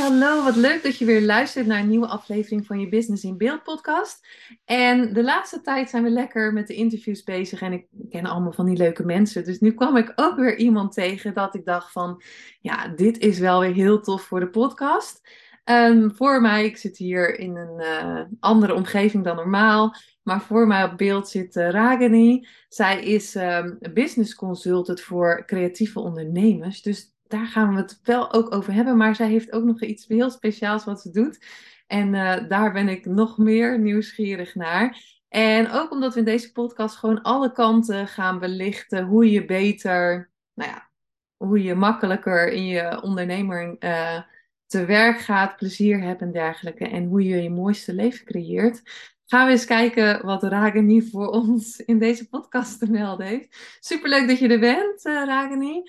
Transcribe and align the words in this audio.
Hallo. 0.00 0.44
Wat 0.44 0.56
leuk 0.56 0.82
dat 0.82 0.98
je 0.98 1.04
weer 1.04 1.22
luistert 1.22 1.66
naar 1.66 1.80
een 1.80 1.88
nieuwe 1.88 2.06
aflevering 2.06 2.66
van 2.66 2.80
je 2.80 2.88
Business 2.88 3.24
in 3.24 3.36
Beeld 3.36 3.62
podcast. 3.62 4.26
En 4.64 5.12
de 5.12 5.22
laatste 5.22 5.60
tijd 5.60 5.90
zijn 5.90 6.02
we 6.02 6.10
lekker 6.10 6.52
met 6.52 6.66
de 6.66 6.74
interviews 6.74 7.22
bezig 7.22 7.60
en 7.60 7.72
ik 7.72 7.86
ken 8.10 8.26
allemaal 8.26 8.52
van 8.52 8.66
die 8.66 8.76
leuke 8.76 9.04
mensen. 9.04 9.44
Dus 9.44 9.60
nu 9.60 9.72
kwam 9.72 9.96
ik 9.96 10.12
ook 10.14 10.36
weer 10.36 10.56
iemand 10.56 10.92
tegen 10.92 11.34
dat 11.34 11.54
ik 11.54 11.64
dacht 11.64 11.92
van, 11.92 12.22
ja, 12.60 12.88
dit 12.88 13.18
is 13.18 13.38
wel 13.38 13.60
weer 13.60 13.72
heel 13.72 14.00
tof 14.00 14.22
voor 14.22 14.40
de 14.40 14.50
podcast. 14.50 15.28
Um, 15.64 16.14
voor 16.14 16.40
mij, 16.40 16.64
ik 16.64 16.76
zit 16.76 16.96
hier 16.96 17.38
in 17.38 17.56
een 17.56 17.80
uh, 17.80 18.20
andere 18.40 18.74
omgeving 18.74 19.24
dan 19.24 19.36
normaal. 19.36 19.94
Maar 20.22 20.40
voor 20.40 20.66
mij 20.66 20.84
op 20.84 20.96
beeld 20.96 21.28
zit 21.28 21.56
uh. 21.56 22.46
Zij 22.68 23.04
is 23.04 23.34
um, 23.34 23.78
business 23.94 24.34
consultant 24.34 25.00
voor 25.00 25.42
creatieve 25.46 26.00
ondernemers. 26.00 26.82
Dus 26.82 27.14
daar 27.30 27.46
gaan 27.46 27.74
we 27.74 27.80
het 27.80 28.00
wel 28.02 28.32
ook 28.32 28.54
over 28.54 28.72
hebben. 28.72 28.96
Maar 28.96 29.14
zij 29.14 29.28
heeft 29.28 29.52
ook 29.52 29.64
nog 29.64 29.82
iets 29.82 30.06
heel 30.06 30.30
speciaals 30.30 30.84
wat 30.84 31.00
ze 31.00 31.10
doet. 31.10 31.46
En 31.86 32.14
uh, 32.14 32.48
daar 32.48 32.72
ben 32.72 32.88
ik 32.88 33.04
nog 33.04 33.38
meer 33.38 33.78
nieuwsgierig 33.78 34.54
naar. 34.54 35.02
En 35.28 35.70
ook 35.70 35.90
omdat 35.90 36.12
we 36.12 36.18
in 36.18 36.24
deze 36.24 36.52
podcast 36.52 36.96
gewoon 36.96 37.22
alle 37.22 37.52
kanten 37.52 38.08
gaan 38.08 38.38
belichten. 38.38 39.04
Hoe 39.04 39.30
je 39.30 39.44
beter, 39.44 40.30
nou 40.54 40.70
ja, 40.70 40.88
hoe 41.36 41.62
je 41.62 41.74
makkelijker 41.74 42.52
in 42.52 42.66
je 42.66 43.02
ondernemer 43.02 43.76
uh, 43.80 44.20
te 44.66 44.84
werk 44.84 45.18
gaat, 45.18 45.56
plezier 45.56 46.02
hebt 46.02 46.20
en 46.20 46.32
dergelijke. 46.32 46.88
En 46.88 47.04
hoe 47.04 47.24
je 47.24 47.42
je 47.42 47.50
mooiste 47.50 47.94
leven 47.94 48.24
creëert. 48.24 48.82
Gaan 49.26 49.46
we 49.46 49.52
eens 49.52 49.64
kijken 49.64 50.26
wat 50.26 50.42
Ragini 50.42 51.02
voor 51.02 51.28
ons 51.28 51.76
in 51.80 51.98
deze 51.98 52.28
podcast 52.28 52.78
te 52.78 52.90
melden 52.90 53.26
heeft. 53.26 53.76
Superleuk 53.80 54.28
dat 54.28 54.38
je 54.38 54.48
er 54.48 54.60
bent, 54.60 55.06
uh, 55.06 55.24
Ragini. 55.24 55.82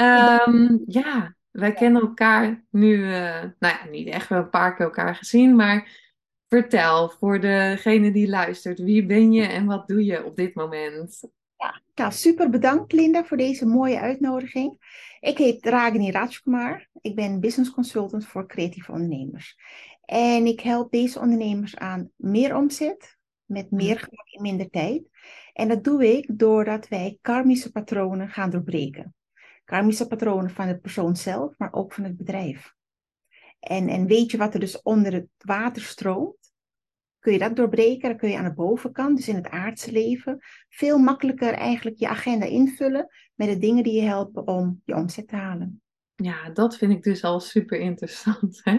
Um, 0.00 0.82
ja, 0.86 1.34
wij 1.50 1.72
kennen 1.72 2.02
elkaar 2.02 2.64
nu, 2.70 2.96
uh, 2.96 3.40
nou 3.40 3.52
ja, 3.58 3.84
niet 3.90 4.06
echt, 4.06 4.28
we 4.28 4.34
hebben 4.34 4.44
een 4.44 4.60
paar 4.60 4.74
keer 4.74 4.86
elkaar 4.86 5.14
gezien, 5.14 5.56
maar 5.56 6.00
vertel 6.48 7.08
voor 7.10 7.40
degene 7.40 8.12
die 8.12 8.28
luistert, 8.28 8.78
wie 8.78 9.06
ben 9.06 9.32
je 9.32 9.46
en 9.46 9.66
wat 9.66 9.88
doe 9.88 10.04
je 10.04 10.24
op 10.24 10.36
dit 10.36 10.54
moment? 10.54 11.20
Ja, 11.56 11.80
nou, 11.94 12.12
super 12.12 12.50
bedankt 12.50 12.92
Linda 12.92 13.24
voor 13.24 13.36
deze 13.36 13.66
mooie 13.66 13.98
uitnodiging. 13.98 14.76
Ik 15.20 15.38
heet 15.38 15.66
Ragini 15.66 16.10
Rajkumar, 16.10 16.88
ik 17.00 17.14
ben 17.14 17.40
business 17.40 17.70
consultant 17.70 18.26
voor 18.26 18.46
creatieve 18.46 18.92
ondernemers. 18.92 19.56
En 20.04 20.46
ik 20.46 20.60
help 20.60 20.90
deze 20.90 21.20
ondernemers 21.20 21.76
aan 21.76 22.10
meer 22.16 22.56
omzet, 22.56 23.16
met 23.44 23.70
meer 23.70 23.98
gemak 23.98 24.28
in 24.28 24.42
minder 24.42 24.70
tijd. 24.70 25.02
En 25.52 25.68
dat 25.68 25.84
doe 25.84 26.16
ik 26.16 26.38
doordat 26.38 26.88
wij 26.88 27.18
karmische 27.20 27.72
patronen 27.72 28.28
gaan 28.28 28.50
doorbreken 28.50 29.14
karmische 29.72 30.06
patronen 30.06 30.50
van 30.50 30.66
de 30.66 30.78
persoon 30.78 31.16
zelf, 31.16 31.58
maar 31.58 31.72
ook 31.72 31.92
van 31.92 32.04
het 32.04 32.16
bedrijf. 32.16 32.74
En, 33.60 33.88
en 33.88 34.06
weet 34.06 34.30
je 34.30 34.36
wat 34.36 34.54
er 34.54 34.60
dus 34.60 34.82
onder 34.82 35.12
het 35.12 35.28
water 35.38 35.82
stroomt? 35.82 36.52
Kun 37.18 37.32
je 37.32 37.38
dat 37.38 37.56
doorbreken, 37.56 38.08
dan 38.08 38.18
kun 38.18 38.30
je 38.30 38.36
aan 38.36 38.44
de 38.44 38.54
bovenkant, 38.54 39.16
dus 39.16 39.28
in 39.28 39.34
het 39.34 39.48
aardse 39.48 39.92
leven, 39.92 40.38
veel 40.68 40.98
makkelijker 40.98 41.52
eigenlijk 41.52 41.98
je 41.98 42.08
agenda 42.08 42.46
invullen 42.46 43.08
met 43.34 43.48
de 43.48 43.58
dingen 43.58 43.82
die 43.82 43.94
je 43.94 44.08
helpen 44.08 44.46
om 44.46 44.82
je 44.84 44.94
omzet 44.94 45.28
te 45.28 45.36
halen. 45.36 45.82
Ja, 46.14 46.50
dat 46.50 46.76
vind 46.76 46.92
ik 46.92 47.02
dus 47.02 47.24
al 47.24 47.40
super 47.40 47.78
interessant. 47.78 48.60
Hè? 48.64 48.78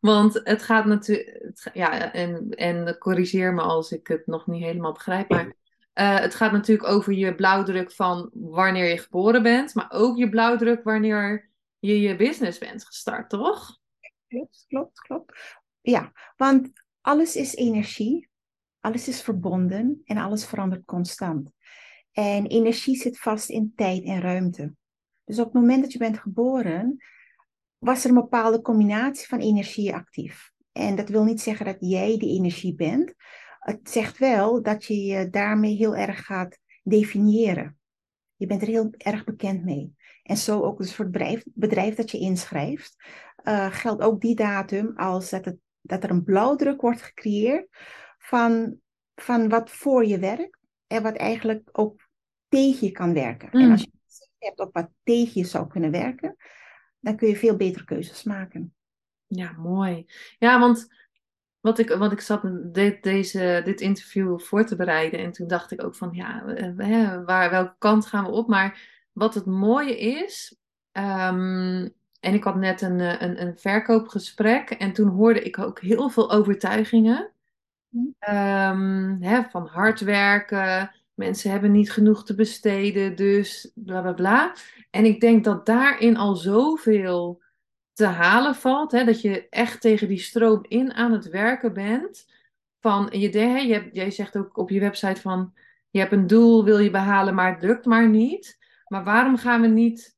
Want 0.00 0.40
het 0.44 0.62
gaat 0.62 0.84
natuurlijk, 0.84 1.70
ja, 1.72 2.12
en, 2.12 2.50
en 2.50 2.98
corrigeer 2.98 3.54
me 3.54 3.60
als 3.60 3.92
ik 3.92 4.06
het 4.06 4.26
nog 4.26 4.46
niet 4.46 4.62
helemaal 4.62 4.92
begrijp, 4.92 5.28
maar 5.28 5.52
uh, 5.94 6.18
het 6.18 6.34
gaat 6.34 6.52
natuurlijk 6.52 6.88
over 6.88 7.12
je 7.12 7.34
blauwdruk 7.34 7.92
van 7.92 8.30
wanneer 8.32 8.88
je 8.88 8.98
geboren 8.98 9.42
bent, 9.42 9.74
maar 9.74 9.90
ook 9.90 10.16
je 10.16 10.28
blauwdruk 10.28 10.84
wanneer 10.84 11.50
je 11.78 12.00
je 12.00 12.16
business 12.16 12.58
bent 12.58 12.84
gestart, 12.84 13.30
toch? 13.30 13.78
Klopt, 14.28 14.64
klopt, 14.68 15.00
klopt. 15.00 15.60
Ja, 15.80 16.12
want 16.36 16.70
alles 17.00 17.36
is 17.36 17.54
energie, 17.54 18.28
alles 18.80 19.08
is 19.08 19.22
verbonden 19.22 20.00
en 20.04 20.16
alles 20.16 20.44
verandert 20.44 20.84
constant. 20.84 21.52
En 22.12 22.46
energie 22.46 22.96
zit 22.96 23.18
vast 23.18 23.48
in 23.48 23.72
tijd 23.76 24.04
en 24.04 24.20
ruimte. 24.20 24.74
Dus 25.24 25.38
op 25.38 25.44
het 25.44 25.54
moment 25.54 25.82
dat 25.82 25.92
je 25.92 25.98
bent 25.98 26.18
geboren, 26.18 26.96
was 27.78 28.04
er 28.04 28.08
een 28.10 28.16
bepaalde 28.16 28.60
combinatie 28.60 29.26
van 29.26 29.38
energie 29.38 29.94
actief. 29.94 30.50
En 30.72 30.96
dat 30.96 31.08
wil 31.08 31.24
niet 31.24 31.40
zeggen 31.40 31.66
dat 31.66 31.76
jij 31.80 32.18
die 32.18 32.38
energie 32.38 32.74
bent, 32.74 33.14
het 33.62 33.90
zegt 33.90 34.18
wel 34.18 34.62
dat 34.62 34.84
je 34.84 35.04
je 35.04 35.30
daarmee 35.30 35.76
heel 35.76 35.96
erg 35.96 36.24
gaat 36.24 36.58
definiëren. 36.82 37.78
Je 38.36 38.46
bent 38.46 38.62
er 38.62 38.68
heel 38.68 38.94
erg 38.96 39.24
bekend 39.24 39.64
mee. 39.64 39.94
En 40.22 40.36
zo 40.36 40.60
ook 40.60 40.78
dus 40.78 40.94
voor 40.94 41.04
het 41.04 41.12
bedrijf, 41.12 41.42
bedrijf 41.54 41.94
dat 41.94 42.10
je 42.10 42.18
inschrijft, 42.18 42.96
uh, 43.44 43.72
geldt 43.72 44.02
ook 44.02 44.20
die 44.20 44.34
datum 44.34 44.92
als 44.96 45.30
dat, 45.30 45.44
het, 45.44 45.56
dat 45.80 46.04
er 46.04 46.10
een 46.10 46.24
blauwdruk 46.24 46.80
wordt 46.80 47.02
gecreëerd 47.02 47.66
van, 48.18 48.76
van 49.14 49.48
wat 49.48 49.70
voor 49.70 50.06
je 50.06 50.18
werkt 50.18 50.58
en 50.86 51.02
wat 51.02 51.16
eigenlijk 51.16 51.68
ook 51.72 52.08
tegen 52.48 52.86
je 52.86 52.92
kan 52.92 53.14
werken. 53.14 53.50
En 53.50 53.70
als 53.70 53.82
je 53.82 53.90
hebt 54.38 54.60
op 54.60 54.74
wat 54.74 54.90
tegen 55.02 55.40
je 55.40 55.46
zou 55.46 55.66
kunnen 55.66 55.90
werken, 55.90 56.36
dan 57.00 57.16
kun 57.16 57.28
je 57.28 57.36
veel 57.36 57.56
betere 57.56 57.84
keuzes 57.84 58.22
maken. 58.22 58.74
Ja, 59.26 59.52
mooi. 59.52 60.04
Ja, 60.38 60.58
want 60.58 60.88
wat 61.62 61.78
ik, 61.78 61.88
wat 61.88 62.12
ik 62.12 62.20
zat 62.20 62.42
dit, 62.74 63.02
deze, 63.02 63.62
dit 63.64 63.80
interview 63.80 64.40
voor 64.40 64.64
te 64.64 64.76
bereiden. 64.76 65.20
En 65.20 65.32
toen 65.32 65.46
dacht 65.46 65.70
ik 65.70 65.84
ook 65.84 65.94
van, 65.94 66.10
ja, 66.12 66.42
hè, 66.76 67.24
waar, 67.24 67.50
welke 67.50 67.74
kant 67.78 68.06
gaan 68.06 68.24
we 68.24 68.30
op? 68.30 68.48
Maar 68.48 68.90
wat 69.12 69.34
het 69.34 69.46
mooie 69.46 69.98
is, 69.98 70.56
um, 70.92 71.94
en 72.20 72.34
ik 72.34 72.44
had 72.44 72.56
net 72.56 72.80
een, 72.80 73.00
een, 73.24 73.42
een 73.42 73.58
verkoopgesprek. 73.58 74.70
En 74.70 74.92
toen 74.92 75.08
hoorde 75.08 75.42
ik 75.42 75.58
ook 75.58 75.80
heel 75.80 76.08
veel 76.08 76.30
overtuigingen. 76.30 77.30
Um, 78.30 79.16
hè, 79.20 79.42
van 79.50 79.66
hard 79.66 80.00
werken, 80.00 80.90
mensen 81.14 81.50
hebben 81.50 81.72
niet 81.72 81.92
genoeg 81.92 82.24
te 82.24 82.34
besteden, 82.34 83.16
dus 83.16 83.72
bla 83.74 84.00
bla 84.00 84.12
bla. 84.12 84.54
En 84.90 85.04
ik 85.04 85.20
denk 85.20 85.44
dat 85.44 85.66
daarin 85.66 86.16
al 86.16 86.36
zoveel 86.36 87.42
te 87.92 88.06
halen 88.06 88.54
valt. 88.54 88.92
Hè, 88.92 89.04
dat 89.04 89.20
je 89.20 89.48
echt 89.48 89.80
tegen 89.80 90.08
die 90.08 90.18
stroom 90.18 90.64
in 90.68 90.92
aan 90.92 91.12
het 91.12 91.28
werken 91.28 91.72
bent. 91.72 92.30
Van, 92.80 93.08
je, 93.10 93.30
je 93.30 93.88
jij 93.92 94.10
zegt 94.10 94.36
ook 94.36 94.56
op 94.56 94.70
je 94.70 94.80
website 94.80 95.20
van 95.20 95.54
je 95.90 95.98
hebt 95.98 96.12
een 96.12 96.26
doel, 96.26 96.64
wil 96.64 96.78
je 96.78 96.90
behalen, 96.90 97.34
maar 97.34 97.54
het 97.54 97.62
lukt 97.62 97.84
maar 97.84 98.08
niet. 98.08 98.58
Maar 98.86 99.04
waarom 99.04 99.36
gaan 99.36 99.60
we 99.60 99.66
niet 99.66 100.16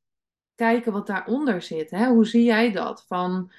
kijken 0.55 0.91
wat 0.91 1.07
daaronder 1.07 1.61
zit? 1.61 1.89
Hè? 1.89 2.07
Hoe 2.07 2.25
zie 2.25 2.43
jij 2.43 2.71
dat? 2.71 3.05
Van 3.07 3.51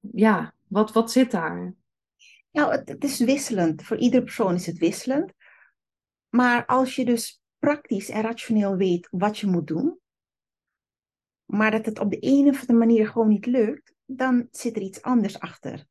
ja, 0.00 0.54
wat, 0.66 0.92
wat 0.92 1.12
zit 1.12 1.30
daar? 1.30 1.74
Nou, 2.50 2.72
het, 2.72 2.88
het 2.88 3.04
is 3.04 3.18
wisselend. 3.18 3.82
Voor 3.82 3.96
iedere 3.96 4.22
persoon 4.22 4.54
is 4.54 4.66
het 4.66 4.78
wisselend. 4.78 5.32
Maar 6.28 6.66
als 6.66 6.96
je 6.96 7.04
dus 7.04 7.42
praktisch 7.58 8.08
en 8.08 8.22
rationeel 8.22 8.76
weet 8.76 9.08
wat 9.10 9.38
je 9.38 9.46
moet 9.46 9.66
doen, 9.66 9.98
maar 11.50 11.70
dat 11.70 11.86
het 11.86 11.98
op 11.98 12.10
de 12.10 12.18
een 12.20 12.48
of 12.48 12.60
andere 12.60 12.78
manier 12.78 13.08
gewoon 13.08 13.28
niet 13.28 13.46
lukt, 13.46 13.94
dan 14.04 14.48
zit 14.50 14.76
er 14.76 14.82
iets 14.82 15.02
anders 15.02 15.40
achter. 15.40 15.86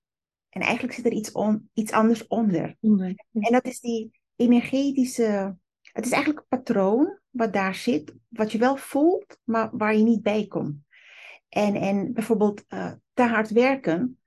En 0.49 0.61
eigenlijk 0.61 0.93
zit 0.93 1.05
er 1.05 1.11
iets, 1.11 1.31
on, 1.31 1.69
iets 1.73 1.91
anders 1.91 2.27
onder. 2.27 2.75
En 3.31 3.51
dat 3.51 3.65
is 3.65 3.79
die 3.79 4.19
energetische. 4.35 5.57
Het 5.81 6.05
is 6.05 6.11
eigenlijk 6.11 6.45
een 6.49 6.57
patroon 6.57 7.19
wat 7.29 7.53
daar 7.53 7.75
zit, 7.75 8.13
wat 8.27 8.51
je 8.51 8.57
wel 8.57 8.75
voelt, 8.75 9.39
maar 9.43 9.77
waar 9.77 9.95
je 9.95 10.03
niet 10.03 10.21
bij 10.21 10.47
komt. 10.47 10.77
En, 11.49 11.75
en 11.75 12.13
bijvoorbeeld 12.13 12.63
uh, 12.69 12.91
te 13.13 13.23
hard 13.23 13.49
werken 13.49 14.19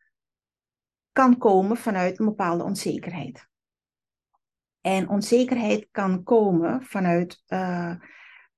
kan 1.13 1.39
komen 1.39 1.77
vanuit 1.77 2.19
een 2.19 2.27
bepaalde 2.27 2.65
onzekerheid. 2.65 3.49
En 4.81 5.09
onzekerheid 5.09 5.89
kan 5.91 6.23
komen 6.23 6.83
vanuit 6.83 7.43
uh, 7.49 7.95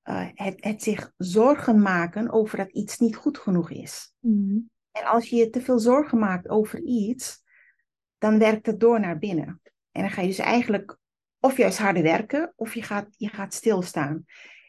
uh, 0.04 0.28
het, 0.34 0.64
het, 0.64 0.82
zich 0.82 1.12
zorgen 1.16 1.82
maken 1.82 2.30
over 2.30 2.58
dat 2.58 2.70
iets 2.70 2.98
niet 2.98 3.16
goed 3.16 3.38
genoeg 3.38 3.70
is. 3.70 4.12
Mm. 4.20 4.70
En 4.90 5.04
als 5.04 5.28
je 5.28 5.36
je 5.36 5.50
te 5.50 5.60
veel 5.60 5.78
zorgen 5.78 6.18
maakt 6.18 6.48
over 6.48 6.80
iets, 6.80 7.42
dan 8.18 8.38
werkt 8.38 8.66
het 8.66 8.80
door 8.80 9.00
naar 9.00 9.18
binnen. 9.18 9.60
En 9.92 10.02
dan 10.02 10.10
ga 10.10 10.20
je 10.20 10.26
dus 10.26 10.38
eigenlijk 10.38 10.98
of 11.40 11.56
juist 11.56 11.78
harder 11.78 12.02
werken, 12.02 12.52
of 12.56 12.74
je 12.74 12.82
gaat, 12.82 13.06
je 13.16 13.28
gaat 13.28 13.54
stilstaan. 13.54 14.24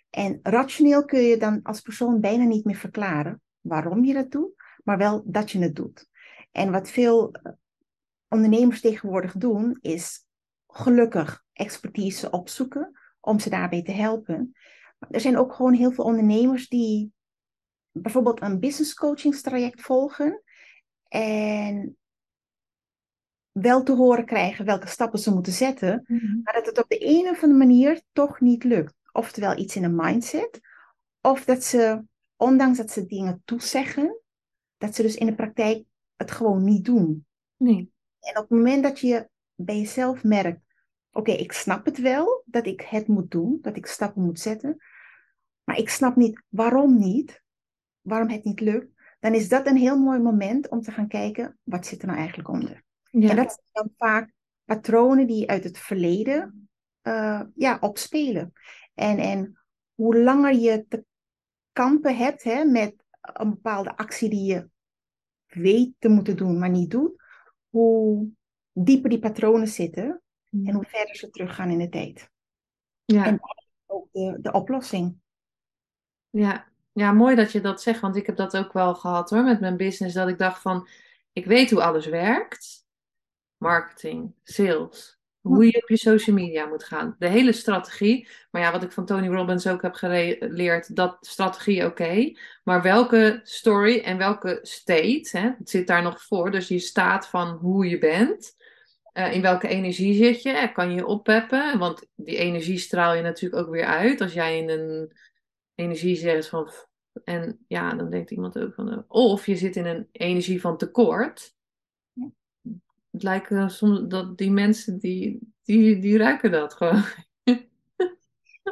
En 0.09 0.39
rationeel 0.43 1.05
kun 1.05 1.21
je 1.21 1.37
dan 1.37 1.59
als 1.63 1.81
persoon 1.81 2.19
bijna 2.19 2.43
niet 2.43 2.65
meer 2.65 2.75
verklaren 2.75 3.41
waarom 3.61 4.03
je 4.03 4.13
dat 4.13 4.31
doet, 4.31 4.53
maar 4.83 4.97
wel 4.97 5.23
dat 5.25 5.51
je 5.51 5.59
het 5.59 5.75
doet. 5.75 6.09
En 6.51 6.71
wat 6.71 6.89
veel 6.89 7.31
eh, 7.31 7.51
ondernemers 8.27 8.81
tegenwoordig 8.81 9.33
doen, 9.33 9.77
is 9.81 10.25
gelukkig 10.67 11.43
expertise 11.53 12.29
opzoeken 12.29 12.99
om 13.19 13.39
ze 13.39 13.49
daarbij 13.49 13.83
te 13.83 13.91
helpen. 13.91 14.55
Er 15.12 15.19
zijn 15.19 15.38
ook 15.38 15.54
gewoon 15.54 15.74
heel 15.74 15.92
veel 15.92 16.04
ondernemers 16.04 16.68
die 16.68 17.13
bijvoorbeeld 17.92 18.42
een 18.42 18.60
business 18.60 18.94
coachingstraject 18.94 19.81
volgen 19.81 20.42
en 21.07 21.98
wel 23.52 23.84
te 23.84 23.92
horen 23.92 24.25
krijgen 24.25 24.66
welke 24.66 24.88
stappen 24.88 25.19
ze 25.19 25.34
moeten 25.34 25.54
zetten, 25.54 26.04
Mhm. 26.07 26.40
maar 26.44 26.54
dat 26.54 26.66
het 26.66 26.78
op 26.78 26.90
de 26.90 27.06
een 27.06 27.30
of 27.30 27.44
andere 27.44 27.66
manier 27.66 28.02
toch 28.12 28.40
niet 28.40 28.63
lukt. 28.63 28.94
Oftewel 29.12 29.57
iets 29.57 29.75
in 29.75 29.84
een 29.84 29.96
mindset, 29.96 30.60
of 31.22 31.46
dat 31.46 31.63
ze, 31.63 32.04
ondanks 32.36 32.78
dat 32.78 32.92
ze 32.92 33.06
dingen 33.06 33.42
toezeggen, 33.46 34.19
dat 34.78 34.96
ze 34.96 35.02
dus 35.02 35.16
in 35.16 35.25
de 35.25 35.36
praktijk 35.36 35.84
het 36.16 36.31
gewoon 36.31 36.63
niet 36.63 36.86
doen. 36.86 37.25
Nee. 37.57 37.92
En 38.19 38.38
op 38.38 38.50
het 38.50 38.57
moment 38.57 38.84
dat 38.84 39.00
je 39.00 39.30
bij 39.56 39.78
jezelf 39.78 40.24
merkt, 40.24 40.62
oké, 41.12 41.31
ik 41.31 41.52
snap 41.52 41.86
het 41.86 41.98
wel 41.98 42.44
dat 42.46 42.66
ik 42.66 42.81
het 42.81 43.07
moet 43.07 43.31
doen, 43.31 43.57
dat 43.62 43.75
ik 43.78 43.86
stappen 43.86 44.24
moet 44.24 44.40
zetten, 44.40 44.78
maar 45.65 45.77
ik 45.77 45.89
snap 45.89 46.15
niet 46.15 46.44
waarom 46.50 47.00
niet, 47.00 47.44
waarom 48.01 48.29
het 48.29 48.44
niet 48.44 48.59
lukt, 48.59 48.94
dan 49.19 49.33
is 49.33 49.50
dat 49.50 49.67
een 49.67 49.77
heel 49.77 49.97
mooi 49.97 50.19
moment 50.19 50.69
om 50.69 50.81
te 50.81 50.91
gaan 50.91 51.07
kijken, 51.07 51.59
wat 51.63 51.85
zit 51.85 52.01
er 52.01 52.07
nou 52.07 52.19
eigenlijk 52.19 52.50
onder? 52.50 52.83
Ja. 53.12 53.29
En 53.29 53.35
dat 53.35 53.51
zijn 53.51 53.69
dan 53.71 53.89
vaak 53.97 54.31
patronen 54.63 55.27
die 55.27 55.50
uit 55.50 55.63
het 55.63 55.77
verleden 55.77 56.69
eh, 57.01 57.41
ja, 57.56 57.77
opspelen. 57.81 58.53
En, 58.94 59.17
en 59.17 59.59
hoe 59.94 60.17
langer 60.17 60.53
je 60.53 60.85
te 60.88 61.06
kampen 61.71 62.18
hebt 62.18 62.44
hè, 62.44 62.63
met 62.63 62.95
een 63.21 63.50
bepaalde 63.50 63.97
actie 63.97 64.29
die 64.29 64.53
je 64.53 64.69
weet 65.47 65.94
te 66.00 66.09
moeten 66.09 66.38
doen, 66.38 66.59
maar 66.59 66.69
niet 66.69 66.91
doet, 66.91 67.23
hoe 67.69 68.29
dieper 68.71 69.09
die 69.09 69.19
patronen 69.19 69.68
zitten 69.68 70.21
en 70.51 70.73
hoe 70.73 70.85
verder 70.85 71.15
ze 71.15 71.29
teruggaan 71.29 71.69
in 71.69 71.77
de 71.77 71.89
tijd. 71.89 72.29
ja. 73.06 73.25
En 73.25 73.39
ook 73.85 74.07
de, 74.11 74.38
de 74.41 74.51
oplossing. 74.51 75.18
Ja. 76.35 76.67
ja, 76.91 77.11
mooi 77.11 77.35
dat 77.35 77.51
je 77.51 77.61
dat 77.61 77.81
zegt, 77.81 77.99
want 77.99 78.15
ik 78.15 78.25
heb 78.25 78.35
dat 78.35 78.57
ook 78.57 78.73
wel 78.73 78.95
gehad 78.95 79.29
hoor 79.29 79.43
met 79.43 79.59
mijn 79.59 79.77
business. 79.77 80.15
Dat 80.15 80.27
ik 80.27 80.37
dacht 80.37 80.61
van, 80.61 80.87
ik 81.33 81.45
weet 81.45 81.71
hoe 81.71 81.83
alles 81.83 82.05
werkt. 82.05 82.85
Marketing, 83.57 84.33
sales, 84.43 85.19
hoe 85.41 85.65
je 85.65 85.81
op 85.81 85.89
je 85.89 85.97
social 85.97 86.35
media 86.35 86.65
moet 86.65 86.83
gaan. 86.83 87.15
De 87.19 87.27
hele 87.27 87.51
strategie. 87.51 88.27
Maar 88.51 88.61
ja, 88.61 88.71
wat 88.71 88.83
ik 88.83 88.91
van 88.91 89.05
Tony 89.05 89.27
Robbins 89.27 89.67
ook 89.67 89.81
heb 89.81 89.93
geleerd, 89.93 90.95
dat 90.95 91.17
strategie 91.21 91.85
oké. 91.85 92.33
maar 92.63 92.81
welke 92.81 93.39
story 93.43 93.99
en 93.99 94.17
welke 94.17 94.59
state, 94.61 95.29
hè, 95.31 95.51
het 95.57 95.69
zit 95.69 95.87
daar 95.87 96.01
nog 96.01 96.21
voor. 96.21 96.51
Dus 96.51 96.67
je 96.67 96.79
staat 96.79 97.27
van 97.27 97.47
hoe 97.47 97.89
je 97.89 97.97
bent. 97.97 98.55
Eh, 99.11 99.33
in 99.33 99.41
welke 99.41 99.67
energie 99.67 100.13
zit 100.13 100.41
je? 100.41 100.71
Kan 100.73 100.89
je 100.89 100.95
je 100.95 101.05
oppeppen? 101.05 101.77
Want 101.77 102.07
die 102.15 102.37
energie 102.37 102.77
straal 102.77 103.15
je 103.15 103.21
natuurlijk 103.21 103.61
ook 103.61 103.73
weer 103.73 103.85
uit. 103.85 104.21
Als 104.21 104.33
jij 104.33 104.57
in 104.57 104.69
een 104.69 105.13
energie 105.75 106.16
zegt 106.16 106.48
van... 106.50 106.69
En 107.24 107.66
ja, 107.68 107.94
dan 107.94 108.10
denkt 108.10 108.31
iemand 108.31 108.57
ook 108.57 108.74
van... 108.74 108.92
eh, 108.92 109.00
Of 109.07 109.45
je 109.45 109.56
zit 109.56 109.75
in 109.75 109.86
een 109.86 110.07
energie 110.12 110.62
van 110.62 110.77
tekort. 110.77 111.56
Ja. 112.13 112.30
Het 113.12 113.24
lijkt 113.24 113.51
eh, 113.51 113.69
soms 113.69 114.01
dat 114.07 114.38
die 114.38 114.51
mensen, 114.51 115.00
die, 115.00 115.39
die, 115.63 116.00
die 116.00 116.18
ruiken 116.18 116.51
dat 116.51 116.74
gewoon. 116.74 117.04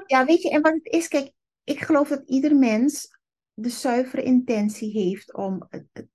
Ja, 0.06 0.26
weet 0.26 0.42
je, 0.42 0.50
en 0.50 0.62
wat 0.62 0.74
het 0.74 0.86
is, 0.86 1.08
kijk, 1.08 1.32
ik 1.64 1.80
geloof 1.80 2.08
dat 2.10 2.30
ieder 2.30 2.56
mens 2.56 3.18
de 3.54 3.70
zuivere 3.70 4.24
intentie 4.24 4.92
heeft 4.92 5.34
om, 5.34 5.66
het- 5.70 6.08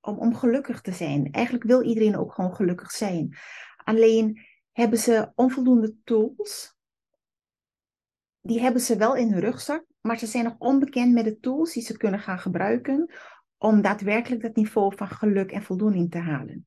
om, 0.00 0.18
om 0.18 0.34
gelukkig 0.34 0.80
te 0.80 0.92
zijn. 0.92 1.32
Eigenlijk 1.32 1.64
wil 1.64 1.82
iedereen 1.82 2.16
ook 2.16 2.32
gewoon 2.32 2.54
gelukkig 2.54 2.90
zijn. 2.90 3.36
Alleen 3.84 4.46
hebben 4.72 4.98
ze 4.98 5.32
onvoldoende 5.34 5.96
tools. 6.04 6.76
Die 8.48 8.60
hebben 8.60 8.80
ze 8.80 8.96
wel 8.96 9.14
in 9.16 9.32
hun 9.32 9.40
rugzak, 9.40 9.84
maar 10.00 10.18
ze 10.18 10.26
zijn 10.26 10.44
nog 10.44 10.54
onbekend 10.58 11.12
met 11.12 11.24
de 11.24 11.38
tools 11.38 11.72
die 11.72 11.82
ze 11.82 11.96
kunnen 11.96 12.20
gaan 12.20 12.38
gebruiken 12.38 13.10
om 13.58 13.82
daadwerkelijk 13.82 14.42
dat 14.42 14.56
niveau 14.56 14.96
van 14.96 15.08
geluk 15.08 15.52
en 15.52 15.62
voldoening 15.62 16.10
te 16.10 16.18
halen. 16.18 16.66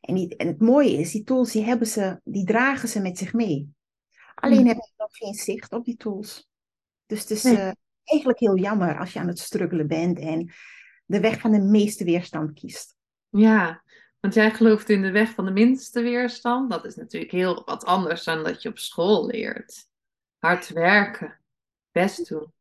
En, 0.00 0.14
die, 0.14 0.36
en 0.36 0.46
het 0.46 0.60
mooie 0.60 0.98
is, 0.98 1.12
die 1.12 1.24
tools 1.24 1.52
die 1.52 1.64
hebben 1.64 1.86
ze, 1.86 2.20
die 2.24 2.44
dragen 2.44 2.88
ze 2.88 3.00
met 3.00 3.18
zich 3.18 3.32
mee. 3.32 3.68
Alleen 4.34 4.56
Hmm. 4.56 4.66
hebben 4.66 4.84
ze 4.84 4.92
nog 4.96 5.16
geen 5.16 5.34
zicht 5.34 5.72
op 5.72 5.84
die 5.84 5.96
tools. 5.96 6.48
Dus 7.06 7.20
het 7.20 7.30
is 7.30 7.42
Nee. 7.42 7.56
eh, 7.56 7.72
eigenlijk 8.04 8.38
heel 8.38 8.56
jammer 8.56 8.98
als 8.98 9.12
je 9.12 9.18
aan 9.18 9.28
het 9.28 9.38
struggelen 9.38 9.86
bent 9.86 10.18
en 10.18 10.52
de 11.04 11.20
weg 11.20 11.40
van 11.40 11.50
de 11.52 11.60
meeste 11.60 12.04
weerstand 12.04 12.52
kiest. 12.52 12.96
Ja, 13.28 13.82
want 14.20 14.34
jij 14.34 14.50
gelooft 14.50 14.88
in 14.88 15.02
de 15.02 15.10
weg 15.10 15.30
van 15.30 15.44
de 15.44 15.50
minste 15.50 16.02
weerstand. 16.02 16.70
Dat 16.70 16.84
is 16.84 16.94
natuurlijk 16.94 17.32
heel 17.32 17.62
wat 17.64 17.84
anders 17.84 18.24
dan 18.24 18.44
dat 18.44 18.62
je 18.62 18.68
op 18.68 18.78
school 18.78 19.26
leert. 19.26 19.88
Hard 20.46 20.68
werken, 20.68 21.40
best 21.92 22.28
doen. 22.28 22.52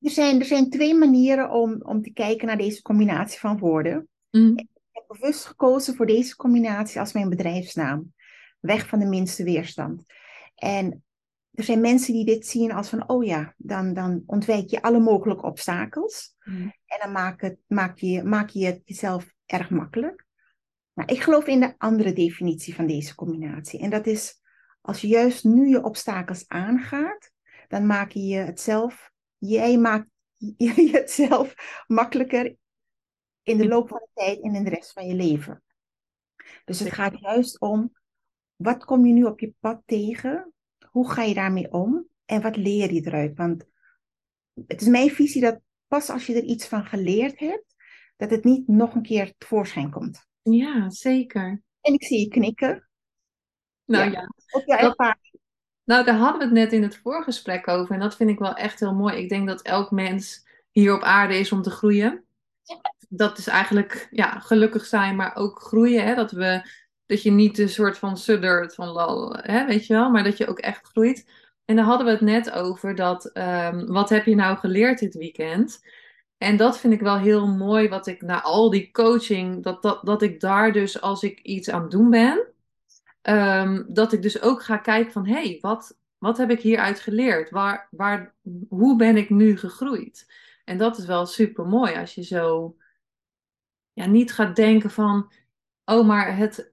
Er 0.00 0.10
zijn, 0.10 0.40
er 0.40 0.46
zijn 0.46 0.70
twee 0.70 0.94
manieren 0.94 1.50
om, 1.50 1.82
om 1.82 2.02
te 2.02 2.12
kijken 2.12 2.46
naar 2.46 2.56
deze 2.56 2.82
combinatie 2.82 3.38
van 3.38 3.58
woorden. 3.58 4.08
Mm. 4.30 4.58
Ik 4.58 4.68
heb 4.90 5.04
bewust 5.08 5.44
gekozen 5.44 5.94
voor 5.94 6.06
deze 6.06 6.36
combinatie 6.36 7.00
als 7.00 7.12
mijn 7.12 7.28
bedrijfsnaam. 7.28 8.14
Weg 8.60 8.88
van 8.88 8.98
de 8.98 9.06
minste 9.06 9.44
weerstand. 9.44 10.02
En 10.54 11.04
er 11.52 11.64
zijn 11.64 11.80
mensen 11.80 12.12
die 12.12 12.24
dit 12.24 12.46
zien 12.46 12.72
als 12.72 12.88
van, 12.88 13.08
oh 13.08 13.24
ja, 13.24 13.54
dan, 13.56 13.94
dan 13.94 14.22
ontwijk 14.26 14.68
je 14.68 14.82
alle 14.82 15.00
mogelijke 15.00 15.46
obstakels. 15.46 16.34
Mm. 16.44 16.74
En 16.86 16.98
dan 17.00 17.12
maak, 17.12 17.40
het, 17.40 17.58
maak, 17.66 17.98
je, 17.98 18.22
maak 18.22 18.48
je 18.48 18.66
het 18.66 18.80
jezelf 18.84 19.32
erg 19.46 19.70
makkelijk. 19.70 20.26
Nou, 20.92 21.12
ik 21.12 21.20
geloof 21.20 21.46
in 21.46 21.60
de 21.60 21.74
andere 21.78 22.12
definitie 22.12 22.74
van 22.74 22.86
deze 22.86 23.14
combinatie. 23.14 23.80
En 23.80 23.90
dat 23.90 24.06
is, 24.06 24.39
als 24.80 25.00
je 25.00 25.06
juist 25.06 25.44
nu 25.44 25.68
je 25.68 25.84
obstakels 25.84 26.48
aangaat, 26.48 27.30
dan 27.68 27.86
maak 27.86 28.10
je 28.10 28.36
het 28.36 28.60
zelf, 28.60 29.10
jij 29.38 29.78
maakt 29.78 30.08
je 30.56 30.88
het 30.92 31.10
zelf 31.10 31.54
makkelijker 31.86 32.56
in 33.42 33.58
de 33.58 33.68
loop 33.68 33.88
van 33.88 33.98
de 33.98 34.08
tijd 34.14 34.42
en 34.42 34.54
in 34.54 34.64
de 34.64 34.70
rest 34.70 34.92
van 34.92 35.06
je 35.06 35.14
leven. 35.14 35.62
Dus 36.64 36.80
het 36.80 36.92
gaat 36.92 37.20
juist 37.20 37.60
om, 37.60 37.92
wat 38.56 38.84
kom 38.84 39.06
je 39.06 39.12
nu 39.12 39.24
op 39.24 39.40
je 39.40 39.54
pad 39.60 39.82
tegen? 39.84 40.52
Hoe 40.90 41.10
ga 41.10 41.22
je 41.22 41.34
daarmee 41.34 41.72
om? 41.72 42.08
En 42.24 42.42
wat 42.42 42.56
leer 42.56 42.92
je 42.92 43.06
eruit? 43.06 43.36
Want 43.36 43.64
het 44.66 44.80
is 44.80 44.88
mijn 44.88 45.10
visie 45.10 45.40
dat 45.40 45.60
pas 45.86 46.10
als 46.10 46.26
je 46.26 46.34
er 46.34 46.42
iets 46.42 46.66
van 46.66 46.84
geleerd 46.84 47.38
hebt, 47.38 47.74
dat 48.16 48.30
het 48.30 48.44
niet 48.44 48.68
nog 48.68 48.94
een 48.94 49.02
keer 49.02 49.34
tevoorschijn 49.38 49.90
komt. 49.90 50.26
Ja, 50.42 50.90
zeker. 50.90 51.62
En 51.80 51.92
ik 51.92 52.04
zie 52.04 52.18
je 52.18 52.28
knikken. 52.28 52.89
Nou 53.90 54.04
Ja. 54.04 54.20
ja. 54.20 54.28
Op 54.50 54.62
je 54.66 54.76
Dat- 54.76 54.80
ervaring. 54.80 55.38
Nou, 55.84 56.04
daar 56.04 56.16
hadden 56.16 56.38
we 56.38 56.44
het 56.44 56.54
net 56.54 56.72
in 56.72 56.82
het 56.82 56.96
voorgesprek 56.96 57.68
over. 57.68 57.94
En 57.94 58.00
dat 58.00 58.16
vind 58.16 58.30
ik 58.30 58.38
wel 58.38 58.54
echt 58.54 58.80
heel 58.80 58.94
mooi. 58.94 59.16
Ik 59.16 59.28
denk 59.28 59.48
dat 59.48 59.62
elk 59.62 59.90
mens 59.90 60.46
hier 60.70 60.94
op 60.94 61.02
aarde 61.02 61.38
is 61.38 61.52
om 61.52 61.62
te 61.62 61.70
groeien. 61.70 62.24
Dat 63.08 63.38
is 63.38 63.46
eigenlijk 63.46 64.08
ja, 64.10 64.38
gelukkig 64.38 64.86
zijn, 64.86 65.16
maar 65.16 65.36
ook 65.36 65.62
groeien. 65.62 66.04
Hè? 66.04 66.14
Dat, 66.14 66.30
we, 66.30 66.62
dat 67.06 67.22
je 67.22 67.30
niet 67.30 67.58
een 67.58 67.68
soort 67.68 67.98
van 67.98 68.16
suddert 68.16 68.74
van 68.74 68.88
lal, 68.88 69.36
hè? 69.40 69.66
weet 69.66 69.86
je 69.86 69.94
wel, 69.94 70.10
maar 70.10 70.24
dat 70.24 70.36
je 70.36 70.46
ook 70.46 70.58
echt 70.58 70.86
groeit. 70.86 71.30
En 71.64 71.76
daar 71.76 71.84
hadden 71.84 72.06
we 72.06 72.12
het 72.12 72.20
net 72.20 72.50
over 72.52 72.94
dat, 72.94 73.24
ehm, 73.26 73.86
wat 73.86 74.08
heb 74.08 74.24
je 74.26 74.34
nou 74.34 74.56
geleerd 74.58 74.98
dit 74.98 75.14
weekend? 75.14 75.80
En 76.38 76.56
dat 76.56 76.78
vind 76.78 76.92
ik 76.92 77.00
wel 77.00 77.18
heel 77.18 77.46
mooi, 77.46 77.88
wat 77.88 78.06
ik 78.06 78.22
na 78.22 78.42
al 78.42 78.70
die 78.70 78.90
coaching, 78.90 79.62
dat, 79.62 79.82
dat, 79.82 80.04
dat 80.04 80.22
ik 80.22 80.40
daar 80.40 80.72
dus 80.72 81.00
als 81.00 81.22
ik 81.22 81.40
iets 81.40 81.70
aan 81.70 81.82
het 81.82 81.90
doen 81.90 82.10
ben, 82.10 82.46
Ehm, 83.20 83.84
dat 83.88 84.12
ik 84.12 84.22
dus 84.22 84.42
ook 84.42 84.62
ga 84.62 84.76
kijken 84.76 85.12
van, 85.12 85.26
hé, 85.26 85.32
hey, 85.32 85.58
wat, 85.60 85.98
wat 86.18 86.38
heb 86.38 86.50
ik 86.50 86.60
hieruit 86.60 87.00
geleerd? 87.00 87.50
Waar, 87.50 87.88
waar, 87.90 88.34
hoe 88.68 88.96
ben 88.96 89.16
ik 89.16 89.30
nu 89.30 89.56
gegroeid? 89.56 90.32
En 90.64 90.78
dat 90.78 90.98
is 90.98 91.04
wel 91.04 91.26
super 91.26 91.66
mooi 91.66 91.94
als 91.94 92.14
je 92.14 92.22
zo 92.22 92.76
ja, 93.92 94.06
niet 94.06 94.32
gaat 94.32 94.56
denken 94.56 94.90
van, 94.90 95.32
oh, 95.84 96.06
maar 96.06 96.36
het, 96.36 96.72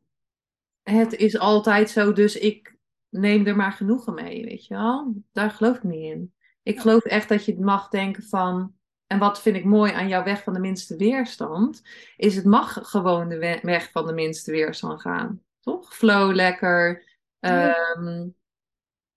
het 0.84 1.14
is 1.14 1.38
altijd 1.38 1.90
zo, 1.90 2.14
dus 2.14 2.38
ik 2.38 2.78
neem 3.10 3.48
er 3.48 3.56
maar 3.56 3.72
genoegen 3.72 4.14
mee, 4.14 4.46
weet 4.46 4.66
je 4.66 4.74
wel? 4.74 5.14
Daar 5.32 5.52
geloof 5.52 5.76
ik 5.76 5.84
niet 5.84 6.14
in. 6.14 6.34
Ik 6.64 6.80
geloof 6.80 7.04
echt 7.04 7.30
dat 7.30 7.46
je 7.46 7.60
mag 7.60 7.90
denken 7.90 8.24
van, 8.24 8.76
en 9.08 9.20
wat 9.20 9.42
vind 9.42 9.56
ik 9.56 9.66
mooi 9.66 9.92
aan 9.92 10.08
jouw 10.08 10.24
weg 10.24 10.44
van 10.44 10.54
de 10.54 10.60
minste 10.60 10.96
weerstand, 10.96 11.82
is 12.18 12.36
het 12.36 12.46
mag 12.46 12.78
gewoon 12.82 13.30
de 13.30 13.38
we- 13.38 13.60
weg 13.62 13.92
van 13.92 14.06
de 14.06 14.14
minste 14.14 14.52
weerstand 14.52 15.02
gaan. 15.02 15.42
Toch? 15.68 15.96
Flow 15.96 16.36
lekker. 16.36 17.04
ehm, 17.40 18.28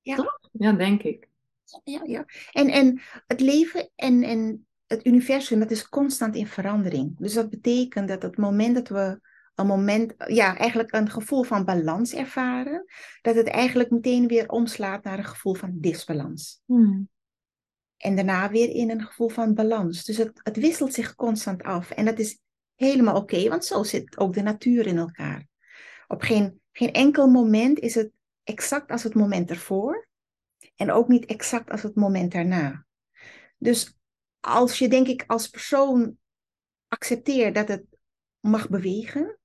Ja. 0.01 0.17
Toch? 0.17 0.39
Ja, 0.53 0.73
denk 0.73 1.03
ik. 1.03 1.29
Ja, 1.85 2.01
ja. 2.05 2.25
En, 2.53 2.69
en 2.69 3.01
het 3.27 3.41
leven 3.41 3.91
en, 3.97 4.23
en 4.23 4.67
het 4.87 5.07
universum, 5.07 5.59
dat 5.59 5.71
is 5.71 5.89
constant 5.89 6.37
in 6.37 6.47
verandering. 6.47 7.19
Dus 7.19 7.35
dat 7.35 7.51
betekent 7.51 8.09
dat 8.09 8.23
het 8.23 8.37
moment 8.37 8.75
dat 8.75 8.89
we 8.89 9.21
een 9.55 9.67
moment, 9.67 10.15
ja, 10.27 10.57
eigenlijk 10.57 10.93
een 10.93 11.11
gevoel 11.11 11.43
van 11.43 11.65
balans 11.65 12.15
ervaren, 12.15 12.85
dat 13.23 13.35
het 13.35 13.49
eigenlijk 13.49 13.91
meteen 13.91 14.27
weer 14.27 14.49
omslaat 14.49 15.05
naar 15.05 15.19
een 15.19 15.25
gevoel 15.25 15.55
van 15.55 15.71
disbalans. 15.75 16.63
Hmm. 16.65 17.09
En 17.97 18.17
daarna 18.17 18.51
weer 18.51 18.69
in 18.69 18.91
een 18.91 19.03
gevoel 19.03 19.29
van 19.29 19.55
balans. 19.55 20.05
Dus 20.05 20.17
het, 20.17 20.41
het 20.43 20.57
wisselt 20.57 20.95
zich 20.95 21.15
constant 21.15 21.63
af. 21.63 21.91
En 21.91 22.05
dat 22.05 22.19
is 22.19 22.39
helemaal 22.75 23.17
oké, 23.17 23.49
want 23.49 23.65
zo 23.65 23.83
zit 23.83 24.19
ook 24.19 24.35
de 24.35 24.43
natuur 24.43 24.87
in 24.87 24.99
elkaar. 24.99 25.49
Op 26.11 26.23
geen, 26.23 26.61
geen 26.73 26.93
enkel 26.93 27.29
moment 27.29 27.79
is 27.79 27.95
het 27.95 28.11
exact 28.45 28.91
als 28.91 29.03
het 29.03 29.15
moment 29.15 29.51
ervoor. 29.51 30.09
En 30.77 30.93
ook 30.93 31.09
niet 31.09 31.25
exact 31.25 31.71
als 31.71 31.83
het 31.83 31.95
moment 31.95 32.33
daarna. 32.33 32.87
Dus 33.59 33.99
als 34.41 34.79
je, 34.79 34.89
denk 34.89 35.07
ik, 35.07 35.25
als 35.27 35.49
persoon 35.49 36.17
accepteert 36.89 37.55
dat 37.55 37.69
het 37.69 37.85
mag 38.41 38.69
bewegen, 38.69 39.39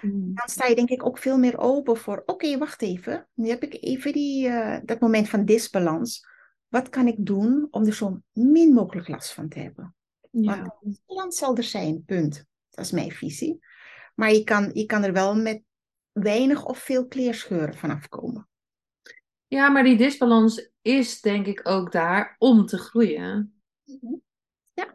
mm. 0.00 0.34
dan 0.34 0.48
sta 0.48 0.66
je 0.66 0.74
denk 0.74 0.88
ik 0.88 1.06
ook 1.06 1.18
veel 1.18 1.38
meer 1.38 1.58
open 1.58 1.96
voor, 1.96 2.22
oké, 2.26 2.58
wacht 2.58 2.82
even, 2.82 3.28
nu 3.34 3.48
heb 3.48 3.62
ik 3.62 3.82
even 3.82 4.12
die, 4.12 4.48
uh, 4.48 4.78
dat 4.84 5.00
moment 5.00 5.28
van 5.28 5.44
disbalans. 5.44 6.26
Wat 6.68 6.88
kan 6.88 7.06
ik 7.06 7.16
doen 7.18 7.68
om 7.70 7.86
er 7.86 7.94
zo 7.94 8.20
min 8.32 8.72
mogelijk 8.72 9.08
last 9.08 9.32
van 9.32 9.48
te 9.48 9.58
hebben? 9.58 9.94
Ja. 10.30 10.56
Want 10.56 10.72
disbalans 10.80 11.38
zal 11.38 11.56
er 11.56 11.62
zijn, 11.62 12.04
punt. 12.04 12.44
Dat 12.70 12.84
is 12.84 12.90
mijn 12.90 13.10
visie. 13.10 13.58
Maar 14.14 14.32
je 14.32 14.44
kan, 14.44 14.70
je 14.72 14.86
kan 14.86 15.04
er 15.04 15.12
wel 15.12 15.36
met 15.36 15.62
weinig 16.12 16.64
of 16.64 16.78
veel 16.78 17.06
kleerscheuren 17.06 17.74
vanaf 17.74 18.08
komen. 18.08 18.48
Ja, 19.46 19.68
maar 19.68 19.84
die 19.84 19.96
disbalans 19.96 20.70
is 20.82 21.20
denk 21.20 21.46
ik 21.46 21.68
ook 21.68 21.92
daar 21.92 22.34
om 22.38 22.66
te 22.66 22.78
groeien. 22.78 23.62
Mhm. 23.84 24.14
Ja, 24.72 24.94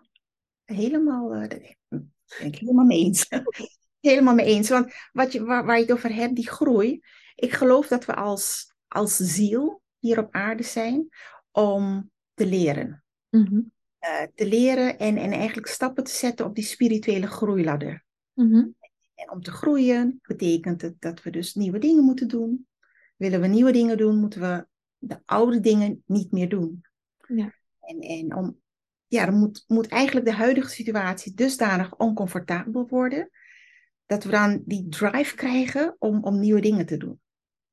helemaal, 0.63 1.35
uh, 1.35 1.47
ben 1.47 2.17
ik 2.39 2.55
helemaal 2.55 2.85
mee 2.85 2.99
eens. 2.99 3.25
helemaal 3.99 4.35
mee 4.35 4.45
eens. 4.45 4.69
Want 4.69 4.93
wat 5.11 5.31
je, 5.31 5.43
waar, 5.43 5.65
waar 5.65 5.75
je 5.75 5.81
het 5.81 5.91
over 5.91 6.13
hebt, 6.13 6.35
die 6.35 6.49
groei. 6.49 7.01
Ik 7.35 7.53
geloof 7.53 7.87
dat 7.87 8.05
we 8.05 8.15
als, 8.15 8.73
als 8.87 9.15
ziel 9.15 9.81
hier 9.99 10.19
op 10.19 10.33
aarde 10.33 10.63
zijn 10.63 11.07
om 11.51 12.11
te 12.33 12.45
leren. 12.45 13.03
Mhm. 13.29 13.61
Eh, 13.99 14.23
te 14.35 14.47
leren 14.47 14.97
en, 14.99 15.17
en 15.17 15.31
eigenlijk 15.31 15.67
stappen 15.67 16.03
te 16.03 16.11
zetten 16.11 16.45
op 16.45 16.55
die 16.55 16.63
spirituele 16.63 17.27
groeiladder. 17.27 18.05
Mm 18.33 18.75
En 19.17 19.31
om 19.31 19.41
te 19.41 19.51
groeien 19.51 20.19
betekent 20.21 20.81
het 20.81 21.01
dat 21.01 21.23
we 21.23 21.29
dus 21.29 21.55
nieuwe 21.55 21.79
dingen 21.79 22.03
moeten 22.03 22.27
doen. 22.27 22.67
Willen 23.15 23.41
we 23.41 23.47
nieuwe 23.47 23.71
dingen 23.71 23.97
doen, 23.97 24.19
moeten 24.19 24.41
we 24.41 24.67
de 24.97 25.19
oude 25.25 25.59
dingen 25.59 26.03
niet 26.05 26.31
meer 26.31 26.49
doen. 26.49 26.85
Ja. 27.27 27.53
En, 27.79 27.99
en 27.99 28.35
om, 28.35 28.59
ja, 29.07 29.25
dan 29.25 29.39
moet, 29.39 29.63
moet 29.67 29.87
eigenlijk 29.87 30.25
de 30.25 30.33
huidige 30.33 30.69
situatie 30.69 31.33
dusdanig 31.33 31.95
oncomfortabel 31.95 32.87
worden, 32.87 33.29
dat 34.05 34.23
we 34.23 34.31
dan 34.31 34.61
die 34.65 34.89
drive 34.89 35.35
krijgen 35.35 35.95
om, 35.99 36.23
om 36.23 36.39
nieuwe 36.39 36.61
dingen 36.61 36.85
te 36.85 36.97
doen. 36.97 37.19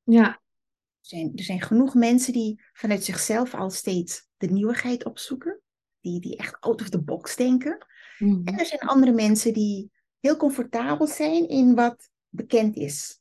Ja. 0.03 0.29
Er 0.29 1.11
zijn, 1.11 1.33
er 1.35 1.45
zijn 1.45 1.63
genoeg 1.63 1.95
mensen 1.95 2.33
die 2.33 2.63
vanuit 2.73 3.05
zichzelf 3.05 3.55
al 3.55 3.71
steeds 3.71 4.29
de 4.37 4.47
nieuwigheid 4.47 5.05
opzoeken, 5.05 5.61
die, 6.01 6.21
die 6.21 6.37
echt 6.37 6.61
out 6.61 6.81
of 6.81 6.89
the 6.89 7.03
box 7.03 7.37
denken. 7.37 7.87
Mhm. 8.19 8.41
En 8.45 8.59
er 8.59 8.67
zijn 8.67 8.81
andere 8.81 9.13
mensen 9.13 9.53
die 9.53 9.93
heel 10.25 10.37
comfortabel 10.37 11.07
zijn 11.07 11.49
in 11.49 11.75
wat 11.75 12.11
bekend 12.29 12.77
is 12.77 13.19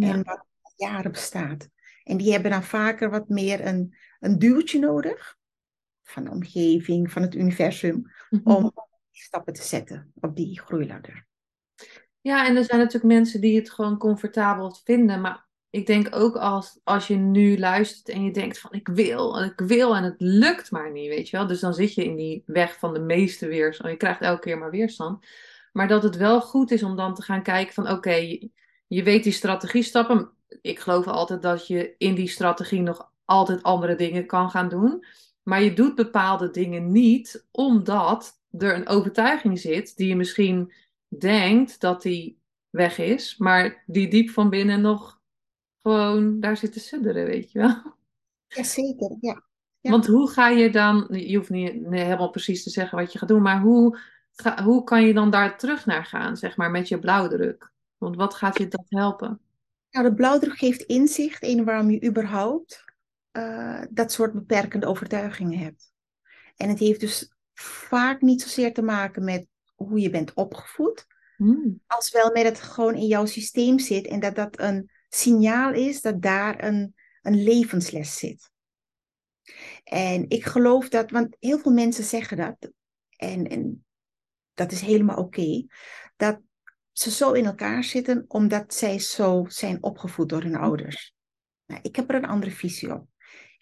en 0.00 0.22
wat 0.24 0.46
jaren 0.76 1.12
bestaat. 1.12 1.68
En 2.04 2.16
die 2.16 2.32
hebben 2.32 2.50
dan 2.50 2.62
vaker 2.62 3.10
wat 3.10 3.28
meer 3.28 3.66
een, 3.66 3.96
een 4.20 4.38
duwtje 4.38 4.78
nodig 4.78 5.36
van 6.02 6.24
de 6.24 6.30
omgeving, 6.30 7.12
van 7.12 7.22
het 7.22 7.34
universum, 7.34 8.12
mhm. 8.30 8.50
om 8.50 8.72
stappen 9.10 9.52
te 9.52 9.62
zetten 9.62 10.12
op 10.20 10.36
die 10.36 10.60
groeiladder. 10.60 11.26
Ja, 12.20 12.46
en 12.46 12.56
er 12.56 12.64
zijn 12.64 12.78
natuurlijk 12.78 13.12
mensen 13.12 13.40
die 13.40 13.56
het 13.56 13.70
gewoon 13.70 13.98
comfortabel 13.98 14.76
vinden, 14.84 15.20
maar 15.20 15.46
ik 15.70 15.86
denk 15.86 16.14
ook 16.14 16.36
als, 16.36 16.80
als 16.84 17.06
je 17.06 17.16
nu 17.16 17.58
luistert 17.58 18.08
en 18.08 18.24
je 18.24 18.30
denkt 18.30 18.58
van 18.58 18.72
ik 18.72 18.88
wil, 18.88 19.42
ik 19.42 19.60
wil 19.60 19.96
en 19.96 20.02
het 20.02 20.20
lukt 20.20 20.70
maar 20.70 20.92
niet, 20.92 21.08
weet 21.08 21.28
je 21.28 21.36
wel. 21.36 21.46
Dus 21.46 21.60
dan 21.60 21.74
zit 21.74 21.94
je 21.94 22.04
in 22.04 22.16
die 22.16 22.42
weg 22.46 22.78
van 22.78 22.94
de 22.94 23.00
meeste 23.00 23.46
weerstand. 23.46 23.90
Je 23.90 23.96
krijgt 23.96 24.20
elke 24.20 24.40
keer 24.40 24.58
maar 24.58 24.70
weerstand. 24.70 25.24
Maar 25.76 25.88
dat 25.88 26.02
het 26.02 26.16
wel 26.16 26.40
goed 26.40 26.70
is 26.70 26.82
om 26.82 26.96
dan 26.96 27.14
te 27.14 27.22
gaan 27.22 27.42
kijken 27.42 27.74
van 27.74 27.90
oké, 27.90 28.12
je, 28.12 28.50
je 28.86 29.02
weet 29.02 29.24
die 29.24 29.32
strategie 29.32 29.82
stappen. 29.82 30.30
Ik 30.60 30.78
geloof 30.78 31.06
altijd 31.06 31.42
dat 31.42 31.66
je 31.66 31.94
in 31.98 32.14
die 32.14 32.28
strategie 32.28 32.80
nog 32.80 33.12
altijd 33.24 33.62
andere 33.62 33.94
dingen 33.94 34.26
kan 34.26 34.50
gaan 34.50 34.68
doen. 34.68 35.04
Maar 35.42 35.62
je 35.62 35.72
doet 35.72 35.94
bepaalde 35.94 36.50
dingen 36.50 36.92
niet 36.92 37.46
omdat 37.50 38.42
er 38.58 38.74
een 38.74 38.88
overtuiging 38.88 39.58
zit 39.58 39.96
die 39.96 40.08
je 40.08 40.16
misschien 40.16 40.72
denkt 41.18 41.80
dat 41.80 42.02
die 42.02 42.40
weg 42.70 42.98
is, 42.98 43.36
maar 43.36 43.82
die 43.86 44.08
diep 44.08 44.30
van 44.30 44.50
binnen 44.50 44.80
nog 44.80 45.20
gewoon 45.82 46.40
daar 46.40 46.56
zit 46.56 46.72
te 46.72 46.80
sudderen, 46.80 47.24
weet 47.24 47.52
je 47.52 47.58
wel. 47.58 47.82
Jazeker, 48.46 49.16
ja. 49.20 49.42
ja. 49.80 49.90
Want 49.90 50.06
hoe 50.06 50.30
ga 50.30 50.48
je 50.48 50.70
dan, 50.70 51.06
je 51.10 51.36
hoeft 51.36 51.50
niet 51.50 51.72
helemaal 51.88 52.30
precies 52.30 52.62
te 52.62 52.70
zeggen 52.70 52.98
wat 52.98 53.12
je 53.12 53.18
gaat 53.18 53.28
doen, 53.28 53.42
maar 53.42 53.60
hoe, 53.60 53.98
ga, 54.36 54.62
hoe 54.62 54.84
kan 54.84 55.06
je 55.06 55.14
dan 55.14 55.30
daar 55.30 55.58
terug 55.58 55.86
naar 55.86 56.04
gaan, 56.04 56.36
zeg 56.36 56.56
maar, 56.56 56.70
met 56.70 56.88
je 56.88 56.98
blauwdruk? 56.98 57.72
Want 57.96 58.16
wat 58.16 58.34
gaat 58.34 58.58
je 58.58 58.68
dat 58.68 58.84
helpen? 58.88 59.40
Nou, 59.90 60.08
de 60.08 60.14
blauwdruk 60.14 60.58
geeft 60.58 60.82
inzicht 60.82 61.42
in 61.42 61.64
waarom 61.64 61.90
je 61.90 62.04
überhaupt 62.04 62.84
uh, 63.32 63.82
dat 63.90 64.12
soort 64.12 64.32
beperkende 64.32 64.86
overtuigingen 64.86 65.58
hebt. 65.58 65.92
En 66.56 66.68
het 66.68 66.78
heeft 66.78 67.00
dus 67.00 67.32
vaak 67.54 68.20
niet 68.20 68.42
zozeer 68.42 68.74
te 68.74 68.82
maken 68.82 69.24
met 69.24 69.46
hoe 69.74 70.00
je 70.00 70.10
bent 70.10 70.34
opgevoed, 70.34 71.06
hmm. 71.36 71.80
als 71.86 72.10
wel 72.10 72.32
met 72.32 72.44
het 72.44 72.60
gewoon 72.60 72.94
in 72.94 73.06
jouw 73.06 73.26
systeem 73.26 73.78
zit 73.78 74.06
en 74.06 74.20
dat 74.20 74.34
dat 74.34 74.60
een 74.60 74.90
signaal 75.08 75.72
is 75.72 76.00
dat 76.00 76.22
daar 76.22 76.64
een, 76.64 76.94
een 77.22 77.42
levensles 77.42 78.18
zit. 78.18 78.50
En 79.84 80.24
ik 80.28 80.44
geloof 80.44 80.88
dat, 80.88 81.10
want 81.10 81.36
heel 81.38 81.58
veel 81.58 81.72
mensen 81.72 82.04
zeggen 82.04 82.36
dat, 82.36 82.70
en, 83.16 83.48
en 83.48 83.85
dat 84.56 84.72
is 84.72 84.80
helemaal 84.80 85.16
oké, 85.16 85.66
dat 86.16 86.40
ze 86.92 87.10
zo 87.10 87.32
in 87.32 87.46
elkaar 87.46 87.84
zitten 87.84 88.24
omdat 88.28 88.74
zij 88.74 88.98
zo 88.98 89.44
zijn 89.48 89.82
opgevoed 89.82 90.28
door 90.28 90.42
hun 90.42 90.56
ouders. 90.56 91.14
Nou, 91.66 91.80
ik 91.82 91.96
heb 91.96 92.08
er 92.08 92.14
een 92.14 92.26
andere 92.26 92.50
visie 92.50 92.92
op. 92.92 93.06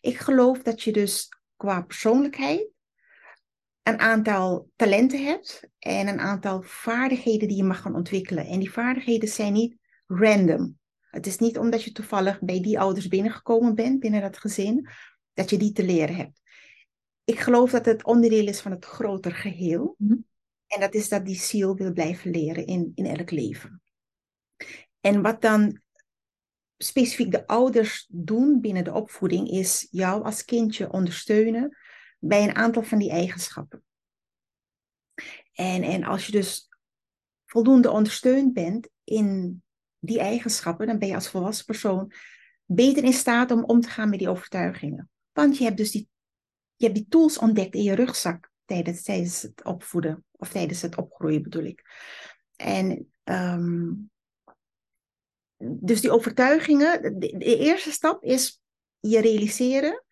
Ik 0.00 0.18
geloof 0.18 0.62
dat 0.62 0.82
je 0.82 0.92
dus 0.92 1.28
qua 1.56 1.82
persoonlijkheid 1.82 2.68
een 3.82 3.98
aantal 3.98 4.70
talenten 4.76 5.24
hebt 5.24 5.68
en 5.78 6.08
een 6.08 6.20
aantal 6.20 6.62
vaardigheden 6.62 7.48
die 7.48 7.56
je 7.56 7.64
mag 7.64 7.80
gaan 7.80 7.94
ontwikkelen. 7.94 8.46
En 8.46 8.58
die 8.58 8.72
vaardigheden 8.72 9.28
zijn 9.28 9.52
niet 9.52 9.76
random. 10.06 10.78
Het 11.10 11.26
is 11.26 11.38
niet 11.38 11.58
omdat 11.58 11.82
je 11.82 11.92
toevallig 11.92 12.40
bij 12.40 12.62
die 12.62 12.80
ouders 12.80 13.08
binnengekomen 13.08 13.74
bent, 13.74 14.00
binnen 14.00 14.20
dat 14.20 14.38
gezin, 14.38 14.88
dat 15.32 15.50
je 15.50 15.56
die 15.56 15.72
te 15.72 15.84
leren 15.84 16.16
hebt. 16.16 16.42
Ik 17.24 17.38
geloof 17.38 17.70
dat 17.70 17.84
het 17.84 18.04
onderdeel 18.04 18.46
is 18.46 18.60
van 18.60 18.70
het 18.70 18.84
groter 18.84 19.32
geheel. 19.32 19.94
Mhm. 19.98 20.14
En 20.75 20.81
dat 20.81 20.95
is 20.95 21.09
dat 21.09 21.25
die 21.25 21.40
ziel 21.40 21.75
wil 21.75 21.93
blijven 21.93 22.31
leren 22.31 22.66
in, 22.66 22.93
in 22.95 23.07
elk 23.07 23.31
leven. 23.31 23.83
En 25.00 25.23
wat 25.23 25.40
dan 25.40 25.83
specifiek 26.76 27.31
de 27.31 27.47
ouders 27.47 28.07
doen 28.09 28.61
binnen 28.61 28.85
de 28.85 28.93
opvoeding, 28.93 29.50
is 29.50 29.88
jou 29.90 30.25
als 30.25 30.45
kindje 30.45 30.93
ondersteunen 30.93 31.76
bij 32.19 32.43
een 32.43 32.54
aantal 32.54 32.83
van 32.83 32.99
die 32.99 33.11
eigenschappen. 33.11 33.85
En, 35.52 35.83
en 35.83 36.04
als 36.04 36.26
je 36.26 36.33
dus 36.33 36.69
voldoende 37.47 37.90
ondersteund 37.90 38.52
bent 38.52 38.88
in 39.04 39.62
die 39.99 40.21
eigenschappen, 40.21 40.87
dan 40.87 40.99
ben 40.99 41.09
je 41.09 41.14
als 41.14 41.28
volwassen 41.28 41.64
persoon 41.64 42.12
beter 42.64 43.04
in 43.04 43.12
staat 43.12 43.50
om 43.50 43.64
om 43.64 43.81
te 43.81 43.88
gaan 43.88 44.11
met 44.11 44.19
die 44.19 44.28
overtuigingen. 44.28 45.11
Want 45.33 45.59
je 45.59 45.64
hebt 45.64 45.76
dus 45.76 45.90
die, 45.90 46.09
je 46.76 46.85
hebt 46.85 46.99
die 46.99 47.09
tools 47.09 47.38
ontdekt 47.38 47.75
in 47.75 47.83
je 47.83 47.95
rugzak 47.95 48.52
tijdens, 48.64 49.02
tijdens 49.02 49.43
het 49.43 49.64
opvoeden, 49.64 50.25
of 50.44 50.52
tijdens 50.52 50.82
het 50.82 50.96
opgroeien 50.96 51.42
bedoel 51.42 51.64
ik. 51.64 51.82
En 52.56 53.12
um, 53.24 54.10
dus 55.56 56.00
die 56.00 56.10
overtuigingen, 56.10 57.18
de, 57.18 57.56
eerste 57.58 57.92
stap 57.92 58.22
is 58.22 58.62
je 59.00 59.20
realiseren. 59.20 60.04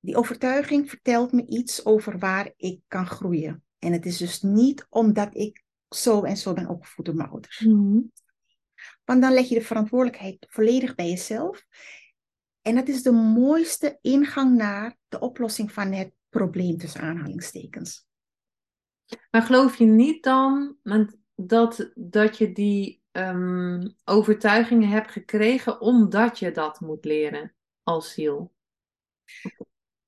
Die 0.00 0.16
overtuiging 0.16 0.88
vertelt 0.88 1.32
me 1.32 1.46
iets 1.46 1.84
over 1.84 2.18
waar 2.18 2.52
ik 2.56 2.80
kan 2.88 3.06
groeien. 3.06 3.64
En 3.78 3.92
het 3.92 4.06
is 4.06 4.16
dus 4.16 4.42
niet 4.42 4.86
omdat 4.88 5.36
ik 5.36 5.64
zo 5.88 6.22
en 6.22 6.36
zo 6.36 6.52
ben 6.52 6.68
opgevoed 6.68 7.04
door 7.04 7.14
mijn 7.14 7.28
ouders. 7.28 7.60
Mhm. 7.60 8.00
Want 9.04 9.22
dan 9.22 9.32
leg 9.32 9.48
je 9.48 9.54
de 9.54 9.64
verantwoordelijkheid 9.64 10.46
volledig 10.48 10.94
bij 10.94 11.08
jezelf. 11.08 11.66
En 12.62 12.74
dat 12.74 12.88
is 12.88 13.02
de 13.02 13.12
mooiste 13.12 13.98
ingang 14.00 14.56
naar 14.56 14.96
de 15.08 15.20
oplossing 15.20 15.72
van 15.72 15.92
het 15.92 16.12
probleem 16.28 16.76
tussen 16.76 17.00
aanhalingstekens. 17.00 18.05
Maar 19.30 19.42
geloof 19.42 19.76
je 19.76 19.84
niet 19.84 20.22
dan 20.22 20.76
dat, 21.34 21.90
dat 21.94 22.38
je 22.38 22.52
die 22.52 23.02
um, 23.12 23.96
overtuigingen 24.04 24.88
hebt 24.88 25.10
gekregen 25.10 25.80
omdat 25.80 26.38
je 26.38 26.50
dat 26.50 26.80
moet 26.80 27.04
leren 27.04 27.54
als 27.82 28.12
ziel? 28.12 28.54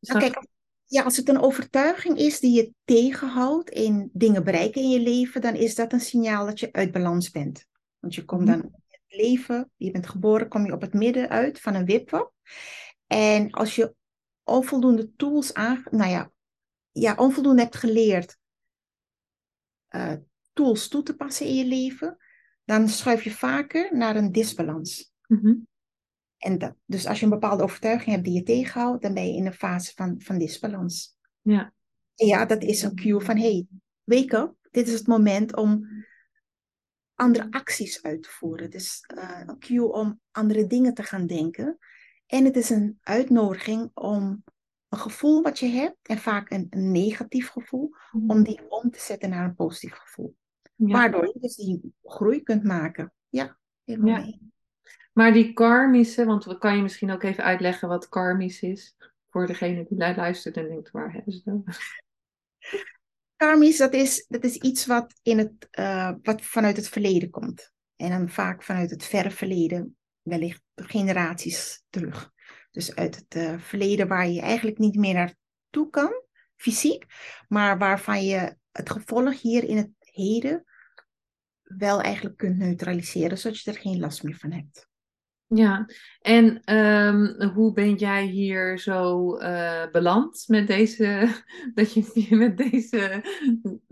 Nou, 0.00 0.20
kijk, 0.20 0.46
ja, 0.84 1.02
als 1.02 1.16
het 1.16 1.28
een 1.28 1.40
overtuiging 1.40 2.18
is 2.18 2.40
die 2.40 2.52
je 2.52 2.72
tegenhoudt 2.84 3.70
in 3.70 4.10
dingen 4.12 4.44
bereiken 4.44 4.82
in 4.82 4.90
je 4.90 5.00
leven, 5.00 5.40
dan 5.40 5.54
is 5.54 5.74
dat 5.74 5.92
een 5.92 6.00
signaal 6.00 6.46
dat 6.46 6.60
je 6.60 6.72
uit 6.72 6.92
balans 6.92 7.30
bent. 7.30 7.66
Want 7.98 8.14
je 8.14 8.24
komt 8.24 8.44
mhm. 8.44 8.50
dan 8.50 8.62
in 8.62 8.82
het 8.86 9.20
leven, 9.20 9.70
je 9.76 9.90
bent 9.90 10.06
geboren, 10.06 10.48
kom 10.48 10.66
je 10.66 10.72
op 10.72 10.80
het 10.80 10.92
midden 10.92 11.28
uit 11.28 11.60
van 11.60 11.74
een 11.74 11.84
wipwap. 11.84 12.32
En 13.06 13.50
als 13.50 13.74
je 13.74 13.94
onvoldoende 14.44 15.14
tools 15.16 15.54
aan, 15.54 15.82
nou 15.90 16.10
ja, 16.10 16.30
ja, 16.92 17.14
onvoldoende 17.14 17.62
hebt 17.62 17.76
geleerd 17.76 18.37
uh, 19.90 20.12
tools 20.52 20.88
toe 20.88 21.02
te 21.02 21.16
passen 21.16 21.46
in 21.46 21.54
je 21.54 21.64
leven, 21.64 22.16
dan 22.64 22.88
schuif 22.88 23.22
je 23.22 23.30
vaker 23.30 23.96
naar 23.96 24.16
een 24.16 24.32
disbalans. 24.32 25.12
Mm 25.26 25.66
En 26.36 26.58
dat, 26.58 26.74
dus 26.84 27.06
als 27.06 27.18
je 27.18 27.24
een 27.24 27.30
bepaalde 27.30 27.62
overtuiging 27.62 28.10
hebt 28.10 28.24
die 28.24 28.34
je 28.34 28.42
tegenhoudt, 28.42 29.02
dan 29.02 29.14
ben 29.14 29.26
je 29.26 29.36
in 29.36 29.46
een 29.46 29.52
fase 29.52 29.92
van, 29.94 30.14
van 30.18 30.38
disbalans. 30.38 31.16
Ja. 31.40 31.72
En 32.14 32.26
ja, 32.26 32.44
dat 32.44 32.62
is 32.62 32.82
een 32.82 32.94
cue 32.94 33.20
van, 33.20 33.36
hey, 33.36 33.66
wake 34.04 34.36
up. 34.36 34.56
Dit 34.70 34.86
is 34.88 34.92
het 34.92 35.06
moment 35.06 35.56
om 35.56 35.86
andere 37.14 37.46
acties 37.50 38.02
uit 38.02 38.22
te 38.22 38.28
voeren. 38.28 38.70
Dus 38.70 39.04
uh, 39.14 39.42
een 39.46 39.58
cue 39.58 39.92
om 39.92 40.20
andere 40.30 40.66
dingen 40.66 40.94
te 40.94 41.02
gaan 41.02 41.26
denken. 41.26 41.78
En 42.26 42.44
het 42.44 42.56
is 42.56 42.70
een 42.70 42.98
uitnodiging 43.02 43.90
om 43.94 44.44
een 44.88 44.98
gevoel 44.98 45.42
wat 45.42 45.58
je 45.58 45.66
hebt, 45.66 45.96
en 46.02 46.18
vaak 46.18 46.50
een, 46.50 46.66
een 46.70 46.90
negatief 46.92 47.48
gevoel, 47.48 47.94
Mhm. 48.12 48.30
om 48.30 48.42
die 48.42 48.60
om 48.70 48.90
te 48.90 49.00
zetten 49.00 49.30
naar 49.30 49.44
een 49.44 49.54
positief 49.54 49.94
gevoel. 49.94 50.36
Ja. 50.74 50.86
Waardoor 50.92 51.26
je 51.26 51.40
dus 51.40 51.56
die 51.56 51.94
groei 52.02 52.42
kunt 52.42 52.64
maken. 52.64 53.12
Ja, 53.28 53.58
helemaal 53.84 54.14
Ja. 54.14 54.20
mee. 54.24 54.40
Maar 55.12 55.32
die 55.32 55.52
karmische, 55.52 56.24
want 56.24 56.44
we 56.44 56.58
kan 56.58 56.76
je 56.76 56.82
misschien 56.82 57.10
ook 57.10 57.22
even 57.22 57.44
uitleggen 57.44 57.88
wat 57.88 58.08
karmisch 58.08 58.62
is. 58.62 58.96
Voor 59.30 59.46
degene 59.46 59.84
die 59.88 59.98
lu- 59.98 60.14
luistert 60.14 60.56
en 60.56 60.68
denkt, 60.68 60.90
waar 60.90 61.12
hebben 61.12 61.32
ze 61.32 61.42
over? 61.52 62.02
Karmisch, 63.36 63.76
dat 63.76 63.92
is, 63.94 64.26
dat 64.28 64.44
is 64.44 64.56
iets 64.56 64.86
wat, 64.86 65.14
in 65.22 65.38
het, 65.38 65.52
eh, 65.70 66.12
wat 66.22 66.42
vanuit 66.42 66.76
het 66.76 66.88
verleden 66.88 67.30
komt. 67.30 67.72
En 67.96 68.10
dan 68.10 68.28
vaak 68.28 68.62
vanuit 68.62 68.90
het 68.90 69.04
verre 69.04 69.30
verleden, 69.30 69.96
wellicht 70.22 70.62
generaties 70.74 71.82
terug. 71.90 72.30
Dus 72.70 72.94
uit 72.94 73.16
het 73.16 73.34
eh, 73.34 73.58
verleden 73.58 74.08
waar 74.08 74.28
je 74.28 74.40
eigenlijk 74.40 74.78
niet 74.78 74.96
meer 74.96 75.14
naartoe 75.14 75.90
kan, 75.90 76.22
fysiek, 76.56 77.04
maar 77.48 77.78
waarvan 77.78 78.24
je 78.24 78.56
het 78.72 78.90
gevolg 78.90 79.40
hier 79.40 79.64
in 79.64 79.76
het 79.76 79.90
heden 79.98 80.64
wel 81.62 82.00
eigenlijk 82.00 82.36
kunt 82.36 82.58
neutraliseren, 82.58 83.38
zodat 83.38 83.60
je 83.60 83.70
er 83.70 83.78
geen 83.78 84.00
last 84.00 84.22
meer 84.22 84.36
van 84.36 84.52
hebt. 84.52 84.88
Ja, 85.46 85.86
en 86.20 86.64
ehm, 86.64 87.48
hoe 87.48 87.72
ben 87.72 87.94
jij 87.94 88.24
hier 88.24 88.78
zo 88.78 89.36
eh, 89.36 89.90
beland 89.90 90.44
met 90.46 90.66
deze, 90.66 91.28
dat 91.74 91.92
je 91.92 92.36
met 92.36 92.56
deze 92.56 93.22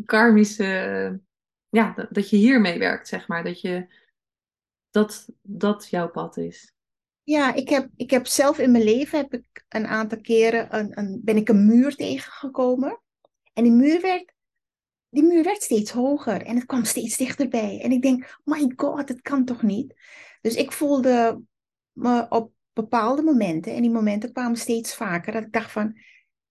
karmische, 0.05 1.21
ja, 1.69 2.09
dat, 2.11 2.31
je 2.31 2.37
hiermee 2.37 2.79
werkt, 2.79 3.09
zeg 3.09 3.29
maar, 3.29 3.45
dat 3.45 3.61
je, 3.61 3.87
dat, 4.91 5.29
dat 5.43 5.89
jouw 5.91 6.11
pad 6.11 6.37
is. 6.37 6.76
Ja, 7.27 7.55
ik 7.55 7.69
heb, 7.69 7.89
ik 7.97 8.11
heb 8.11 8.27
zelf 8.27 8.59
in 8.59 8.71
mijn 8.71 8.85
leven 8.85 9.19
heb 9.19 9.35
ik 9.35 9.65
een 9.69 9.87
aantal 9.87 10.21
keren 10.21 10.77
een, 10.79 10.99
een, 10.99 11.21
ben 11.25 11.37
ik 11.37 11.49
een 11.49 11.67
muur 11.67 11.97
tegengekomen. 11.97 13.01
En 13.53 13.63
die 13.63 13.73
muur, 13.73 14.01
werd, 14.01 14.33
die 15.09 15.23
muur 15.23 15.45
werd 15.45 15.63
steeds 15.63 15.91
hoger 15.91 16.43
en 16.43 16.57
het 16.57 16.67
kwam 16.67 16.85
steeds 16.85 17.17
dichterbij. 17.17 17.81
En 17.83 17.93
ik 17.93 18.03
denk, 18.03 18.39
my 18.45 18.73
god, 18.77 19.09
het 19.09 19.21
kan 19.21 19.45
toch 19.45 19.63
niet? 19.63 19.95
Dus 20.41 20.55
ik 20.55 20.73
voelde 20.73 21.43
me 21.93 22.27
op 22.29 22.53
bepaalde 22.73 23.23
momenten, 23.23 23.75
en 23.75 23.83
die 23.83 23.91
momenten 23.91 24.33
kwamen 24.33 24.59
steeds 24.59 24.95
vaker, 24.95 25.33
dat 25.33 25.43
ik 25.43 25.53
dacht 25.53 25.73
van, 25.73 25.99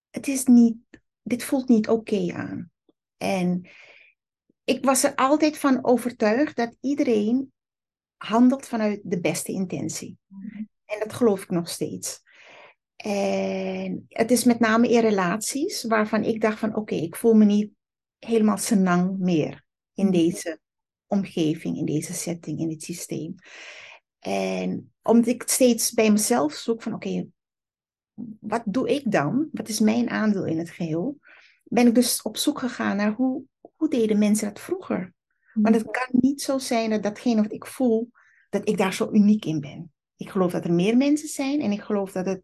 het 0.09 0.27
is 0.27 0.45
niet, 0.45 0.77
dit 1.21 1.43
voelt 1.43 1.67
niet 1.67 1.89
oké 1.89 2.33
aan. 2.33 2.71
En 3.17 3.69
ik 4.63 4.85
was 4.85 5.03
er 5.03 5.15
altijd 5.15 5.57
van 5.57 5.85
overtuigd 5.85 6.55
dat 6.55 6.77
iedereen 6.81 7.53
handelt 8.17 8.67
vanuit 8.67 8.99
de 9.03 9.19
beste 9.19 9.51
intentie. 9.51 10.17
En 10.85 10.99
dat 10.99 11.13
geloof 11.13 11.43
ik 11.43 11.49
nog 11.49 11.69
steeds. 11.69 12.23
En 12.95 14.05
het 14.09 14.31
is 14.31 14.43
met 14.43 14.59
name 14.59 14.89
in 14.89 14.99
relaties 14.99 15.83
waarvan 15.83 16.23
ik 16.23 16.41
dacht 16.41 16.59
van 16.59 16.75
oké, 16.75 16.95
ik 16.95 17.15
voel 17.15 17.33
me 17.33 17.45
niet 17.45 17.71
helemaal 18.19 18.57
senang 18.57 19.17
meer 19.17 19.65
in 19.93 20.11
deze 20.11 20.59
omgeving, 21.07 21.77
in 21.77 21.85
deze 21.85 22.13
setting, 22.13 22.59
in 22.59 22.69
dit 22.69 22.83
systeem. 22.83 23.35
En 24.19 24.93
omdat 25.01 25.27
ik 25.27 25.43
steeds 25.45 25.91
bij 25.91 26.11
mezelf 26.11 26.53
zoek 26.53 26.81
van 26.81 26.93
oké, 26.93 27.27
wat 28.39 28.63
doe 28.65 28.89
ik 28.89 29.11
dan? 29.11 29.49
Wat 29.51 29.69
is 29.69 29.79
mijn 29.79 30.09
aandeel 30.09 30.45
in 30.45 30.57
het 30.57 30.69
geheel? 30.69 31.19
Ben 31.63 31.87
ik 31.87 31.95
dus 31.95 32.21
op 32.21 32.37
zoek 32.37 32.59
gegaan 32.59 32.97
naar 32.97 33.13
hoe, 33.13 33.43
hoe 33.75 33.89
deden 33.89 34.17
mensen 34.17 34.47
dat 34.47 34.59
vroeger? 34.59 35.13
Want 35.61 35.75
het 35.75 35.91
kan 35.91 36.07
niet 36.11 36.41
zo 36.41 36.57
zijn 36.57 36.89
dat 36.89 37.03
datgene 37.03 37.41
wat 37.41 37.51
ik 37.51 37.65
voel, 37.65 38.11
dat 38.49 38.69
ik 38.69 38.77
daar 38.77 38.93
zo 38.93 39.09
uniek 39.11 39.45
in 39.45 39.59
ben. 39.59 39.93
Ik 40.17 40.29
geloof 40.29 40.51
dat 40.51 40.65
er 40.65 40.73
meer 40.73 40.97
mensen 40.97 41.27
zijn 41.27 41.61
en 41.61 41.71
ik 41.71 41.81
geloof 41.81 42.11
dat 42.11 42.25
het 42.25 42.41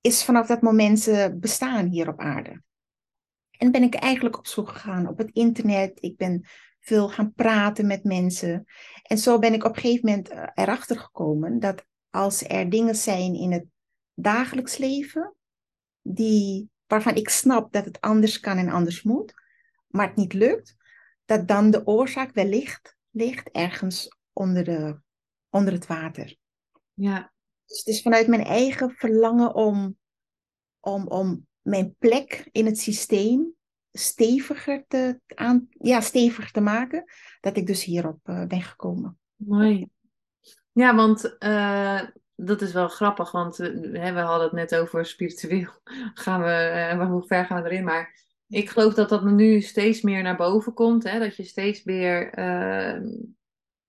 is 0.00 0.24
vanaf 0.24 0.46
dat 0.46 0.62
moment 0.62 1.00
ze 1.00 1.36
bestaan 1.40 1.86
hier 1.86 2.08
op 2.08 2.20
aarde. 2.20 2.62
En 3.50 3.70
ben 3.70 3.82
ik 3.82 3.94
eigenlijk 3.94 4.38
op 4.38 4.46
zoek 4.46 4.68
gegaan 4.68 5.08
op 5.08 5.18
het 5.18 5.30
internet. 5.32 6.02
Ik 6.02 6.16
ben 6.16 6.46
veel 6.80 7.08
gaan 7.08 7.32
praten 7.32 7.86
met 7.86 8.04
mensen. 8.04 8.64
En 9.02 9.18
zo 9.18 9.38
ben 9.38 9.52
ik 9.52 9.64
op 9.64 9.76
een 9.76 9.80
gegeven 9.80 10.08
moment 10.08 10.28
eh, 10.28 10.48
erachter 10.54 10.98
gekomen 10.98 11.58
dat 11.58 11.84
als 12.10 12.42
er 12.42 12.70
dingen 12.70 12.94
zijn 12.94 13.34
in 13.34 13.52
het 13.52 13.64
dagelijks 14.14 14.76
leven, 14.76 15.34
die, 16.02 16.70
waarvan 16.86 17.14
ik 17.14 17.28
snap 17.28 17.72
dat 17.72 17.84
het 17.84 18.00
anders 18.00 18.40
kan 18.40 18.58
en 18.58 18.68
anders 18.68 19.02
moet, 19.02 19.34
maar 19.86 20.06
het 20.06 20.16
niet 20.16 20.32
lukt, 20.32 20.76
dat 21.30 21.48
dan 21.48 21.70
de 21.70 21.86
oorzaak 21.86 22.32
wellicht 22.32 22.96
ligt 23.10 23.50
ergens 23.50 24.18
onder, 24.32 24.64
de, 24.64 25.00
onder 25.50 25.72
het 25.72 25.86
water. 25.86 26.36
Ja, 26.94 27.32
Dus 27.66 27.78
het 27.78 27.86
is 27.86 28.02
vanuit 28.02 28.26
mijn 28.26 28.44
eigen 28.44 28.90
verlangen 28.90 29.54
om, 29.54 29.96
om, 30.80 31.06
om 31.06 31.46
mijn 31.60 31.94
plek 31.98 32.48
in 32.52 32.66
het 32.66 32.78
systeem 32.78 33.54
steviger 33.92 34.84
te, 34.88 35.20
aan, 35.34 35.68
ja, 35.70 36.00
steviger 36.00 36.50
te 36.50 36.60
maken, 36.60 37.04
dat 37.40 37.56
ik 37.56 37.66
dus 37.66 37.84
hierop 37.84 38.28
uh, 38.28 38.46
ben 38.46 38.62
gekomen. 38.62 39.18
mooi. 39.36 39.88
Ja, 40.72 40.94
want 40.94 41.36
uh, 41.38 42.02
dat 42.34 42.62
is 42.62 42.72
wel 42.72 42.88
grappig, 42.88 43.30
want 43.30 43.58
uh, 43.58 44.12
we 44.12 44.20
hadden 44.20 44.46
het 44.46 44.70
net 44.70 44.74
over 44.76 45.06
spiritueel. 45.06 45.70
Gaan 46.24 46.42
we, 46.42 47.04
hoe 47.04 47.26
ver 47.26 47.44
gaan 47.44 47.62
we 47.62 47.70
erin? 47.70 47.84
Maar 47.84 48.29
ik 48.50 48.70
geloof 48.70 48.94
dat 48.94 49.08
dat 49.08 49.24
nu 49.24 49.60
steeds 49.60 50.00
meer 50.00 50.22
naar 50.22 50.36
boven 50.36 50.74
komt. 50.74 51.02
Hè? 51.02 51.18
Dat 51.18 51.36
je 51.36 51.44
steeds 51.44 51.84
meer, 51.84 52.30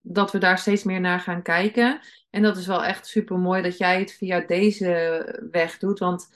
dat 0.02 0.32
we 0.32 0.38
daar 0.38 0.58
steeds 0.58 0.84
meer 0.84 1.00
naar 1.00 1.20
gaan 1.20 1.42
kijken. 1.42 2.00
En 2.30 2.42
dat 2.42 2.58
is 2.58 2.68
wel 2.68 2.84
echt 2.84 3.08
super 3.08 3.38
mooi 3.38 3.62
dat 3.62 3.78
jij 3.78 4.00
het 4.00 4.14
via 4.14 4.40
deze 4.40 5.48
weg 5.52 5.78
doet. 5.78 6.00
Want 6.00 6.30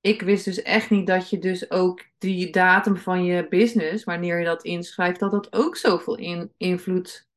ik 0.00 0.22
wist 0.22 0.44
dus 0.44 0.62
echt 0.62 0.90
niet 0.90 1.06
dat 1.06 1.30
je 1.30 1.38
dus 1.38 1.70
ook 1.70 2.04
die 2.18 2.50
datum 2.50 2.96
van 2.96 3.24
je 3.24 3.48
business, 3.48 4.04
wanneer 4.04 4.38
je 4.38 4.44
dat 4.44 4.64
inschrijft, 4.64 5.20
dat 5.20 5.30
dat 5.30 5.52
ook 5.52 5.76
zoveel 5.76 6.16
in, 6.16 6.52
invloed 6.56 7.28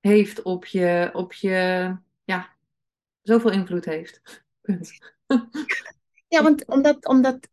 heeft 0.00 0.42
op 0.42 0.64
je, 0.64 1.10
op 1.12 1.32
je, 1.32 1.96
ja, 2.24 2.48
zoveel 3.22 3.50
invloed 3.50 3.84
heeft. 3.84 4.20
Ja, 6.28 6.42
want 6.42 6.66
omdat, 6.66 7.06
omdat 7.06 7.48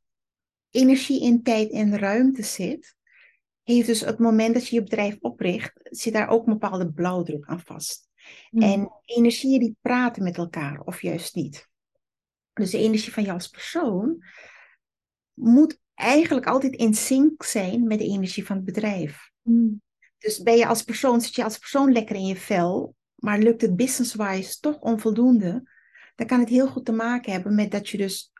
energie 0.70 1.22
in 1.22 1.44
tijd 1.44 1.72
en 1.72 1.98
ruimte 1.98 2.44
zit, 2.44 2.96
heeft 3.64 3.88
dus 3.88 4.02
het 4.02 4.20
moment 4.20 4.54
dat 4.54 4.68
je 4.68 4.76
je 4.76 4.84
bedrijf 4.84 5.18
opricht, 5.20 5.72
zit 5.84 6.14
daar 6.14 6.30
ook 6.30 6.48
een 6.48 6.54
bepaalde 6.54 6.92
blauwdruk 6.92 7.46
aan 7.46 7.62
vast. 7.62 8.10
Hmm. 8.50 8.62
En 8.62 8.92
energieën 9.06 9.60
die 9.60 9.78
praten 9.82 10.24
met 10.24 10.38
elkaar, 10.38 10.80
of 10.80 11.02
juist 11.02 11.36
niet. 11.36 11.68
Dus 12.54 12.72
de 12.72 12.78
energie 12.78 13.14
van 13.14 13.24
jou 13.24 13.36
als 13.36 13.48
persoon 13.48 14.24
moet 15.34 15.80
eigenlijk 15.94 16.46
altijd 16.46 16.76
in 16.76 16.94
sync 16.94 17.44
zijn 17.44 17.88
met 17.88 18.00
de 18.00 18.06
energie 18.06 18.46
van 18.46 18.56
het 18.56 18.66
bedrijf. 18.66 19.32
Hmm. 19.42 19.82
Dus 20.18 20.42
ben 20.42 20.58
je 20.58 20.68
als 20.68 20.84
persoon, 20.84 21.22
zit 21.22 21.36
je 21.36 21.44
als 21.44 21.58
persoon 21.58 21.92
lekker 21.92 22.16
in 22.16 22.26
je 22.26 22.36
vel, 22.36 22.96
maar 23.16 23.40
lukt 23.40 23.62
het 23.62 23.76
business-wise 23.76 24.60
toch 24.60 24.80
onvoldoende, 24.80 25.70
dan 26.16 26.28
kan 26.28 26.40
het 26.40 26.50
heel 26.50 26.68
goed 26.68 26.86
te 26.86 26.92
maken 26.92 27.32
hebben 27.32 27.56
met 27.56 27.72
dat 27.72 27.90
je 27.90 27.98
dus 27.98 28.32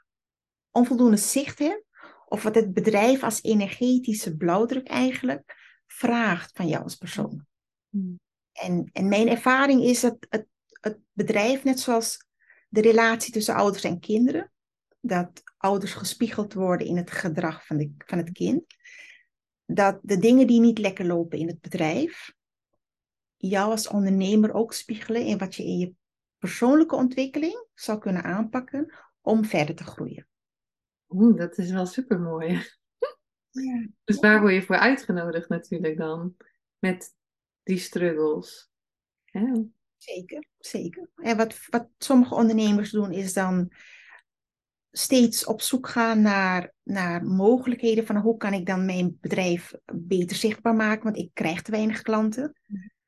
onvoldoende 0.72 1.18
zicht 1.18 1.60
hebt, 1.60 1.84
of 2.30 2.44
wat 2.44 2.56
het 2.56 2.74
bedrijf 2.74 3.24
als 3.24 3.44
energetische 3.44 4.38
blauwdruk 4.38 4.88
eigenlijk 4.88 5.56
vraagt 5.88 6.52
van 6.54 6.68
jou 6.68 6.84
als 6.84 6.96
persoon. 6.96 7.46
Hmm. 7.90 8.20
En, 8.52 8.90
en 8.94 9.08
mijn 9.08 9.28
ervaring 9.28 9.84
is 9.84 10.00
dat 10.00 10.18
het, 10.30 10.46
het 10.70 11.00
bedrijf, 11.12 11.64
net 11.64 11.80
zoals 11.80 12.26
de 12.68 12.82
relatie 12.82 13.34
tussen 13.34 13.56
ouders 13.56 13.84
en 13.84 14.00
kinderen, 14.00 14.52
dat 15.00 15.44
ouders 15.58 15.94
gespiegeld 15.94 16.54
worden 16.54 16.88
in 16.88 16.98
het 16.98 17.12
gedrag 17.12 17.66
van, 17.66 17.78
de, 17.78 17.92
van 17.98 18.18
het 18.18 18.32
kind, 18.32 18.64
dat 19.66 20.00
de 20.02 20.18
dingen 20.18 20.48
die 20.48 20.60
niet 20.60 20.78
lekker 20.78 21.06
lopen 21.06 21.38
in 21.38 21.48
het 21.48 21.62
bedrijf, 21.62 22.34
jou 23.38 23.72
als 23.72 23.88
ondernemer 23.88 24.54
ook 24.54 24.74
spiegelen 24.74 25.26
in 25.26 25.38
wat 25.38 25.56
je 25.56 25.64
in 25.64 25.78
je 25.78 25.94
persoonlijke 26.38 26.96
ontwikkeling 26.96 27.66
zou 27.74 28.00
kunnen 28.00 28.24
aanpakken 28.24 28.94
om 29.22 29.46
verder 29.46 29.76
te 29.76 29.84
groeien. 29.84 30.29
Oeh, 31.10 31.38
dat 31.38 31.58
is 31.58 31.72
wel 31.72 31.86
super 31.86 32.20
mooi. 32.20 32.62
Ja. 33.50 33.88
Dus 34.04 34.20
waar 34.20 34.42
word 34.42 34.54
je 34.54 34.62
voor 34.62 34.78
uitgenodigd 34.78 35.50
natuurlijk 35.50 35.98
dan? 35.98 36.36
Met 36.80 37.16
die 37.64 37.78
struggles. 37.78 38.70
Ja. 39.26 39.64
Zeker, 39.98 40.46
zeker. 40.60 41.10
En 41.16 41.38
wat, 41.38 41.68
wat 41.70 41.88
sommige 41.98 42.36
ondernemers 42.36 42.92
doen 42.92 43.12
is 43.12 43.34
dan 43.34 43.72
steeds 44.92 45.46
op 45.46 45.62
zoek 45.62 45.88
gaan 45.88 46.22
naar, 46.22 46.74
naar 46.84 47.26
mogelijkheden 47.26 48.06
van 48.06 48.16
hoe 48.16 48.38
kan 48.38 48.54
ik 48.54 48.66
dan 48.66 48.86
mijn 48.86 49.18
bedrijf 49.22 49.74
beter 49.94 50.36
zichtbaar 50.36 50.76
maken, 50.76 51.04
want 51.04 51.18
ik 51.18 51.30
krijg 51.34 51.62
te 51.62 51.72
weinig 51.72 52.02
klanten. 52.02 52.56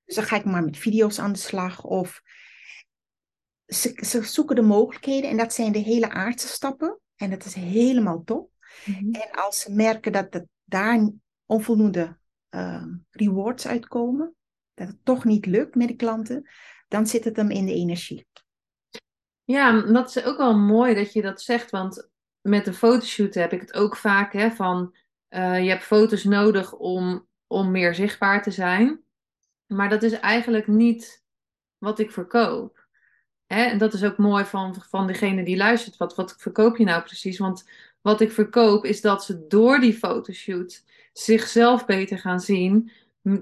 Dus 0.06 0.16
dan 0.16 0.24
ga 0.24 0.36
ik 0.36 0.46
maar 0.46 0.64
met 0.64 0.78
video's 0.78 1.20
aan 1.20 1.32
de 1.32 1.40
slag 1.40 1.84
of 1.84 2.22
ze, 3.66 3.98
ze 4.06 4.24
zoeken 4.24 4.56
de 4.56 4.62
mogelijkheden 4.62 5.30
en 5.30 5.38
dat 5.38 5.54
zijn 5.54 5.72
de 5.72 5.80
hele 5.80 6.10
aardse 6.10 6.48
stappen 6.48 7.00
en 7.22 7.30
dat 7.30 7.46
is 7.46 7.54
helemaal 7.54 8.24
top. 8.24 8.52
Mhm. 8.86 9.12
En 9.12 9.32
als 9.32 9.60
ze 9.60 9.72
merken 9.72 10.12
dat 10.12 10.34
het 10.34 10.46
daar 10.64 11.10
onvoldoende 11.46 12.18
uh, 12.50 12.86
rewards 13.10 13.68
uitkomen, 13.68 14.36
dat 14.74 14.88
het 14.88 15.06
toch 15.06 15.24
niet 15.24 15.46
lukt 15.46 15.76
met 15.76 15.88
de 15.88 15.96
klanten, 15.96 16.50
dan 16.88 17.08
zit 17.08 17.24
het 17.24 17.36
hem 17.36 17.52
in 17.52 17.66
de 17.66 17.74
energie. 17.74 18.28
Ja, 19.44 19.82
dat 19.82 20.16
is 20.16 20.24
ook 20.24 20.38
wel 20.38 20.58
mooi 20.58 20.94
dat 20.94 21.14
je 21.14 21.22
dat 21.22 21.42
zegt, 21.42 21.72
want 21.72 22.10
met 22.42 22.66
de 22.66 22.74
fotoshoot 22.74 23.34
heb 23.34 23.54
ik 23.54 23.62
het 23.62 23.74
ook 23.74 23.96
vaak 23.96 24.34
hè, 24.34 24.52
van 24.52 24.96
uh, 25.30 25.64
je 25.64 25.70
hebt 25.70 25.84
foto's 25.84 26.24
nodig 26.24 26.74
om, 26.74 27.28
om 27.48 27.72
meer 27.72 27.96
zichtbaar 27.96 28.44
te 28.44 28.52
zijn, 28.52 29.02
maar 29.66 29.90
dat 29.90 30.04
is 30.04 30.14
eigenlijk 30.14 30.68
niet 30.68 31.24
wat 31.78 32.00
ik 32.00 32.12
verkoop. 32.12 32.81
Hè? 33.54 33.64
En 33.64 33.78
dat 33.78 33.94
is 33.94 34.04
ook 34.04 34.18
mooi 34.18 34.46
van, 34.46 34.76
van 34.90 35.08
degene 35.08 35.44
die 35.44 35.58
luistert. 35.58 35.98
Wat, 35.98 36.16
wat 36.16 36.36
verkoop 36.38 36.78
je 36.78 36.86
nou 36.86 37.04
precies? 37.04 37.38
Want 37.38 37.70
wat 38.02 38.22
ik 38.22 38.32
verkoop 38.32 38.86
is 38.86 39.02
dat 39.02 39.24
ze 39.24 39.48
door 39.48 39.80
die 39.80 39.94
fotoshoot 39.94 40.84
zichzelf 41.14 41.86
beter 41.86 42.20
gaan 42.20 42.40
zien, 42.40 42.92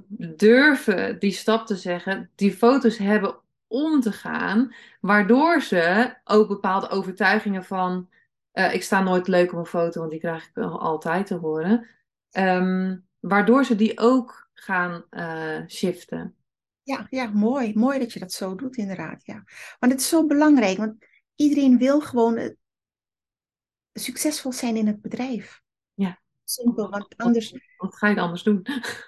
durven 0.08 1.19
die 1.19 1.32
stap 1.32 1.67
te 1.67 1.76
zeggen, 1.76 2.30
die 2.36 2.52
foto's 2.52 2.98
hebben 2.98 3.36
om 3.67 4.02
te 4.02 4.12
gaan, 4.12 4.74
waardoor 5.02 5.62
ze 5.62 6.13
ook 6.24 6.48
bepaalde 6.48 6.89
overtuigingen 6.89 7.63
van 7.63 8.10
uh, 8.54 8.74
ik 8.74 8.84
sta 8.84 9.02
nooit 9.02 9.28
leuk 9.28 9.52
op 9.52 9.60
een 9.60 9.65
foto, 9.65 10.00
want 10.00 10.12
die 10.12 10.19
krijg 10.19 10.50
ik 10.54 10.58
altijd 10.58 11.28
te 11.28 11.36
horen, 11.36 11.88
um, 12.32 13.06
waardoor 13.19 13.65
ze 13.65 13.76
die 13.76 14.00
ook 14.00 14.50
gaan 14.54 15.04
uh, 15.12 15.67
shiften. 15.67 16.36
Ja, 16.89 17.08
ja, 17.10 17.30
mooi. 17.30 17.73
Mooi 17.75 17.99
dat 17.99 18.13
je 18.13 18.19
dat 18.19 18.32
zo 18.32 18.56
doet, 18.56 18.78
inderdaad. 18.78 19.25
Ja. 19.25 19.43
Want 19.80 19.91
het 19.91 20.02
is 20.02 20.10
zo 20.10 20.25
belangrijk, 20.25 20.78
want 20.78 21.06
iedereen 21.36 21.78
wil 21.78 22.02
gewoon 22.02 22.56
succesvol 23.93 24.52
zijn 24.52 24.75
in 24.75 24.88
het 24.88 25.02
bedrijf. 25.02 25.62
Ja. 25.93 26.21
Simpel, 26.43 26.89
want 26.89 27.17
anders... 27.17 27.52
Wat, 27.52 27.62
wat 27.78 27.95
ga 27.95 28.08
je 28.08 28.19
anders 28.19 28.43
doen? 28.43 28.62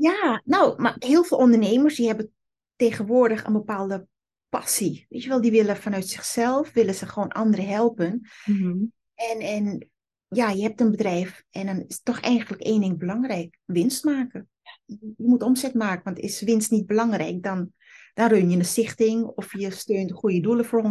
Ja, 0.00 0.42
nou, 0.44 0.82
maar 0.82 0.96
heel 0.98 1.24
veel 1.24 1.38
ondernemers 1.38 1.96
die 1.96 2.06
hebben 2.06 2.32
tegenwoordig 2.76 3.44
een 3.44 3.52
bepaalde 3.52 4.06
passie. 4.48 5.06
Weet 5.08 5.22
je 5.22 5.28
wel, 5.28 5.40
die 5.40 5.50
willen 5.50 5.76
vanuit 5.76 6.08
zichzelf, 6.08 6.72
willen 6.72 6.94
ze 6.94 7.06
gewoon 7.06 7.28
anderen 7.28 7.66
helpen. 7.66 8.28
Mhm. 8.44 8.84
En, 9.14 9.40
en 9.40 9.90
ja, 10.28 10.50
je 10.50 10.62
hebt 10.62 10.80
een 10.80 10.90
bedrijf 10.90 11.44
en 11.50 11.66
dan 11.66 11.84
is 11.88 12.02
toch 12.02 12.20
eigenlijk 12.20 12.62
één 12.62 12.80
ding 12.80 12.98
belangrijk. 12.98 13.58
Winst 13.64 14.04
maken. 14.04 14.48
Je 14.88 15.26
moet 15.26 15.42
omzet 15.42 15.74
maken, 15.74 16.04
want 16.04 16.18
is 16.18 16.40
winst 16.40 16.70
niet 16.70 16.86
belangrijk, 16.86 17.42
dan, 17.42 17.72
dan 18.14 18.28
run 18.28 18.50
je 18.50 18.56
een 18.56 18.64
stichting 18.64 19.24
of 19.24 19.58
je 19.58 19.70
steunt 19.70 20.12
goede 20.12 20.40
doelen 20.40 20.64
voor 20.64 20.82
100%. 20.82 20.86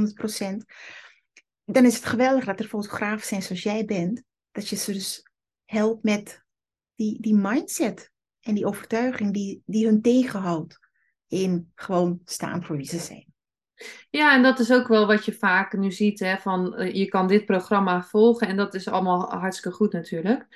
Dan 1.66 1.86
is 1.86 1.96
het 1.96 2.06
geweldig 2.06 2.46
dat 2.46 2.60
er 2.60 2.68
fotografen 2.68 3.28
zijn 3.28 3.42
zoals 3.42 3.64
jij 3.64 3.86
bent, 3.86 4.24
dat 4.52 4.70
je 4.70 4.76
ze 4.76 4.94
dus 4.94 5.24
helpt 5.66 6.04
met 6.04 6.44
die, 6.96 7.22
die 7.22 7.36
mindset 7.36 8.12
en 8.40 8.56
die 8.56 8.66
overtuiging 8.66 9.34
die, 9.34 9.62
die 9.66 9.86
hun 9.86 10.02
tegenhoudt 10.02 10.80
in 11.28 11.72
gewoon 11.76 12.22
staan 12.26 12.64
voor 12.64 12.76
wie 12.78 12.88
ze 12.88 13.00
zijn. 13.00 13.26
Ja, 14.10 14.36
en 14.36 14.44
dat 14.44 14.60
is 14.60 14.72
ook 14.72 14.88
wel 14.88 15.08
wat 15.08 15.26
je 15.26 15.34
vaak 15.34 15.78
nu 15.78 15.92
ziet, 15.92 16.20
hè, 16.20 16.38
van 16.38 16.82
uh, 16.82 16.94
je 16.94 17.06
kan 17.06 17.28
dit 17.28 17.46
programma 17.46 18.04
volgen 18.04 18.48
en 18.48 18.58
dat 18.58 18.74
is 18.74 18.88
allemaal 18.88 19.30
hartstikke 19.30 19.78
goed 19.78 19.94
natuurlijk. 19.94 20.48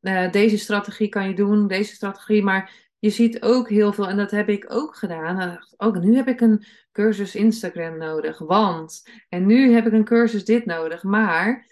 Uh, 0.00 0.30
deze 0.30 0.58
strategie 0.58 1.08
kan 1.08 1.28
je 1.28 1.34
doen, 1.34 1.66
deze 1.66 1.94
strategie, 1.94 2.42
maar 2.42 2.89
je 3.00 3.10
ziet 3.10 3.42
ook 3.42 3.68
heel 3.68 3.92
veel, 3.92 4.08
en 4.08 4.16
dat 4.16 4.30
heb 4.30 4.48
ik 4.48 4.72
ook 4.72 4.96
gedaan. 4.96 5.58
Ook 5.76 5.98
nu 5.98 6.16
heb 6.16 6.28
ik 6.28 6.40
een 6.40 6.64
cursus 6.92 7.34
Instagram 7.34 7.98
nodig, 7.98 8.38
want, 8.38 9.08
en 9.28 9.46
nu 9.46 9.72
heb 9.72 9.86
ik 9.86 9.92
een 9.92 10.04
cursus 10.04 10.44
dit 10.44 10.66
nodig, 10.66 11.02
maar 11.02 11.66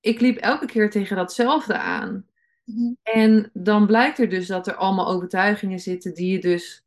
ik 0.00 0.20
liep 0.20 0.36
elke 0.36 0.66
keer 0.66 0.90
tegen 0.90 1.16
datzelfde 1.16 1.78
aan. 1.78 2.26
Mhm. 2.64 2.92
En 3.02 3.50
dan 3.52 3.86
blijkt 3.86 4.18
er 4.18 4.28
dus 4.28 4.46
dat 4.46 4.66
er 4.66 4.74
allemaal 4.74 5.08
overtuigingen 5.08 5.78
zitten 5.78 6.14
die 6.14 6.32
je 6.32 6.38
dus 6.38 6.84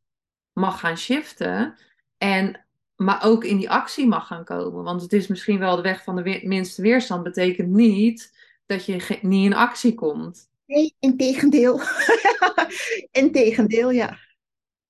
mag 0.54 0.80
gaan 0.80 0.98
shiften. 0.98 1.76
En, 2.18 2.66
maar 2.96 3.24
ook 3.24 3.44
in 3.44 3.58
die 3.58 3.70
actie 3.70 4.08
mag 4.08 4.28
gaan 4.28 4.44
komen. 4.44 4.84
Want 4.84 5.02
het 5.02 5.14
is 5.14 5.28
misschien 5.28 5.60
wel 5.60 5.76
de 5.76 5.82
weg 5.82 6.04
van 6.04 6.16
de 6.16 6.42
minste 6.44 6.82
weerstand. 6.82 7.24
Betekent 7.24 7.70
niet 7.70 8.38
dat 8.66 8.86
je 8.86 9.20
niet 9.22 9.46
in 9.46 9.54
actie 9.54 9.94
komt. 9.94 10.52
Nee, 10.66 10.96
in 11.00 11.18
tegendeel. 11.18 11.82
in 13.22 13.32
tegendeel, 13.32 13.92
ja. 13.92 14.18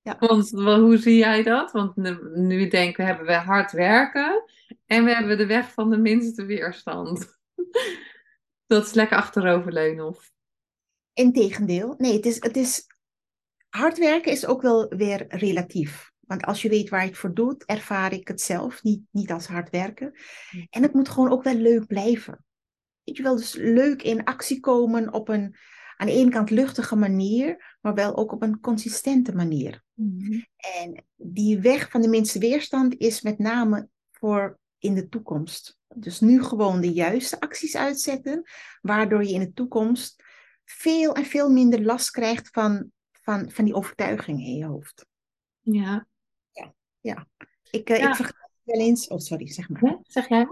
ja. 0.01 0.17
Want 0.19 0.49
hoe 0.49 0.97
zie 0.97 1.17
jij 1.17 1.43
dat? 1.43 1.71
Want 1.71 1.95
nu, 1.95 2.17
nu 2.33 2.67
denken 2.67 3.03
we, 3.03 3.09
hebben 3.09 3.25
we 3.25 3.33
hard 3.33 3.71
werken. 3.71 4.43
En 4.85 5.03
we 5.05 5.13
hebben 5.13 5.37
de 5.37 5.45
weg 5.45 5.71
van 5.71 5.89
de 5.89 5.97
minste 5.97 6.45
weerstand. 6.45 7.39
dat 8.67 8.85
is 8.85 8.93
lekker 8.93 9.17
achteroverleunen 9.17 10.07
of... 10.07 10.31
Integendeel. 11.13 11.95
Nee, 11.97 12.13
het 12.13 12.25
is, 12.25 12.43
het 12.43 12.57
is... 12.57 12.85
Hard 13.69 13.97
werken 13.97 14.31
is 14.31 14.45
ook 14.45 14.61
wel 14.61 14.87
weer 14.87 15.25
relatief. 15.27 16.11
Want 16.19 16.43
als 16.43 16.61
je 16.61 16.69
weet 16.69 16.89
waar 16.89 17.01
je 17.01 17.07
het 17.07 17.17
voor 17.17 17.33
doet, 17.33 17.65
ervaar 17.65 18.13
ik 18.13 18.27
het 18.27 18.41
zelf 18.41 18.83
niet, 18.83 19.01
niet 19.11 19.31
als 19.31 19.47
hard 19.47 19.69
werken. 19.69 20.13
En 20.69 20.81
het 20.81 20.93
moet 20.93 21.09
gewoon 21.09 21.31
ook 21.31 21.43
wel 21.43 21.55
leuk 21.55 21.87
blijven. 21.87 22.45
Weet 23.03 23.17
je 23.17 23.23
wel, 23.23 23.35
dus 23.35 23.53
leuk 23.53 24.01
in 24.01 24.23
actie 24.23 24.59
komen 24.59 25.13
op 25.13 25.29
een 25.29 25.55
aan 25.97 26.07
de 26.07 26.13
ene 26.13 26.29
kant 26.29 26.49
luchtige 26.49 26.95
manier, 26.95 27.77
maar 27.81 27.93
wel 27.93 28.15
ook 28.15 28.31
op 28.31 28.41
een 28.41 28.59
consistente 28.59 29.35
manier. 29.35 29.83
Mm 29.93 30.19
-hmm. 30.19 30.45
En 30.57 31.05
die 31.15 31.59
weg 31.59 31.89
van 31.89 32.01
de 32.01 32.07
minste 32.07 32.39
weerstand 32.39 32.95
is 32.97 33.21
met 33.21 33.39
name 33.39 33.87
voor 34.11 34.59
in 34.77 34.93
de 34.93 35.09
toekomst. 35.09 35.77
Dus 35.95 36.19
nu 36.19 36.43
gewoon 36.43 36.81
de 36.81 36.91
juiste 36.93 37.39
acties 37.39 37.75
uitzetten, 37.75 38.43
waardoor 38.81 39.23
je 39.23 39.33
in 39.33 39.39
de 39.39 39.53
toekomst 39.53 40.23
veel 40.65 41.15
en 41.15 41.25
veel 41.25 41.49
minder 41.49 41.81
last 41.81 42.11
krijgt 42.11 42.49
van, 42.49 42.91
van, 43.11 43.51
van 43.51 43.65
die 43.65 43.73
overtuiging 43.73 44.39
in 44.39 44.55
je 44.57 44.65
hoofd. 44.65 45.05
Ja. 45.59 46.07
Ja, 46.51 46.73
ja. 46.99 47.27
Ik, 47.71 47.89
uh, 47.89 47.97
Ja. 47.97 48.09
ik 48.09 48.15
vergelijk 48.15 48.51
het 48.63 48.75
wel 48.75 48.85
eens, 48.85 49.07
oh 49.07 49.17
sorry, 49.17 49.47
zeg 49.47 49.69
maar. 49.69 49.99
Zeg 50.03 50.27
jij? 50.27 50.47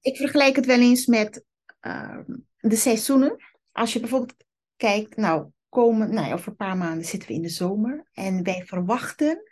Ik 0.00 0.16
vergelijk 0.16 0.56
het 0.56 0.66
wel 0.66 0.80
eens 0.80 1.06
met 1.06 1.44
uh, 1.86 2.18
de 2.58 2.76
seizoenen. 2.76 3.36
Als 3.72 3.92
je 3.92 4.00
bijvoorbeeld 4.00 4.44
kijkt, 4.76 5.16
nou, 5.16 5.50
komen, 5.68 6.14
nou, 6.14 6.32
over 6.32 6.48
een 6.48 6.56
paar 6.56 6.76
maanden 6.76 7.04
zitten 7.04 7.28
we 7.28 7.34
in 7.34 7.42
de 7.42 7.48
zomer 7.48 8.08
en 8.12 8.42
wij 8.42 8.64
verwachten 8.66 9.42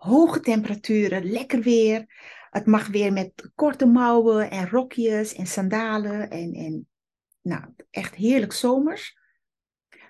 hoge 0.00 0.40
temperaturen, 0.40 1.30
lekker 1.30 1.60
weer. 1.60 2.28
Het 2.50 2.66
mag 2.66 2.88
weer 2.88 3.12
met 3.12 3.50
korte 3.54 3.86
mouwen 3.86 4.50
en 4.50 4.68
rokjes 4.68 5.34
en 5.34 5.46
sandalen 5.46 6.30
en, 6.30 6.54
en 6.54 6.88
nou, 7.40 7.64
echt 7.90 8.14
heerlijk 8.14 8.52
zomers. 8.52 9.18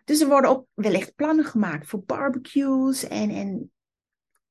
Dus 0.05 0.21
er 0.21 0.29
worden 0.29 0.51
ook 0.51 0.67
wellicht 0.75 1.15
plannen 1.15 1.45
gemaakt 1.45 1.87
voor 1.87 2.05
barbecues 2.05 3.09
en, 3.09 3.31
en 3.31 3.73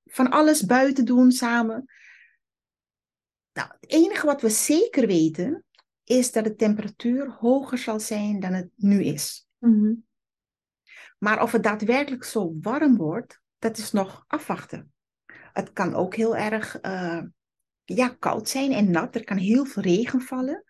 van 0.06 0.30
alles 0.30 0.66
buiten 0.66 1.06
doen 1.06 1.32
samen. 1.32 1.86
Nou, 3.54 3.70
het 3.80 3.92
enige 3.92 4.26
wat 4.26 4.42
we 4.42 4.50
zeker 4.50 5.08
weten 5.08 5.66
is 6.10 6.32
dat 6.32 6.44
de 6.44 6.56
temperatuur 6.56 7.32
hoger 7.32 7.78
zal 7.78 8.00
zijn 8.00 8.40
dan 8.40 8.54
het 8.54 8.70
nu 8.76 9.04
is. 9.04 9.48
Mm 9.58 9.82
-hmm. 9.82 10.08
Maar 11.18 11.42
of 11.42 11.52
het 11.52 11.64
daadwerkelijk 11.64 12.24
zo 12.24 12.54
warm 12.62 12.98
wordt, 12.98 13.42
dat 13.58 13.78
is 13.78 13.92
nog 13.92 14.24
afwachten. 14.28 14.94
Het 15.54 15.74
kan 15.74 15.96
ook 15.96 16.16
heel 16.16 16.36
erg 16.36 16.82
uh, 16.82 17.22
ja, 17.84 18.16
koud 18.20 18.50
zijn 18.50 18.72
en 18.72 18.92
nat. 18.92 19.16
Er 19.16 19.24
kan 19.24 19.38
heel 19.38 19.66
veel 19.66 19.84
regen 19.84 20.22
vallen. 20.22 20.64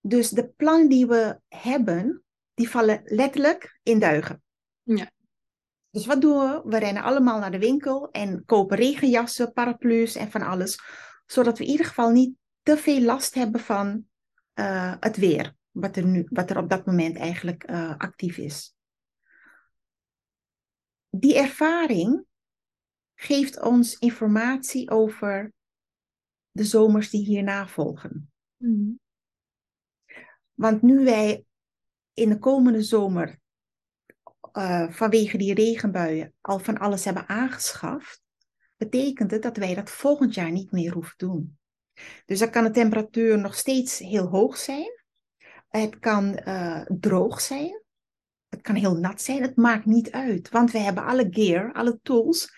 Dus 0.00 0.30
de 0.30 0.48
plannen 0.48 0.88
die 0.88 1.06
we 1.06 1.40
hebben, 1.48 2.22
die 2.54 2.68
vallen 2.68 3.00
letterlijk 3.04 3.80
in 3.82 3.98
duigen. 3.98 4.42
Ja. 4.82 5.10
Dus 5.90 6.06
wat 6.06 6.20
doen 6.20 6.38
we? 6.38 6.62
We 6.64 6.78
rennen 6.78 7.02
allemaal 7.02 7.38
naar 7.38 7.50
de 7.50 7.58
winkel 7.58 8.10
en 8.10 8.44
kopen 8.44 8.76
regenjassen, 8.76 9.52
paraplu's 9.52 10.14
en 10.14 10.30
van 10.30 10.42
alles. 10.42 10.80
Zodat 11.26 11.58
we 11.58 11.64
in 11.64 11.70
ieder 11.70 11.86
geval 11.86 12.10
niet 12.10 12.34
te 12.62 12.76
veel 12.76 13.00
last 13.00 13.34
hebben 13.34 13.60
van 13.60 14.08
uh, 14.54 14.94
het 15.00 15.16
weer. 15.16 15.58
Wat 15.70 15.96
er, 15.96 16.06
nu, 16.06 16.26
wat 16.30 16.50
er 16.50 16.58
op 16.58 16.68
dat 16.68 16.86
moment 16.86 17.16
eigenlijk 17.16 17.70
uh, 17.70 17.96
actief 17.96 18.36
is. 18.36 18.74
Die 21.08 21.38
ervaring 21.38 22.24
geeft 23.14 23.62
ons 23.62 23.98
informatie 23.98 24.90
over 24.90 25.52
de 26.50 26.64
zomers 26.64 27.10
die 27.10 27.24
hierna 27.24 27.66
volgen. 27.66 28.32
Mm 28.56 28.74
-hmm. 28.74 29.00
Want 30.52 30.82
nu 30.82 31.04
wij 31.04 31.44
in 32.12 32.28
de 32.28 32.38
komende 32.38 32.82
zomer 32.82 33.40
uh, 34.52 34.90
vanwege 34.90 35.38
die 35.38 35.54
regenbuien 35.54 36.34
al 36.40 36.58
van 36.58 36.78
alles 36.78 37.04
hebben 37.04 37.28
aangeschaft, 37.28 38.22
betekent 38.76 39.30
het 39.30 39.42
dat 39.42 39.56
wij 39.56 39.74
dat 39.74 39.90
volgend 39.90 40.34
jaar 40.34 40.50
niet 40.50 40.72
meer 40.72 40.92
hoeven 40.92 41.14
doen. 41.16 41.58
Dus 42.26 42.38
dan 42.38 42.50
kan 42.50 42.64
de 42.64 42.70
temperatuur 42.70 43.38
nog 43.38 43.54
steeds 43.54 43.98
heel 43.98 44.26
hoog 44.26 44.56
zijn, 44.56 44.98
Het 45.68 45.98
kan 45.98 46.34
eh, 46.34 46.82
droog 46.88 47.40
zijn. 47.40 47.82
Het 48.48 48.60
kan 48.60 48.74
heel 48.74 48.94
nat 48.94 49.22
zijn. 49.22 49.42
Het 49.42 49.56
maakt 49.56 49.84
niet 49.84 50.10
uit. 50.10 50.48
Want 50.48 50.70
we 50.70 50.78
hebben 50.78 51.04
alle 51.04 51.26
gear, 51.30 51.72
alle 51.72 51.98
tools. 52.02 52.52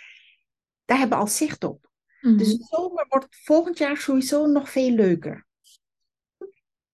Daar 0.84 0.98
hebben 0.98 1.18
we 1.18 1.24
al 1.24 1.30
zicht 1.30 1.64
op. 1.64 1.90
Mhm. 2.20 2.36
Dus 2.36 2.56
de 2.56 2.64
zomer 2.64 3.06
wordt 3.08 3.26
volgend 3.30 3.78
jaar 3.78 3.96
sowieso 3.96 4.46
nog 4.46 4.70
veel 4.70 4.90
leuker. 4.90 5.46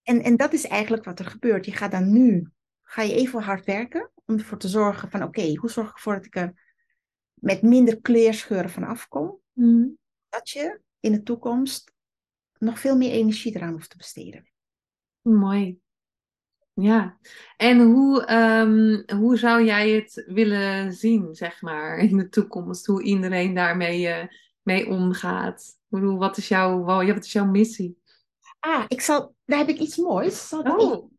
En, 0.02 0.22
en 0.22 0.36
dat 0.36 0.52
is 0.52 0.66
eigenlijk 0.66 1.04
wat 1.04 1.18
er 1.18 1.24
gebeurt. 1.24 1.64
Je 1.64 1.72
gaat 1.72 1.90
dan 1.90 2.12
nu, 2.12 2.50
ga 2.82 3.02
je 3.02 3.14
even 3.14 3.42
hard 3.42 3.64
werken 3.64 4.10
om 4.24 4.38
ervoor 4.38 4.58
te 4.58 4.68
zorgen 4.68 5.10
van 5.10 5.22
oké, 5.22 5.54
hoe 5.54 5.70
zorg 5.70 5.88
ik 5.88 5.94
ervoor 5.94 6.14
dat 6.14 6.24
ik 6.24 6.36
er 6.36 6.76
met 7.34 7.62
minder 7.62 8.00
kleerscheuren 8.00 8.70
van 8.70 8.84
afkom? 8.84 9.40
Mhm. 9.52 9.86
Dat 10.28 10.50
je 10.50 10.80
in 11.00 11.12
de 11.12 11.22
toekomst 11.22 11.92
nog 12.58 12.80
veel 12.80 12.96
meer 12.96 13.10
energie 13.10 13.56
eraan 13.56 13.72
hoeft 13.72 13.90
te 13.90 13.96
besteden. 13.96 14.50
Mooi. 15.20 15.78
Ja. 16.72 17.18
En 17.56 17.80
hoe, 17.80 18.24
ehm, 18.24 19.16
hoe 19.18 19.36
zou 19.36 19.64
jij 19.64 19.90
het 19.90 20.24
willen 20.26 20.92
zien, 20.92 21.34
zeg 21.34 21.62
maar, 21.62 21.98
in 21.98 22.16
de 22.16 22.28
toekomst? 22.28 22.86
Hoe 22.86 23.02
iedereen 23.02 23.54
daarmee 23.54 24.08
eh, 24.08 24.26
mee 24.62 24.88
omgaat? 24.88 25.78
Bedoel, 25.88 26.18
wat 26.18 26.36
is 26.36 26.48
jouw, 26.48 26.82
wat 26.84 27.24
is 27.24 27.32
jouw 27.32 27.46
missie? 27.46 27.98
Ah, 28.58 28.84
ik 28.88 29.00
zal, 29.00 29.34
daar 29.44 29.58
heb 29.58 29.68
ik 29.68 29.78
iets 29.78 29.96
moois. 29.96 30.48
Zal 30.48 30.60
ik 30.60 30.66
even- 30.66 30.80
Oh, 30.80 31.10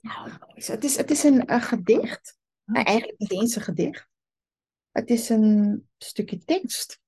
Nou. 0.00 0.30
Het 0.54 0.84
is, 0.84 0.96
het 0.96 1.10
is 1.10 1.24
een, 1.24 1.60
gedicht. 1.62 2.38
Eigenlijk 2.64 3.18
niet 3.18 3.32
eens 3.32 3.56
een 3.56 3.62
gedicht. 3.62 4.08
Het 4.90 5.10
is 5.10 5.28
een 5.28 5.88
stukje 5.98 6.38
tekst. 6.38 7.00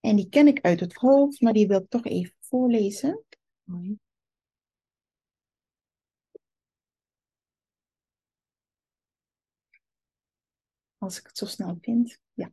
En 0.00 0.16
die 0.16 0.28
ken 0.28 0.46
ik 0.46 0.60
uit 0.60 0.80
het 0.80 0.94
hoofd, 0.94 1.40
maar 1.40 1.52
die 1.52 1.66
wil 1.66 1.80
ik 1.80 1.88
toch 1.88 2.04
even 2.04 2.34
voorlezen. 2.54 3.24
mooi. 3.64 3.98
Als 10.98 11.18
ik 11.18 11.26
het 11.26 11.38
zo 11.38 11.46
snel 11.46 11.78
vind. 11.80 12.20
Ja. 12.34 12.50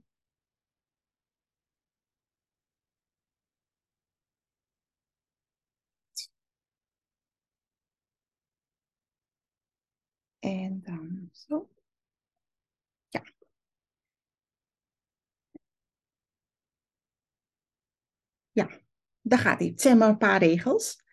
En 10.40 10.82
dan 10.82 11.30
zo. 11.32 11.70
Ja. 13.10 13.22
Ja, 18.54 18.68
daar 19.21 19.39
gaat 19.39 19.60
hij. 19.60 19.67
Het 19.67 19.81
zijn 19.81 19.97
maar 19.97 20.10
een 20.10 20.17
paar 20.17 20.39
regels. 20.39 21.03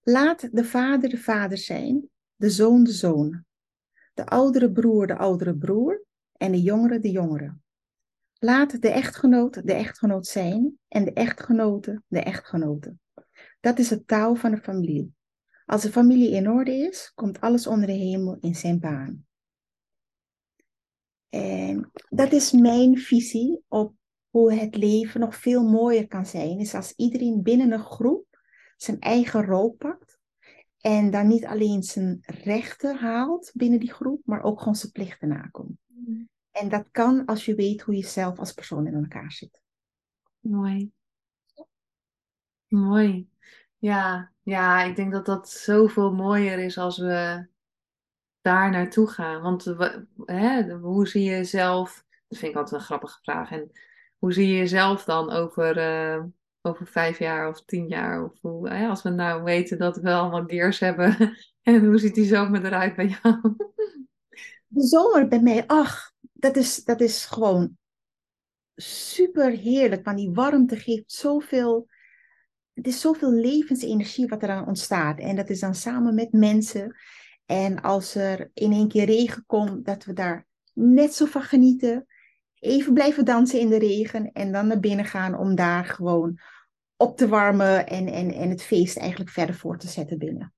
Laat 0.00 0.48
de 0.52 0.64
vader 0.64 1.10
de 1.10 1.18
vader 1.18 1.58
zijn, 1.58 2.08
de 2.36 2.50
zoon 2.50 2.84
de 2.84 2.92
zoon. 2.92 3.44
De 4.14 4.26
oudere 4.26 4.72
broer 4.72 5.06
de 5.06 5.16
oudere 5.16 5.56
broer 5.56 6.04
en 6.32 6.52
de 6.52 6.60
jongere 6.60 6.98
de 6.98 7.10
jongere. 7.10 7.56
Laat 8.38 8.82
de 8.82 8.88
echtgenoot 8.88 9.66
de 9.66 9.72
echtgenoot 9.72 10.26
zijn 10.26 10.78
en 10.88 11.04
de 11.04 11.12
echtgenote 11.12 12.02
de 12.06 12.20
echtgenote. 12.20 12.96
Dat 13.60 13.78
is 13.78 13.90
het 13.90 14.06
touw 14.06 14.34
van 14.34 14.50
de 14.50 14.56
familie. 14.56 15.14
Als 15.66 15.82
de 15.82 15.90
familie 15.90 16.30
in 16.30 16.50
orde 16.50 16.72
is, 16.72 17.12
komt 17.14 17.40
alles 17.40 17.66
onder 17.66 17.86
de 17.86 17.92
hemel 17.92 18.36
in 18.40 18.54
zijn 18.54 18.80
baan. 18.80 19.26
En 21.28 21.90
dat 22.08 22.32
is 22.32 22.52
mijn 22.52 22.98
visie 22.98 23.64
op 23.68 23.94
hoe 24.30 24.52
het 24.54 24.76
leven 24.76 25.20
nog 25.20 25.36
veel 25.36 25.62
mooier 25.62 26.06
kan 26.06 26.26
zijn. 26.26 26.58
Is 26.58 26.74
als 26.74 26.92
iedereen 26.96 27.42
binnen 27.42 27.72
een 27.72 27.84
groep 27.84 28.26
zijn 28.76 29.00
eigen 29.00 29.44
rol 29.44 29.70
pakt. 29.70 30.18
En 30.80 31.10
dan 31.10 31.26
niet 31.26 31.46
alleen 31.46 31.82
zijn 31.82 32.18
rechten 32.20 32.96
haalt 32.96 33.50
binnen 33.54 33.80
die 33.80 33.92
groep, 33.92 34.20
maar 34.24 34.42
ook 34.42 34.58
gewoon 34.58 34.74
zijn 34.74 34.92
plichten 34.92 35.28
nakomt. 35.28 35.78
En 36.50 36.68
dat 36.68 36.88
kan 36.90 37.24
als 37.24 37.44
je 37.44 37.54
weet 37.54 37.80
hoe 37.80 37.96
je 37.96 38.06
zelf 38.06 38.38
als 38.38 38.52
persoon 38.52 38.86
in 38.86 38.94
elkaar 38.94 39.32
zit. 39.32 39.62
Mooi. 40.40 40.92
Mooi. 42.68 43.28
Ja, 43.78 44.32
ja, 44.42 44.82
ik 44.82 44.96
denk 44.96 45.12
dat 45.12 45.26
dat 45.26 45.48
zoveel 45.48 46.12
mooier 46.12 46.58
is 46.58 46.78
als 46.78 46.98
we 46.98 47.46
daar 48.40 48.70
naartoe 48.70 49.08
gaan. 49.08 49.42
Want 49.42 49.64
hè, 50.24 50.74
hoe 50.74 51.08
zie 51.08 51.22
je 51.22 51.30
jezelf? 51.30 52.04
Dat 52.28 52.38
vind 52.38 52.52
ik 52.52 52.58
altijd 52.58 52.80
een 52.80 52.86
grappige 52.86 53.18
vraag. 53.22 53.50
En 53.50 53.70
hoe 54.20 54.32
zie 54.32 54.46
je 54.46 54.56
jezelf 54.56 55.04
dan 55.04 55.30
over, 55.30 55.76
eh, 55.76 56.22
over 56.62 56.86
vijf 56.86 57.18
jaar 57.18 57.48
of 57.48 57.64
tien 57.64 57.88
jaar? 57.88 58.24
Of 58.24 58.40
hoe, 58.40 58.70
als 58.88 59.02
we 59.02 59.10
nou 59.10 59.42
weten 59.42 59.78
dat 59.78 59.96
we 59.96 60.12
allemaal 60.12 60.44
gears 60.44 60.78
hebben. 60.78 61.16
En 61.62 61.84
hoe 61.84 61.98
ziet 61.98 62.14
die 62.14 62.24
zomer 62.24 62.64
eruit 62.64 62.96
bij 62.96 63.06
jou? 63.06 63.56
De 64.66 64.86
zomer 64.86 65.28
bij 65.28 65.40
mij, 65.40 65.66
ach, 65.66 66.12
dat 66.20 66.56
is, 66.56 66.84
dat 66.84 67.00
is 67.00 67.24
gewoon 67.24 67.78
super 68.76 69.50
heerlijk. 69.50 70.04
Want 70.04 70.16
die 70.18 70.30
warmte 70.30 70.76
geeft 70.76 71.12
zoveel. 71.12 71.88
Het 72.72 72.86
is 72.86 73.00
zoveel 73.00 73.32
levensenergie 73.32 74.26
wat 74.26 74.42
eraan 74.42 74.66
ontstaat. 74.66 75.18
En 75.18 75.36
dat 75.36 75.50
is 75.50 75.60
dan 75.60 75.74
samen 75.74 76.14
met 76.14 76.32
mensen. 76.32 76.96
En 77.46 77.80
als 77.80 78.14
er 78.14 78.50
in 78.54 78.72
één 78.72 78.88
keer 78.88 79.04
regen 79.04 79.44
komt, 79.46 79.84
dat 79.84 80.04
we 80.04 80.12
daar 80.12 80.46
net 80.72 81.14
zo 81.14 81.26
van 81.26 81.42
genieten. 81.42 82.06
Even 82.60 82.94
blijven 82.94 83.24
dansen 83.24 83.60
in 83.60 83.68
de 83.68 83.78
regen 83.78 84.32
en 84.32 84.52
dan 84.52 84.66
naar 84.66 84.80
binnen 84.80 85.04
gaan 85.04 85.38
om 85.38 85.54
daar 85.54 85.84
gewoon 85.84 86.38
op 86.96 87.16
te 87.16 87.28
warmen 87.28 87.86
en, 87.86 88.06
en, 88.06 88.32
en 88.32 88.50
het 88.50 88.62
feest 88.62 88.96
eigenlijk 88.96 89.30
verder 89.30 89.54
voor 89.54 89.78
te 89.78 89.88
zetten 89.88 90.18
binnen. 90.18 90.54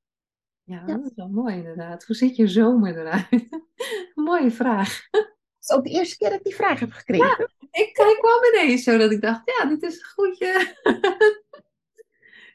Ja, 0.62 0.82
Ja. 0.86 0.96
dat 0.96 1.04
is 1.04 1.12
wel 1.14 1.28
mooi 1.28 1.54
inderdaad. 1.56 2.04
Hoe 2.04 2.16
ziet 2.16 2.36
je 2.36 2.46
zomer 2.48 2.98
eruit? 2.98 3.48
Mooie 4.14 4.50
vraag. 4.50 5.06
Het 5.10 5.70
is 5.70 5.70
ook 5.70 5.84
de 5.84 5.90
eerste 5.90 6.16
keer 6.16 6.28
dat 6.30 6.38
ik 6.38 6.44
die 6.44 6.54
vraag 6.54 6.80
heb 6.80 6.90
gekregen. 6.92 7.52
Ik 7.70 7.92
kijk 7.92 8.18
wel 8.20 8.62
ineens 8.62 8.82
zo 8.82 8.98
dat 8.98 9.10
ik 9.10 9.20
dacht, 9.20 9.42
ja, 9.58 9.66
dit 9.68 9.82
is 9.82 9.94
een 9.98 10.08
goedje. 10.14 10.74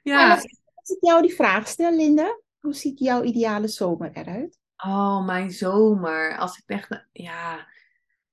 Ja, 0.04 0.32
als, 0.32 0.42
als 0.74 0.90
ik 0.90 0.98
jou 1.00 1.22
die 1.22 1.34
vraag 1.36 1.68
stel, 1.68 1.96
Linda, 1.96 2.40
hoe 2.60 2.74
ziet 2.74 3.00
jouw 3.00 3.24
ideale 3.24 3.68
zomer 3.68 4.12
eruit? 4.14 4.60
oh, 4.78 5.26
mijn 5.26 5.52
zomer. 5.52 6.38
Als 6.38 6.58
ik 6.58 6.64
echt, 6.66 7.08
ja, 7.12 7.68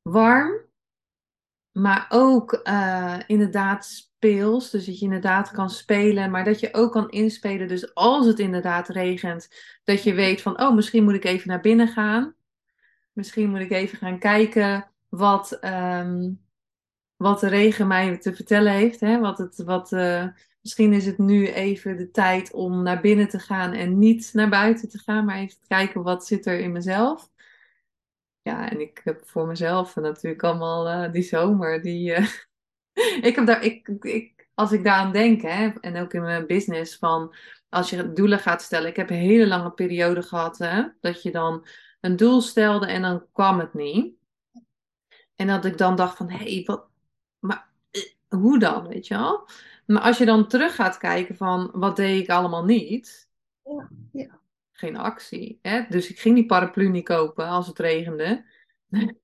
warm, 0.03 0.61
maar 1.75 2.07
ook 2.09 2.53
eh, 2.53 3.19
inderdaad 3.27 3.85
speels. 3.85 4.71
Dus 4.71 4.85
dat 4.85 4.99
je 4.99 5.05
inderdaad 5.05 5.51
kan 5.51 5.71
spelen, 5.71 6.31
maar 6.31 6.45
dat 6.45 6.61
je 6.61 6.75
ook 6.75 6.93
kan 6.93 7.11
inspelen. 7.11 7.69
Dus 7.69 7.95
als 7.95 8.27
het 8.27 8.39
inderdaad 8.39 8.89
regent, 8.89 9.49
dat 9.85 10.03
je 10.03 10.15
weet 10.15 10.43
van, 10.43 10.61
oh, 10.61 10.75
misschien 10.75 11.05
moet 11.05 11.15
ik 11.15 11.25
even 11.25 11.49
naar 11.49 11.61
binnen 11.61 11.89
gaan. 11.89 12.35
Misschien 13.13 13.51
moet 13.51 13.61
ik 13.61 13.71
even 13.71 13.99
gaan 13.99 14.19
kijken 14.19 14.91
wat, 15.09 15.53
ehm, 15.53 16.31
wat 17.17 17.41
de 17.41 17.49
regen 17.49 17.87
mij 17.87 18.19
te 18.19 18.35
vertellen 18.35 18.73
heeft. 18.73 19.01
Hè? 19.01 19.19
Wat 19.19 19.39
het, 19.39 19.63
wat, 19.65 19.93
eh, 19.93 20.27
misschien 20.61 20.93
is 20.93 21.07
het 21.07 21.19
nu 21.19 21.49
even 21.49 21.97
de 21.97 22.11
tijd 22.11 22.53
om 22.53 22.83
naar 22.83 23.01
binnen 23.01 23.29
te 23.29 23.39
gaan 23.39 23.73
en 23.73 23.99
niet 23.99 24.31
naar 24.33 24.49
buiten 24.49 24.89
te 24.89 24.99
gaan, 24.99 25.25
maar 25.25 25.37
even 25.37 25.59
kijken 25.69 26.03
wat 26.03 26.27
zit 26.27 26.47
er 26.47 26.59
in 26.59 26.73
mezelf. 26.73 27.33
Ja, 28.45 28.71
en 28.71 28.81
ik 28.81 29.01
heb 29.05 29.27
voor 29.27 29.47
mezelf 29.47 29.97
natuurlijk 29.97 30.43
allemaal 30.43 30.89
eh, 30.89 31.13
die 31.13 31.23
zomer. 31.23 31.83
Die, 31.83 32.13
eh, 32.13 32.29
ik 33.29 33.37
heb 33.37 33.47
daar, 33.47 33.63
ik, 33.63 33.89
ik, 33.89 34.49
als 34.55 34.73
ik 34.73 34.85
daaraan 34.85 35.13
denk, 35.13 35.43
hè, 35.43 35.73
en 35.81 35.97
ook 35.97 36.13
in 36.13 36.23
mijn 36.23 36.47
business, 36.47 36.97
van 36.97 37.35
als 37.69 37.91
je 37.91 38.13
doelen 38.13 38.39
gaat 38.39 38.63
stellen. 38.63 38.89
Ik 38.89 38.97
heb 38.97 39.11
een 39.11 39.17
hele 39.17 39.47
lange 39.47 39.71
periode 39.71 40.23
gehad, 40.23 40.59
hè, 40.59 40.85
dat 41.01 41.23
je 41.23 41.31
dan 41.31 41.67
een 42.01 42.17
doel 42.17 42.41
stelde 42.41 42.87
en 42.87 43.03
dan 43.03 43.27
kwam 43.33 43.59
het 43.59 43.75
niet. 43.75 44.15
En 45.37 45.47
dat 45.47 45.65
ik 45.65 45.79
dan 45.79 45.97
dacht 45.97 46.17
van, 46.17 46.31
hé, 46.31 46.55
hey, 46.55 46.63
wat, 46.67 46.87
maar 47.39 47.69
eh, 47.91 48.03
hoe 48.29 48.59
dan, 48.59 48.89
weet 48.89 49.07
je 49.07 49.15
wel? 49.15 49.49
Maar 49.87 50.03
als 50.03 50.19
je 50.19 50.25
dan 50.25 50.49
terug 50.49 50.75
gaat 50.75 50.99
kijken 50.99 51.37
van, 51.37 51.71
wat 51.73 51.97
deed 51.97 52.23
ik 52.23 52.31
allemaal 52.31 52.65
niet? 52.65 53.29
Ja, 53.63 53.89
ja. 54.13 54.43
Geen 54.85 54.97
actie, 54.97 55.59
hè? 55.63 55.83
Dus 55.89 56.11
ik 56.11 56.21
ging 56.21 56.35
die 56.35 56.47
paraplu 56.47 56.89
niet 56.89 57.05
kopen 57.05 57.47
als 57.47 57.67
het 57.67 57.79
regende. 57.79 58.45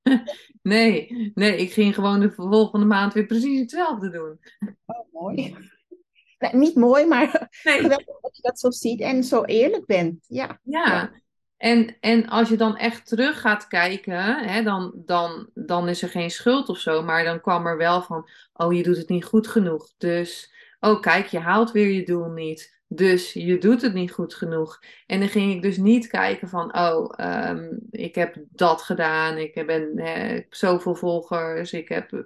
Nee, 0.62 1.30
nee, 1.34 1.56
ik 1.56 1.72
ging 1.72 1.94
gewoon 1.94 2.20
de 2.20 2.30
volgende 2.30 2.86
maand 2.86 3.12
weer 3.12 3.26
precies 3.26 3.60
hetzelfde 3.60 4.10
doen. 4.10 4.40
Oh, 4.86 5.12
mooi. 5.12 5.56
Nou, 6.38 6.56
niet 6.56 6.74
mooi, 6.74 7.06
maar 7.06 7.48
Nee, 7.62 7.80
geweldig 7.80 8.20
dat 8.20 8.36
je 8.36 8.42
dat 8.42 8.60
zo 8.60 8.70
ziet 8.70 9.00
en 9.00 9.24
zo 9.24 9.44
eerlijk 9.44 9.86
bent. 9.86 10.24
Ja, 10.28 10.60
Ja, 10.62 11.12
en, 11.56 11.96
en 12.00 12.28
als 12.28 12.48
je 12.48 12.56
dan 12.56 12.76
echt 12.76 13.06
terug 13.06 13.40
gaat 13.40 13.66
kijken, 13.66 14.48
hè, 14.48 14.62
dan, 14.62 14.92
dan, 15.04 15.50
dan 15.54 15.88
is 15.88 16.02
er 16.02 16.08
geen 16.08 16.30
schuld 16.30 16.68
of 16.68 16.78
zo, 16.78 17.02
maar 17.02 17.24
dan 17.24 17.40
kwam 17.40 17.66
er 17.66 17.76
wel 17.76 18.02
van, 18.02 18.28
oh, 18.52 18.72
je 18.72 18.82
doet 18.82 18.96
het 18.96 19.08
niet 19.08 19.24
goed 19.24 19.48
genoeg. 19.48 19.92
Dus, 19.98 20.52
oh, 20.80 21.00
kijk, 21.00 21.26
je 21.26 21.38
haalt 21.38 21.72
weer 21.72 21.88
je 21.88 22.04
doel 22.04 22.28
niet. 22.30 22.79
Dus 22.92 23.32
je 23.32 23.58
doet 23.58 23.82
het 23.82 23.94
niet 23.94 24.12
goed 24.12 24.34
genoeg. 24.34 24.82
En 25.06 25.18
dan 25.20 25.28
ging 25.28 25.52
ik 25.52 25.62
dus 25.62 25.76
niet 25.76 26.06
kijken 26.06 26.48
van, 26.48 26.76
oh, 26.76 27.12
ehm, 27.16 27.78
ik 27.90 28.14
heb 28.14 28.36
dat 28.48 28.82
gedaan, 28.82 29.36
ik 29.36 29.66
ben 29.66 29.98
ik 29.98 30.06
heb 30.06 30.54
zoveel 30.54 30.94
volgers, 30.94 31.72
ik 31.72 31.88
heb 31.88 32.12
eh, 32.12 32.20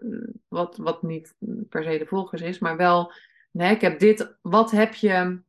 wat, 0.49 0.77
wat 0.77 1.03
niet 1.03 1.35
per 1.69 1.85
se 1.85 1.99
de 1.99 2.07
volgers 2.07 2.43
is, 2.43 2.59
maar 2.59 2.77
wel, 2.77 3.13
nee, 3.51 3.75
ik 3.75 3.81
heb 3.81 3.99
dit, 3.99 4.37
wat 4.43 4.71
heb 4.71 4.95
je, 4.95 5.41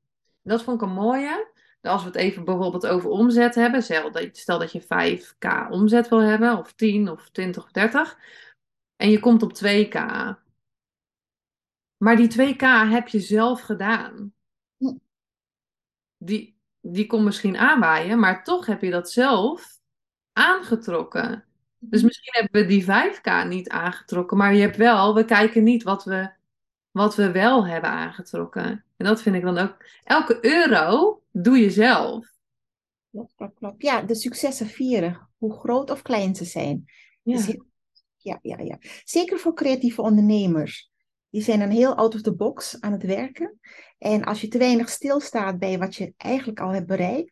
dat 0.42 0.64
vond 0.64 0.82
ik 0.82 0.88
een 0.88 0.94
mooie. 0.94 1.52
als 1.82 2.02
we 2.02 2.08
het 2.08 2.18
even 2.18 2.46
bijvoorbeeld 2.46 2.88
over 2.88 3.10
omzet 3.10 3.56
hebben, 3.56 3.84
stel 4.32 4.60
dat 4.60 4.72
je 4.72 4.84
5k 4.84 5.70
omzet 5.70 6.10
wil 6.10 6.22
hebben, 6.22 6.58
of 6.58 6.74
10 6.74 7.10
of 7.10 7.30
20 7.30 7.64
of 7.64 7.72
30, 7.72 8.18
en 8.96 9.10
je 9.10 9.20
komt 9.20 9.44
op 9.44 9.54
2k. 9.64 10.00
Maar 11.98 12.16
die 12.16 12.56
2k 12.56 12.90
heb 12.90 13.08
je 13.08 13.20
zelf 13.20 13.62
gedaan. 13.62 14.35
Die, 16.26 16.58
die 16.82 17.06
komt 17.06 17.24
misschien 17.24 17.58
aanwaaien, 17.58 18.20
maar 18.20 18.44
toch 18.44 18.66
heb 18.66 18.82
je 18.82 18.92
dat 18.92 19.12
zelf 19.12 19.80
aangetrokken. 20.34 21.46
Dus 21.80 22.04
misschien 22.04 22.34
hebben 22.34 22.62
we 22.62 22.68
die 22.68 22.84
5k 22.84 23.48
niet 23.48 23.70
aangetrokken, 23.70 24.38
maar 24.38 24.54
je 24.54 24.62
hebt 24.62 24.78
wel, 24.78 25.16
we 25.16 25.26
kijken 25.26 25.64
niet 25.64 25.84
wat 25.84 26.04
we, 26.04 26.30
wat 26.92 27.16
we 27.16 27.32
wel 27.32 27.68
hebben 27.68 27.90
aangetrokken. 27.90 28.86
En 28.98 29.06
dat 29.06 29.22
vind 29.22 29.36
ik 29.36 29.42
dan 29.42 29.58
ook, 29.58 29.86
elke 30.04 30.38
euro 30.42 31.22
doe 31.32 31.58
je 31.58 31.70
zelf. 31.70 32.34
Klopt, 33.12 33.34
klopt, 33.36 33.58
klopt. 33.58 33.82
Ja, 33.82 34.02
de 34.02 34.16
successen 34.16 34.68
vieren, 34.68 35.30
hoe 35.38 35.54
groot 35.54 35.90
of 35.90 36.02
klein 36.02 36.36
ze 36.36 36.46
zijn. 36.46 36.86
Ja. 37.22 37.36
Dus 37.36 37.56
ja, 38.18 38.40
ja, 38.42 38.60
ja. 38.60 38.78
Zeker 39.04 39.40
voor 39.40 39.54
creatieve 39.54 40.02
ondernemers. 40.02 40.92
Die 41.36 41.44
zijn 41.44 41.60
dan 41.60 41.70
heel 41.70 41.96
out 41.96 42.16
of 42.16 42.22
the 42.22 42.36
box 42.36 42.82
aan 42.82 42.92
het 42.92 43.04
werken. 43.04 43.60
En 43.98 44.24
als 44.24 44.42
je 44.42 44.48
te 44.48 44.58
weinig 44.58 44.90
stilstaat 44.90 45.60
bij 45.60 45.78
wat 45.78 45.96
je 45.96 46.14
eigenlijk 46.18 46.60
al 46.60 46.70
hebt 46.70 46.88
bereikt, 46.88 47.32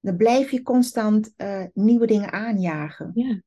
dan 0.00 0.16
blijf 0.16 0.50
je 0.50 0.62
constant 0.62 1.32
eh, 1.36 1.64
nieuwe 1.74 2.06
dingen 2.06 2.32
aanjagen. 2.32 3.10
Ja. 3.14 3.42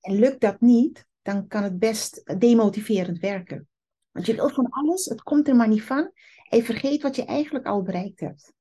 En 0.00 0.18
lukt 0.18 0.40
dat 0.40 0.60
niet, 0.60 1.06
dan 1.22 1.46
kan 1.46 1.62
het 1.62 1.78
best 1.78 2.38
demotiverend 2.38 3.18
werken. 3.18 3.68
Want 4.10 4.26
je 4.26 4.34
wil 4.34 4.48
van 4.48 4.68
alles, 4.70 5.04
het 5.04 5.22
komt 5.22 5.48
er 5.48 5.56
maar 5.56 5.68
niet 5.68 5.82
van. 5.82 6.12
En 6.48 6.58
je 6.58 6.64
vergeet 6.64 7.02
wat 7.02 7.16
je 7.16 7.24
eigenlijk 7.24 7.66
al 7.66 7.82
bereikt 7.82 8.20
hebt. 8.20 8.52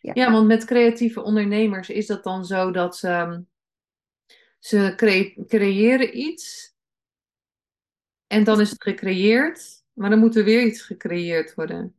Ja, 0.00 0.32
want 0.32 0.46
met 0.46 0.64
creatieve 0.64 1.22
ondernemers 1.22 1.90
is 1.90 2.06
dat 2.06 2.24
dan 2.24 2.44
zo 2.44 2.70
dat 2.70 2.96
ze, 2.96 3.08
ehm, 3.08 3.40
ze 4.58 4.92
cre- 4.96 5.44
creëren 5.46 6.18
iets 6.18 6.74
en 8.26 8.44
dan 8.44 8.60
is 8.60 8.70
het 8.70 8.82
gecreëerd, 8.82 9.80
maar 9.92 10.10
dan 10.10 10.18
moet 10.18 10.36
er 10.36 10.44
weer 10.44 10.66
iets 10.66 10.82
gecreëerd 10.82 11.54
worden. 11.54 11.94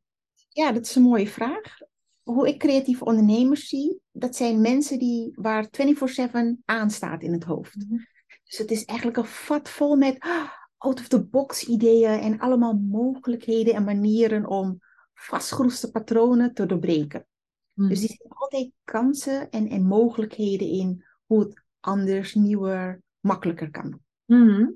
Ja, 0.50 0.72
dat 0.72 0.86
is 0.86 0.96
een 0.96 1.02
mooie 1.02 1.28
vraag. 1.28 1.78
Hoe 2.24 2.48
ik 2.48 2.60
creatieve 2.60 3.06
ondernemers 3.06 3.68
zie, 3.68 4.00
dat 4.12 4.36
zijn 4.36 4.62
mensen 4.62 5.00
die, 5.00 5.32
waar 5.36 5.68
24-7 5.68 6.62
aanstaat 6.66 7.22
in 7.22 7.34
het 7.34 7.44
hoofd. 7.44 7.76
Mhm. 7.76 7.98
Dus 8.44 8.58
het 8.58 8.72
is 8.72 8.86
eigenlijk 8.86 9.18
een 9.18 9.26
vat 9.26 9.70
vol 9.70 9.96
met 9.96 10.20
ah, 10.20 10.50
out-of-the-box 10.78 11.64
ideeën 11.64 12.20
en 12.20 12.40
allemaal 12.40 12.74
mogelijkheden 12.74 13.74
en 13.74 13.84
manieren 13.84 14.48
om 14.48 14.80
vastgeroeste 15.14 15.92
patronen 15.92 16.54
te 16.54 16.66
doorbreken. 16.66 17.28
Mhm. 17.74 17.90
Dus 17.90 18.00
die 18.00 18.10
zien 18.10 18.32
altijd 18.32 18.72
kansen 18.84 19.50
en, 19.50 19.68
en 19.70 19.84
mogelijkheden 19.84 20.68
in 20.68 21.06
hoe 21.26 21.40
het 21.40 21.64
anders, 21.80 22.34
nieuwer, 22.34 23.02
makkelijker 23.20 23.72
kan. 23.72 24.00
Mhm. 24.26 24.70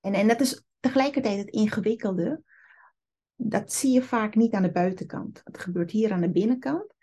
En, 0.00 0.14
en 0.14 0.28
dat 0.28 0.40
is 0.40 0.62
tegelijkertijd 0.82 1.38
het 1.38 1.50
ingewikkelde. 1.50 2.42
Dat 3.36 3.72
zie 3.72 3.92
je 3.92 4.02
vaak 4.02 4.34
niet 4.34 4.52
aan 4.52 4.62
de 4.62 4.72
buitenkant. 4.72 5.40
Het 5.44 5.58
gebeurt 5.58 5.90
hier 5.90 6.12
aan 6.12 6.20
de 6.20 6.30
binnenkant. 6.30 6.94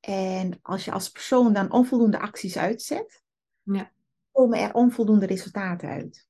En 0.00 0.58
als 0.62 0.84
je 0.84 0.92
als 0.92 1.10
persoon 1.10 1.52
dan 1.52 1.72
onvoldoende 1.72 2.18
acties 2.18 2.56
uitzet, 2.56 3.22
Ja. 3.62 3.92
komen 4.30 4.58
er 4.58 4.74
onvoldoende 4.74 5.26
resultaten 5.26 5.88
uit. 5.88 6.28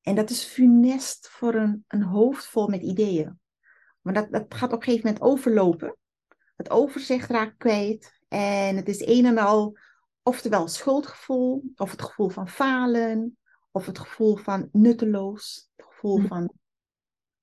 En 0.00 0.14
dat 0.14 0.30
is 0.30 0.44
funest 0.44 1.28
voor 1.28 1.54
een, 1.54 1.84
een 1.88 2.02
hoofd 2.02 2.46
vol 2.46 2.68
met 2.68 2.82
ideeën. 2.82 3.40
Maar 4.00 4.14
dat, 4.14 4.32
dat 4.32 4.54
gaat 4.54 4.72
op 4.72 4.78
een 4.78 4.84
gegeven 4.84 5.06
moment 5.06 5.24
overlopen. 5.24 5.96
Het 6.56 6.70
overzicht 6.70 7.30
raakt 7.30 7.56
kwijt. 7.56 8.20
En 8.28 8.76
het 8.76 8.88
is 8.88 9.06
een 9.06 9.26
en 9.26 9.38
al, 9.38 9.78
oftewel 10.22 10.68
schuldgevoel, 10.68 11.72
of 11.76 11.90
het 11.90 12.02
gevoel 12.02 12.28
van 12.28 12.48
falen, 12.48 13.37
of 13.70 13.86
het 13.86 13.98
gevoel 13.98 14.36
van 14.36 14.68
nutteloos, 14.72 15.70
het 15.76 15.86
gevoel 15.86 16.20
Hm. 16.20 16.26
van 16.26 16.52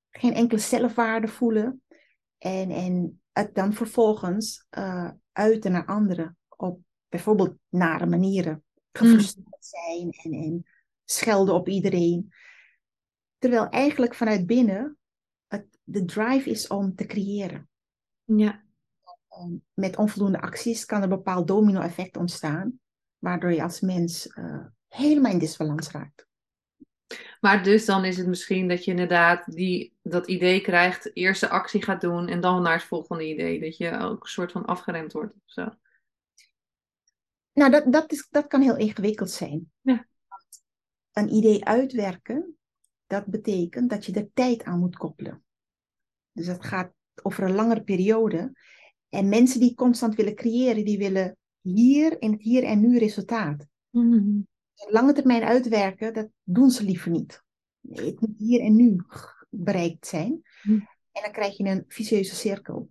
geen 0.09 0.33
enkele 0.33 0.59
zelfwaarde 0.59 1.27
voelen. 1.27 1.83
En, 2.37 2.71
en 2.71 3.21
het 3.31 3.55
dan 3.55 3.73
vervolgens 3.73 4.65
eh, 4.69 5.09
uiten 5.31 5.71
naar 5.71 5.85
anderen 5.85 6.37
op 6.49 6.79
bijvoorbeeld 7.09 7.57
nare 7.69 8.05
manieren. 8.05 8.63
Gefrustreerd 8.91 9.65
zijn 9.65 10.11
en, 10.11 10.33
en 10.33 10.65
schelden 11.05 11.55
op 11.55 11.67
iedereen. 11.67 12.33
Terwijl 13.37 13.69
eigenlijk 13.69 14.15
vanuit 14.15 14.45
binnen 14.45 14.97
het, 15.47 15.77
de 15.83 16.05
drive 16.05 16.49
is 16.49 16.67
om 16.67 16.95
te 16.95 17.05
creëren. 17.05 17.69
Ja. 18.23 18.63
Um, 19.39 19.63
met 19.73 19.97
onvoldoende 19.97 20.41
acties 20.41 20.85
kan 20.85 20.97
er 20.97 21.03
een 21.03 21.09
bepaald 21.09 21.47
domino-effect 21.47 22.17
ontstaan, 22.17 22.79
waardoor 23.17 23.53
je 23.53 23.63
als 23.63 23.79
mens 23.79 24.27
eh, 24.27 24.65
helemaal 24.95 25.31
in 25.31 25.39
disbalans 25.39 25.91
raakt. 25.91 26.27
Maar 27.41 27.63
dus 27.63 27.85
dan 27.85 28.05
is 28.05 28.17
het 28.17 28.27
misschien 28.27 28.67
dat 28.67 28.85
je 28.85 28.91
inderdaad 28.91 29.51
die, 29.51 29.93
dat 30.01 30.27
idee 30.27 30.61
krijgt, 30.61 31.15
eerste 31.15 31.49
actie 31.49 31.83
gaat 31.83 32.01
doen 32.01 32.27
en 32.27 32.41
dan 32.41 32.61
naar 32.61 32.73
het 32.73 32.83
volgende 32.83 33.27
idee. 33.27 33.59
Dat 33.59 33.77
je 33.77 33.99
ook 33.99 34.23
een 34.23 34.29
soort 34.29 34.51
van 34.51 34.65
afgeremd 34.65 35.11
wordt 35.11 35.33
of 35.33 35.41
zo. 35.45 35.69
Nou, 37.53 37.71
dat, 37.71 37.93
dat, 37.93 38.11
is, 38.11 38.27
dat 38.29 38.47
kan 38.47 38.61
heel 38.61 38.77
ingewikkeld 38.77 39.31
zijn. 39.31 39.71
Ja. 39.81 40.07
Een 41.11 41.33
idee 41.33 41.65
uitwerken, 41.65 42.57
dat 43.07 43.25
betekent 43.25 43.89
dat 43.89 44.05
je 44.05 44.13
er 44.13 44.29
tijd 44.33 44.63
aan 44.63 44.79
moet 44.79 44.97
koppelen. 44.97 45.43
Dus 46.31 46.45
dat 46.45 46.65
gaat 46.65 46.93
over 47.21 47.43
een 47.43 47.55
langere 47.55 47.83
periode. 47.83 48.53
En 49.09 49.29
mensen 49.29 49.59
die 49.59 49.75
constant 49.75 50.15
willen 50.15 50.35
creëren, 50.35 50.85
die 50.85 50.97
willen 50.97 51.37
hier 51.61 52.21
in 52.21 52.31
het 52.31 52.41
hier 52.41 52.63
en 52.63 52.79
nu 52.79 52.97
resultaat. 52.97 53.67
Mhm. 53.89 54.39
Lange 54.75 55.13
termijn 55.13 55.43
uitwerken, 55.43 56.13
dat 56.13 56.27
doen 56.43 56.71
ze 56.71 56.83
liever 56.83 57.11
niet. 57.11 57.43
Nee, 57.79 58.05
het 58.05 58.21
moet 58.21 58.37
hier 58.37 58.61
en 58.61 58.75
nu 58.75 59.01
bereikt 59.49 60.07
zijn. 60.07 60.41
Hm. 60.61 60.71
En 61.11 61.21
dan 61.21 61.31
krijg 61.31 61.57
je 61.57 61.63
een 61.63 61.85
vicieuze 61.87 62.35
cirkel. 62.35 62.89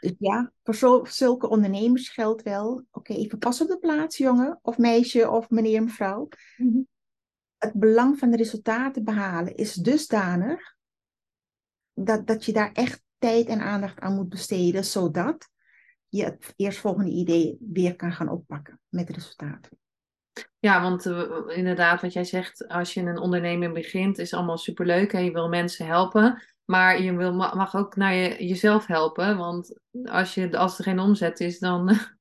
Dus 0.00 0.14
ja, 0.18 0.52
voor 0.62 0.74
zo, 0.74 1.04
zulke 1.04 1.48
ondernemers 1.48 2.08
geldt 2.08 2.42
wel, 2.42 2.84
oké, 2.90 3.12
even 3.12 3.38
pas 3.38 3.60
op 3.60 3.68
de 3.68 3.78
plaats, 3.78 4.16
jongen, 4.16 4.58
of 4.62 4.78
meisje, 4.78 5.30
of 5.30 5.50
meneer, 5.50 5.82
mevrouw. 5.82 6.28
Mhm. 6.56 6.80
Het 7.56 7.72
belang 7.72 8.18
van 8.18 8.30
de 8.30 8.36
resultaten 8.36 9.04
behalen 9.04 9.54
is 9.54 9.74
dusdanig 9.74 10.76
dat, 11.94 12.26
dat 12.26 12.44
je 12.44 12.52
daar 12.52 12.72
echt 12.72 13.02
tijd 13.18 13.46
en 13.46 13.60
aandacht 13.60 14.00
aan 14.00 14.14
moet 14.14 14.28
besteden, 14.28 14.84
zodat 14.84 15.48
je 16.08 16.24
het 16.24 16.52
eerstvolgende 16.56 17.10
idee 17.10 17.58
weer 17.60 17.96
kan 17.96 18.12
gaan 18.12 18.28
oppakken 18.28 18.80
met 18.88 19.10
resultaten. 19.10 19.78
Ja, 20.58 20.82
want 20.82 21.06
eh, 21.06 21.30
inderdaad, 21.46 22.00
wat 22.00 22.12
jij 22.12 22.24
zegt, 22.24 22.68
als 22.68 22.94
je 22.94 23.00
een 23.00 23.18
onderneming 23.18 23.74
begint, 23.74 24.18
is 24.18 24.34
allemaal 24.34 24.58
superleuk 24.58 25.12
en 25.12 25.24
je 25.24 25.32
wil 25.32 25.48
mensen 25.48 25.86
helpen. 25.86 26.42
Maar 26.64 27.02
je 27.02 27.16
wil, 27.16 27.34
ma- 27.34 27.54
mag 27.54 27.74
ook 27.74 27.96
naar 27.96 28.14
je, 28.14 28.46
jezelf 28.46 28.86
helpen, 28.86 29.36
want 29.36 29.78
als, 30.04 30.34
je, 30.34 30.58
als 30.58 30.78
er 30.78 30.84
geen 30.84 30.98
omzet 30.98 31.40
is, 31.40 31.58
dan... 31.58 31.90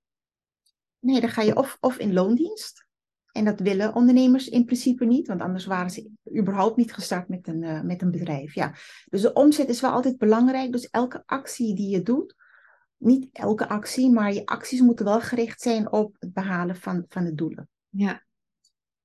Nee, 1.00 1.22
dan 1.22 1.30
ga 1.30 1.42
je 1.42 1.56
of, 1.56 1.78
of 1.80 1.98
in 1.98 2.14
loondienst. 2.14 2.86
En 3.32 3.46
dat 3.46 3.60
willen 3.60 3.96
ondernemers 3.96 4.50
in 4.50 4.66
principe 4.66 5.06
niet, 5.06 5.28
want 5.28 5.42
anders 5.42 5.66
waren 5.66 5.90
ze 5.90 6.12
überhaupt 6.38 6.78
niet 6.78 6.94
gestart 6.94 7.28
met 7.28 7.48
een, 7.48 7.64
eh, 7.64 7.82
met 7.82 8.02
een 8.02 8.12
bedrijf. 8.12 8.56
Ja. 8.56 8.74
Dus 9.10 9.22
de 9.22 9.34
omzet 9.34 9.70
is 9.70 9.82
wel 9.82 9.92
altijd 9.92 10.18
belangrijk. 10.18 10.72
Dus 10.72 10.90
elke 10.90 11.24
actie 11.26 11.76
die 11.76 11.90
je 11.90 12.02
doet, 12.02 12.36
niet 12.98 13.28
elke 13.32 13.70
actie, 13.70 14.12
maar 14.12 14.34
je 14.34 14.46
acties 14.46 14.82
moeten 14.82 15.06
wel 15.06 15.22
gericht 15.22 15.62
zijn 15.62 15.92
op 15.92 16.16
het 16.20 16.34
behalen 16.34 16.76
van, 16.76 17.06
van 17.08 17.24
de 17.24 17.34
doelen. 17.34 17.70
Ja. 17.92 18.24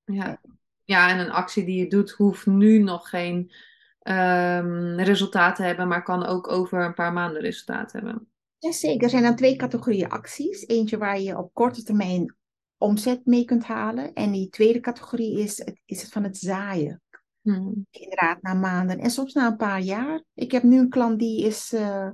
Ja. 0.05 0.41
ja, 0.84 1.11
en 1.11 1.18
een 1.18 1.30
actie 1.30 1.64
die 1.64 1.78
je 1.78 1.89
doet 1.89 2.11
hoeft 2.11 2.47
nu 2.47 2.78
nog 2.78 3.09
geen 3.09 3.53
ehm 3.99 4.95
resultaat 5.01 5.57
te 5.57 5.62
hebben, 5.62 5.89
maar 5.89 6.03
kan 6.03 6.26
ook 6.26 6.49
over 6.49 6.84
een 6.84 6.95
paar 6.95 7.12
maanden 7.12 7.43
resultaat 7.43 7.93
hebben. 7.93 8.28
Jazeker, 8.59 9.03
er 9.03 9.11
zijn 9.11 9.22
dan 9.22 9.37
twee 9.37 9.57
categorieën 9.57 10.09
acties. 10.09 10.66
Eentje 10.66 10.99
waar 10.99 11.20
je 11.20 11.39
op 11.39 11.55
korte 11.55 11.82
termijn 11.82 12.37
omzet 12.76 13.26
mee 13.26 13.45
kunt 13.45 13.64
halen. 13.64 14.12
En 14.12 14.30
die 14.32 14.49
tweede 14.49 14.80
categorie 14.80 15.39
is, 15.39 15.59
het- 15.59 15.80
is 15.84 16.03
het 16.03 16.12
van 16.12 16.22
het 16.24 16.37
zaaien. 16.37 17.03
Hm. 17.43 17.72
Inderdaad, 17.91 18.43
na 18.43 18.55
maanden 18.55 18.99
en 18.99 19.11
soms 19.11 19.32
na 19.32 19.47
een 19.47 19.57
paar 19.57 19.80
jaar. 19.80 20.22
Ik 20.34 20.53
heb 20.53 20.62
nu 20.62 20.78
een 20.78 20.89
klant 20.89 21.18
die 21.18 21.45
is 21.45 21.72
eh, 21.72 22.11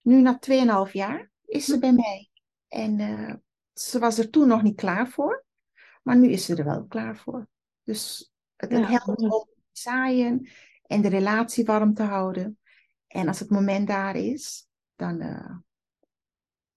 nu 0.00 0.20
na 0.20 0.38
2,5 0.86 0.92
jaar 0.92 1.30
is 1.44 1.64
ze 1.64 1.78
bij 1.78 1.92
mij. 1.92 2.28
En 2.68 3.00
eh, 3.00 3.34
ze 3.72 3.98
was 3.98 4.18
er 4.18 4.30
toen 4.30 4.48
nog 4.48 4.62
niet 4.62 4.76
klaar 4.76 5.08
voor. 5.08 5.44
Maar 6.02 6.16
nu 6.16 6.28
is 6.28 6.44
ze 6.44 6.56
er 6.56 6.64
wel 6.64 6.84
klaar 6.84 7.16
voor. 7.16 7.48
Dus 7.82 8.32
het, 8.56 8.70
het 8.70 8.80
Ja, 8.80 8.86
helpt 8.86 9.20
om 9.20 9.48
zaaien 9.72 10.48
en 10.86 11.02
de 11.02 11.08
relatie 11.08 11.64
warm 11.64 11.94
te 11.94 12.02
houden. 12.02 12.58
En 13.06 13.28
als 13.28 13.38
het 13.38 13.50
moment 13.50 13.88
daar 13.88 14.16
is, 14.16 14.68
dan, 14.96 15.20
eh, 15.20 15.56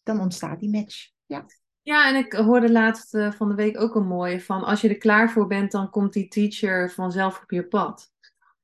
dan 0.03 0.19
ontstaat 0.19 0.59
die 0.59 0.69
match. 0.69 1.09
Ja. 1.26 1.45
Ja, 1.82 2.07
en 2.07 2.15
ik 2.15 2.34
hoorde 2.34 2.71
laatst 2.71 3.13
eh, 3.15 3.32
van 3.32 3.49
de 3.49 3.55
week 3.55 3.80
ook 3.80 3.95
een 3.95 4.07
mooie 4.07 4.41
van 4.41 4.63
als 4.63 4.82
je 4.82 4.89
er 4.89 4.97
klaar 4.97 5.32
voor 5.32 5.47
bent, 5.47 5.71
dan 5.71 5.89
komt 5.89 6.13
die 6.13 6.28
teacher 6.28 6.91
vanzelf 6.91 7.41
op 7.41 7.51
je 7.51 7.67
pad. 7.67 8.11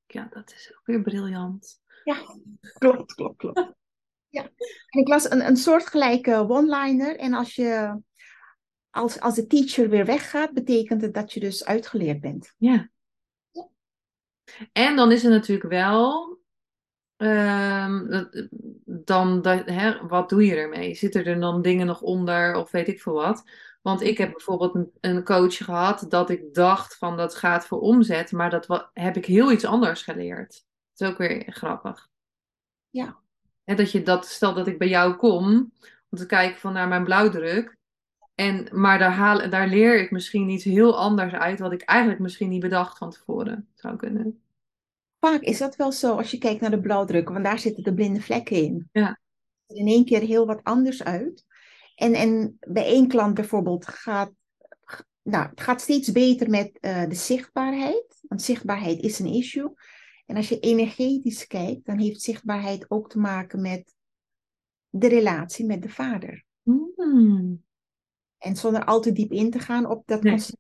Ja, 0.08 0.28
dat 0.30 0.52
is 0.52 0.74
ook 0.78 0.86
weer 0.86 1.02
briljant. 1.02 1.82
Ja, 2.04 2.16
klopt, 2.78 3.14
klopt, 3.14 3.38
klopt. 3.38 3.78
En 4.90 5.00
ik 5.00 5.08
las 5.08 5.32
een, 5.32 5.48
een 5.48 5.58
soortgelijke 5.58 6.36
one-liner. 6.50 7.18
En 7.18 7.34
als 7.34 7.56
je 7.56 8.02
als, 8.90 9.20
als 9.20 9.36
de 9.36 9.48
teacher 9.48 9.90
weer 9.90 10.06
weggaat, 10.06 10.54
betekent 10.54 11.02
het 11.02 11.14
dat 11.14 11.34
je 11.34 11.40
dus 11.40 11.66
uitgeleerd 11.66 12.22
bent. 12.22 12.54
Ja. 12.58 12.90
En 14.72 14.96
dan 14.96 15.12
is 15.12 15.24
er 15.24 15.30
natuurlijk 15.30 15.70
wel. 15.70 16.38
ehm, 17.16 18.26
dan, 18.86 19.42
dat, 19.42 19.66
hè, 19.66 20.08
wat 20.08 20.30
doe 20.30 20.46
je 20.46 20.56
ermee? 20.56 20.96
Zitten 20.96 21.26
er 21.26 21.40
dan 21.40 21.62
dingen 21.62 21.86
nog 21.86 22.02
onder 22.02 22.56
of 22.56 22.72
weet 22.72 22.88
ik 22.88 23.02
veel 23.02 23.14
wat? 23.14 23.44
Want 23.82 24.02
ik 24.02 24.18
heb 24.18 24.32
bijvoorbeeld 24.32 24.76
een, 24.76 24.92
een 25.00 25.24
coach 25.24 25.58
gehad 25.58 26.06
dat 26.10 26.30
ik 26.30 26.54
dacht 26.54 26.98
van 26.98 27.18
dat 27.18 27.36
gaat 27.36 27.66
voor 27.68 27.80
omzet, 27.80 28.32
maar 28.32 28.50
dat 28.50 28.90
heb 28.94 29.18
ik 29.18 29.26
heel 29.26 29.52
iets 29.52 29.66
anders 29.66 30.02
geleerd. 30.04 30.66
Dat 30.94 31.08
is 31.08 31.14
ook 31.14 31.18
weer 31.18 31.52
grappig. 31.52 32.08
Ja. 32.90 33.20
Hè, 33.64 33.76
dat 33.76 33.92
je 33.92 34.02
dat, 34.02 34.26
stel 34.28 34.54
dat 34.54 34.68
ik 34.68 34.78
bij 34.78 34.88
jou 34.90 35.16
kom 35.16 35.74
om 36.10 36.18
te 36.18 36.26
kijken 36.26 36.60
van 36.60 36.74
naar 36.74 36.88
mijn 36.88 37.04
blauwdruk. 37.04 37.78
En, 38.40 38.68
maar 38.72 39.00
daar, 39.00 39.12
haal, 39.12 39.50
daar 39.50 39.68
leer 39.68 40.02
ik 40.02 40.12
misschien 40.12 40.50
iets 40.50 40.64
heel 40.64 40.98
anders 40.98 41.34
uit, 41.34 41.60
wat 41.60 41.72
ik 41.72 41.82
eigenlijk 41.82 42.20
misschien 42.20 42.50
niet 42.50 42.62
bedacht 42.62 42.98
van 42.98 43.10
tevoren 43.10 43.68
zou 43.74 43.96
kunnen. 43.96 44.42
Vaak 45.20 45.42
is 45.42 45.58
dat 45.58 45.76
wel 45.76 45.92
zo 45.92 46.16
als 46.16 46.32
je 46.32 46.38
kijkt 46.38 46.62
naar 46.62 46.72
de 46.72 46.80
blauwdrukken, 46.80 47.34
want 47.34 47.46
daar 47.46 47.60
zitten 47.60 47.84
de 47.84 47.94
blinde 47.94 48.22
vlekken 48.22 48.56
in. 48.56 48.90
Ja. 48.92 49.20
Er 49.68 49.76
in 49.76 49.88
één 49.88 50.06
keer 50.06 50.22
heel 50.22 50.46
wat 50.46 50.64
anders 50.64 51.04
uit. 51.04 51.46
En, 51.96 52.14
en 52.14 52.58
bij 52.60 52.86
één 52.86 53.08
klant 53.08 53.34
bijvoorbeeld 53.34 53.88
gaat, 53.88 54.32
nou, 55.22 55.50
het 55.50 55.62
gaat 55.62 55.82
steeds 55.82 56.12
beter 56.12 56.50
met 56.50 56.78
eh, 56.80 57.08
de 57.08 57.16
zichtbaarheid. 57.16 58.20
Want 58.28 58.42
zichtbaarheid 58.42 59.00
is 59.00 59.20
een 59.20 59.34
issue. 59.34 59.74
En 60.26 60.36
als 60.36 60.50
je 60.50 60.60
energetisch 60.60 61.48
kijkt, 61.48 61.86
dan 61.86 61.98
heeft 61.98 62.22
zichtbaarheid 62.22 62.86
ook 62.90 63.10
te 63.10 63.20
maken 63.20 63.62
met 63.62 63.96
de 64.90 65.08
relatie 65.08 65.66
met 65.66 65.82
de 65.82 65.90
vader. 65.90 66.46
Hmm. 66.64 67.68
En 68.40 68.56
zonder 68.56 68.86
al 68.86 69.02
te 69.02 69.12
diep 69.12 69.32
in 69.32 69.52
te 69.52 69.60
gaan 69.60 69.86
op 69.86 70.04
dat 70.06 70.22
Nee. 70.24 70.32
concept. 70.32 70.58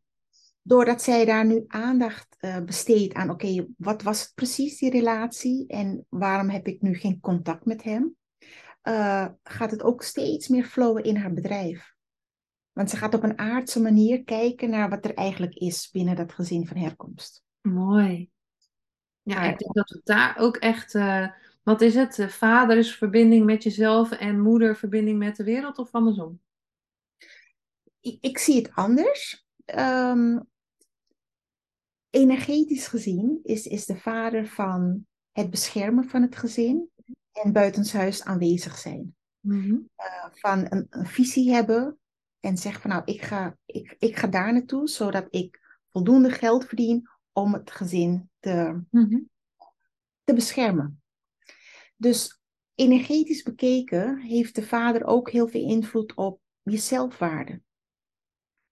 Doordat 0.61 1.01
zij 1.01 1.25
daar 1.25 1.45
nu 1.45 1.63
aandacht 1.67 2.35
eh, 2.39 2.61
besteedt 2.61 3.13
aan, 3.13 3.29
oké, 3.29 3.67
wat 3.77 4.01
was 4.01 4.21
het 4.21 4.31
precies 4.35 4.79
die 4.79 4.91
relatie 4.91 5.67
en 5.67 6.05
waarom 6.09 6.49
heb 6.49 6.67
ik 6.67 6.81
nu 6.81 6.93
geen 6.95 7.19
contact 7.19 7.65
met 7.65 7.83
hem? 7.83 8.17
eh, 8.81 9.27
gaat 9.43 9.71
het 9.71 9.83
ook 9.83 10.03
steeds 10.03 10.47
meer 10.47 10.63
flowen 10.63 11.03
in 11.03 11.15
haar 11.15 11.33
bedrijf. 11.33 11.93
Want 12.71 12.89
ze 12.89 12.97
gaat 12.97 13.13
op 13.13 13.23
een 13.23 13.37
aardse 13.37 13.81
manier 13.81 14.23
kijken 14.23 14.69
naar 14.69 14.89
wat 14.89 15.05
er 15.05 15.13
eigenlijk 15.13 15.53
is 15.55 15.89
binnen 15.91 16.15
dat 16.15 16.33
gezin 16.33 16.67
van 16.67 16.77
herkomst. 16.77 17.43
Mooi. 17.61 18.29
Ja, 19.21 19.43
ik 19.43 19.57
denk 19.57 19.73
dat 19.73 19.89
we 19.89 20.01
daar 20.03 20.37
ook 20.39 20.57
echt, 20.57 20.95
eh, 20.95 21.27
wat 21.63 21.81
is 21.81 21.95
het? 21.95 22.25
Vader 22.29 22.77
is 22.77 22.95
verbinding 22.95 23.45
met 23.45 23.63
jezelf 23.63 24.11
en 24.11 24.39
moeder 24.39 24.75
verbinding 24.75 25.17
met 25.17 25.35
de 25.35 25.43
wereld 25.43 25.77
of 25.77 25.91
andersom? 25.91 26.39
Ik, 28.11 28.17
ik 28.21 28.37
zie 28.37 28.55
het 28.55 28.71
anders. 28.75 29.45
Ehm, 29.65 30.39
energetisch 32.09 32.87
gezien 32.87 33.39
is, 33.43 33.67
is 33.67 33.85
de 33.85 33.97
vader 33.97 34.47
van 34.47 35.07
het 35.31 35.49
beschermen 35.49 36.09
van 36.09 36.21
het 36.21 36.35
gezin 36.35 36.89
en 37.31 37.51
buitenshuis 37.51 38.23
aanwezig 38.23 38.77
zijn. 38.77 39.15
Mhm. 39.39 39.71
Uh, 39.71 40.25
van 40.31 40.65
een, 40.69 40.87
een 40.89 41.05
visie 41.05 41.51
hebben 41.51 41.99
en 42.39 42.57
zeggen 42.57 42.81
van 42.81 42.91
nou, 42.91 43.01
ik 43.05 43.21
ga, 43.21 43.57
ik, 43.65 43.95
ik 43.99 44.15
ga 44.15 44.27
daar 44.27 44.53
naartoe 44.53 44.87
zodat 44.87 45.27
ik 45.29 45.59
voldoende 45.91 46.29
geld 46.29 46.65
verdien 46.65 47.09
om 47.31 47.53
het 47.53 47.71
gezin 47.71 48.29
te, 48.39 48.81
Mhm. 48.89 49.19
te 50.23 50.33
beschermen. 50.33 51.01
Dus 51.95 52.39
energetisch 52.75 53.43
bekeken 53.43 54.19
heeft 54.19 54.55
de 54.55 54.63
vader 54.63 55.05
ook 55.05 55.29
heel 55.29 55.47
veel 55.47 55.67
invloed 55.67 56.13
op 56.15 56.41
je 56.63 56.77
zelfwaarde. 56.77 57.61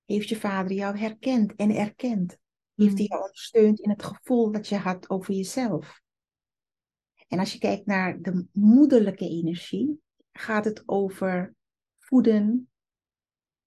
Heeft 0.07 0.29
je 0.29 0.35
vader 0.35 0.71
jou 0.71 0.97
herkend 0.97 1.55
en 1.55 1.75
erkend? 1.75 2.37
Heeft 2.75 2.97
hij 2.97 3.05
jou 3.05 3.21
ondersteund 3.21 3.79
in 3.79 3.89
het 3.89 4.03
gevoel 4.03 4.51
dat 4.51 4.67
je 4.67 4.75
had 4.75 5.09
over 5.09 5.33
jezelf? 5.33 6.01
En 7.27 7.39
als 7.39 7.53
je 7.53 7.59
kijkt 7.59 7.85
naar 7.85 8.21
de 8.21 8.45
moederlijke 8.51 9.25
energie, 9.29 10.01
gaat 10.31 10.65
het 10.65 10.83
over 10.85 11.55
voeden, 11.99 12.69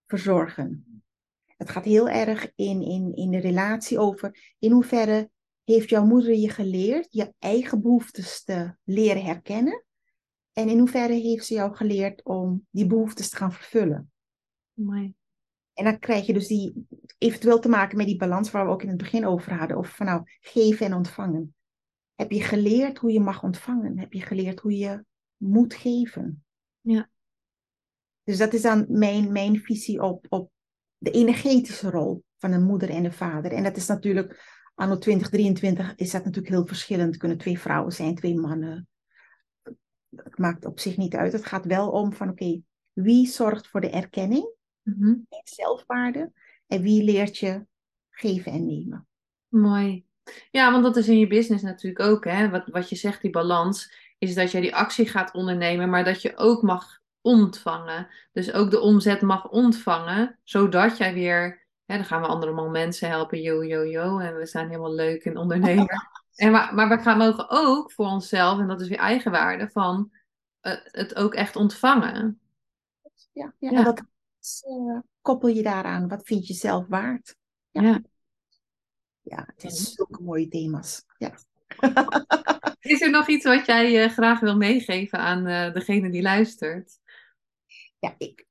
verzorgen. 0.07 1.03
Het 1.47 1.71
gaat 1.71 1.85
heel 1.85 2.09
erg 2.09 2.53
in, 2.55 2.83
in, 2.83 3.15
in 3.15 3.31
de 3.31 3.39
relatie 3.39 3.99
over 3.99 4.55
in 4.59 4.71
hoeverre 4.71 5.31
heeft 5.65 5.89
jouw 5.89 6.05
moeder 6.05 6.35
je 6.35 6.51
geleerd 6.51 7.07
je 7.11 7.35
eigen 7.39 7.83
behoeftes 7.83 8.45
te 8.45 8.77
leren 8.85 9.25
herkennen. 9.25 9.85
En 10.53 10.69
in 10.69 10.79
hoeverre 10.79 11.13
heeft 11.13 11.47
ze 11.47 11.55
jou 11.55 11.75
geleerd 11.75 12.25
om 12.25 12.67
die 12.71 12.87
behoeftes 12.87 13.29
te 13.29 13.37
gaan 13.37 13.53
vervullen. 13.53 14.13
Mooi. 14.73 15.15
En 15.81 15.87
dan 15.87 15.99
krijg 15.99 16.27
je 16.27 16.33
dus 16.33 16.47
die 16.47 16.87
eventueel 17.19 17.59
te 17.59 17.69
maken 17.69 17.97
met 17.97 18.07
die 18.07 18.17
balans 18.17 18.51
waar 18.51 18.65
we 18.65 18.73
ook 18.73 18.83
in 18.83 18.89
het 18.89 18.97
begin 18.97 19.27
over 19.27 19.55
hadden. 19.55 19.77
Of 19.77 19.97
van 19.97 20.07
nou, 20.07 20.23
geven 20.41 20.87
en 20.87 20.95
ontvangen. 20.95 21.55
Heb 22.15 22.31
je 22.31 22.43
geleerd 22.43 22.99
hoe 22.99 23.13
je 23.13 23.21
mag 23.21 23.43
ontvangen? 23.43 23.99
Heb 23.99 24.13
je 24.13 24.21
geleerd 24.21 24.61
hoe 24.61 24.77
je 24.77 25.05
moet 25.37 25.75
geven? 25.75 26.45
Ja. 26.81 27.11
Dus 28.23 28.39
dat 28.39 28.53
is 28.53 28.63
dan 28.63 28.87
mijn, 28.89 29.33
mijn 29.33 29.61
visie 29.61 30.03
op, 30.03 30.27
op 30.29 30.51
de 30.99 31.11
energetische 31.11 31.91
rol 31.91 32.25
van 32.39 32.53
een 32.53 32.65
moeder 32.65 32.91
en 32.91 33.05
een 33.05 33.13
vader. 33.13 33.53
En 33.53 33.63
dat 33.63 33.77
is 33.77 33.87
natuurlijk, 33.87 34.45
anno 34.75 34.99
2023 34.99 35.95
is 35.97 36.11
dat 36.11 36.25
natuurlijk 36.25 36.55
heel 36.55 36.67
verschillend. 36.67 37.09
Het 37.09 37.19
kunnen 37.19 37.39
twee 37.39 37.59
vrouwen 37.59 37.93
zijn, 37.93 38.15
twee 38.15 38.39
mannen. 38.39 38.89
Het 40.17 40.39
maakt 40.39 40.65
op 40.65 40.81
zich 40.81 40.97
niet 40.97 41.15
uit. 41.15 41.33
Het 41.33 41.47
gaat 41.47 41.65
wel 41.65 41.91
om 41.91 42.13
van 42.13 42.29
oké, 42.29 42.63
wie 42.93 43.27
zorgt 43.27 43.69
voor 43.69 43.81
de 43.81 43.91
erkenning 43.91 44.59
Mhm. 44.83 45.09
en 45.09 45.41
zelfwaarde? 45.45 46.33
En 46.67 46.83
wie 46.83 47.05
leert 47.05 47.39
je 47.39 47.67
geven 48.11 48.53
en 48.53 48.67
nemen? 48.67 49.07
Mooi. 49.49 50.05
Ja, 50.51 50.73
want 50.73 50.85
dat 50.85 50.97
is 50.97 51.09
in 51.09 51.19
je 51.19 51.27
business 51.27 51.63
natuurlijk 51.63 52.05
ook, 52.05 52.25
hè. 52.25 52.49
Wat, 52.51 52.69
wat 52.69 52.89
je 52.89 52.97
zegt, 52.97 53.23
die 53.23 53.31
balans, 53.31 53.93
is 54.19 54.35
dat 54.35 54.51
jij 54.51 54.61
die 54.61 54.75
actie 54.75 55.09
gaat 55.09 55.33
ondernemen, 55.33 55.91
maar 55.91 56.05
dat 56.05 56.23
je 56.23 56.37
ook 56.37 56.63
mag 56.63 57.01
ontvangen. 57.21 58.09
Dus 58.33 58.53
ook 58.53 58.71
de 58.71 58.81
omzet 58.81 59.21
mag 59.21 59.49
ontvangen, 59.49 60.39
zodat 60.43 60.97
jij 60.97 61.15
weer, 61.15 61.67
hè, 61.85 61.97
dan 61.97 62.05
gaan 62.05 62.21
we 62.21 62.27
andere 62.27 62.71
mensen 62.71 63.09
helpen, 63.09 63.41
yo, 63.41 63.65
yo, 63.65 63.85
yo, 63.85 64.19
en 64.19 64.37
we 64.37 64.47
zijn 64.47 64.69
helemaal 64.69 64.95
leuk 64.95 65.25
en 65.25 65.37
ondernemer. 65.37 66.11
en 66.35 66.51
maar, 66.51 66.75
maar 66.75 66.89
we 66.89 66.99
gaan 66.99 67.19
mogen 67.19 67.47
ook 67.49 67.93
voor 67.93 68.07
onszelf, 68.07 68.59
en 68.59 68.69
dat 68.69 68.81
is 68.81 68.89
weer 68.89 68.99
eigenwaarde, 68.99 69.69
van 69.69 70.13
eh, 70.61 70.73
het 70.83 71.17
ook 71.17 71.35
echt 71.35 71.57
ontvangen. 71.57 72.41
Ja, 73.33 73.55
ja. 73.59 73.71
Ja. 73.71 73.87
en 73.87 74.10
eh, 74.67 74.99
koppel 75.21 75.49
je 75.49 75.63
daaraan? 75.63 76.09
Wat 76.09 76.23
vind 76.27 76.47
je 76.47 76.55
zelf 76.55 76.87
waard? 76.87 77.37
Ja. 77.71 77.83
Ja. 77.83 78.03
Ja, 79.21 79.49
het 79.55 79.65
is 79.65 79.93
zulke 79.95 80.23
mooie 80.23 80.49
thema's. 80.49 81.05
Ja. 81.19 81.35
Is 82.81 83.01
er 83.01 83.11
nog 83.11 83.29
iets 83.29 83.45
wat 83.45 83.67
jij 83.67 84.05
eh, 84.05 84.11
graag 84.11 84.41
wil 84.41 84.57
meegeven 84.57 85.19
aan 85.19 85.47
eh, 85.47 85.73
degene 85.73 86.11
die 86.11 86.23
luistert? 86.23 86.99
Ja, 87.99 88.15
ik... 88.19 88.47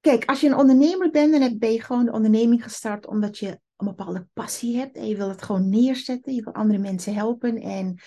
Kijk, 0.00 0.24
als 0.24 0.40
je 0.40 0.46
een 0.48 0.56
ondernemer 0.56 1.10
bent, 1.10 1.32
dan 1.32 1.40
heb- 1.40 1.58
ben 1.58 1.72
je 1.72 1.82
gewoon 1.82 2.04
de 2.04 2.12
onderneming 2.12 2.62
gestart 2.62 3.06
omdat 3.06 3.38
je 3.38 3.48
een 3.76 3.86
bepaalde 3.86 4.26
passie 4.32 4.76
hebt 4.76 4.96
en 4.96 5.06
je 5.06 5.16
wil 5.16 5.28
het 5.28 5.42
gewoon 5.42 5.68
neerzetten. 5.68 6.34
Je 6.34 6.42
wil 6.42 6.52
andere 6.54 6.78
mensen 6.78 7.14
helpen. 7.14 7.56
En 7.56 8.00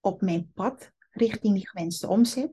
op 0.00 0.20
mijn 0.20 0.50
pad 0.54 0.92
richting 1.10 1.54
die 1.54 1.68
gewenste 1.68 2.08
omzet. 2.08 2.52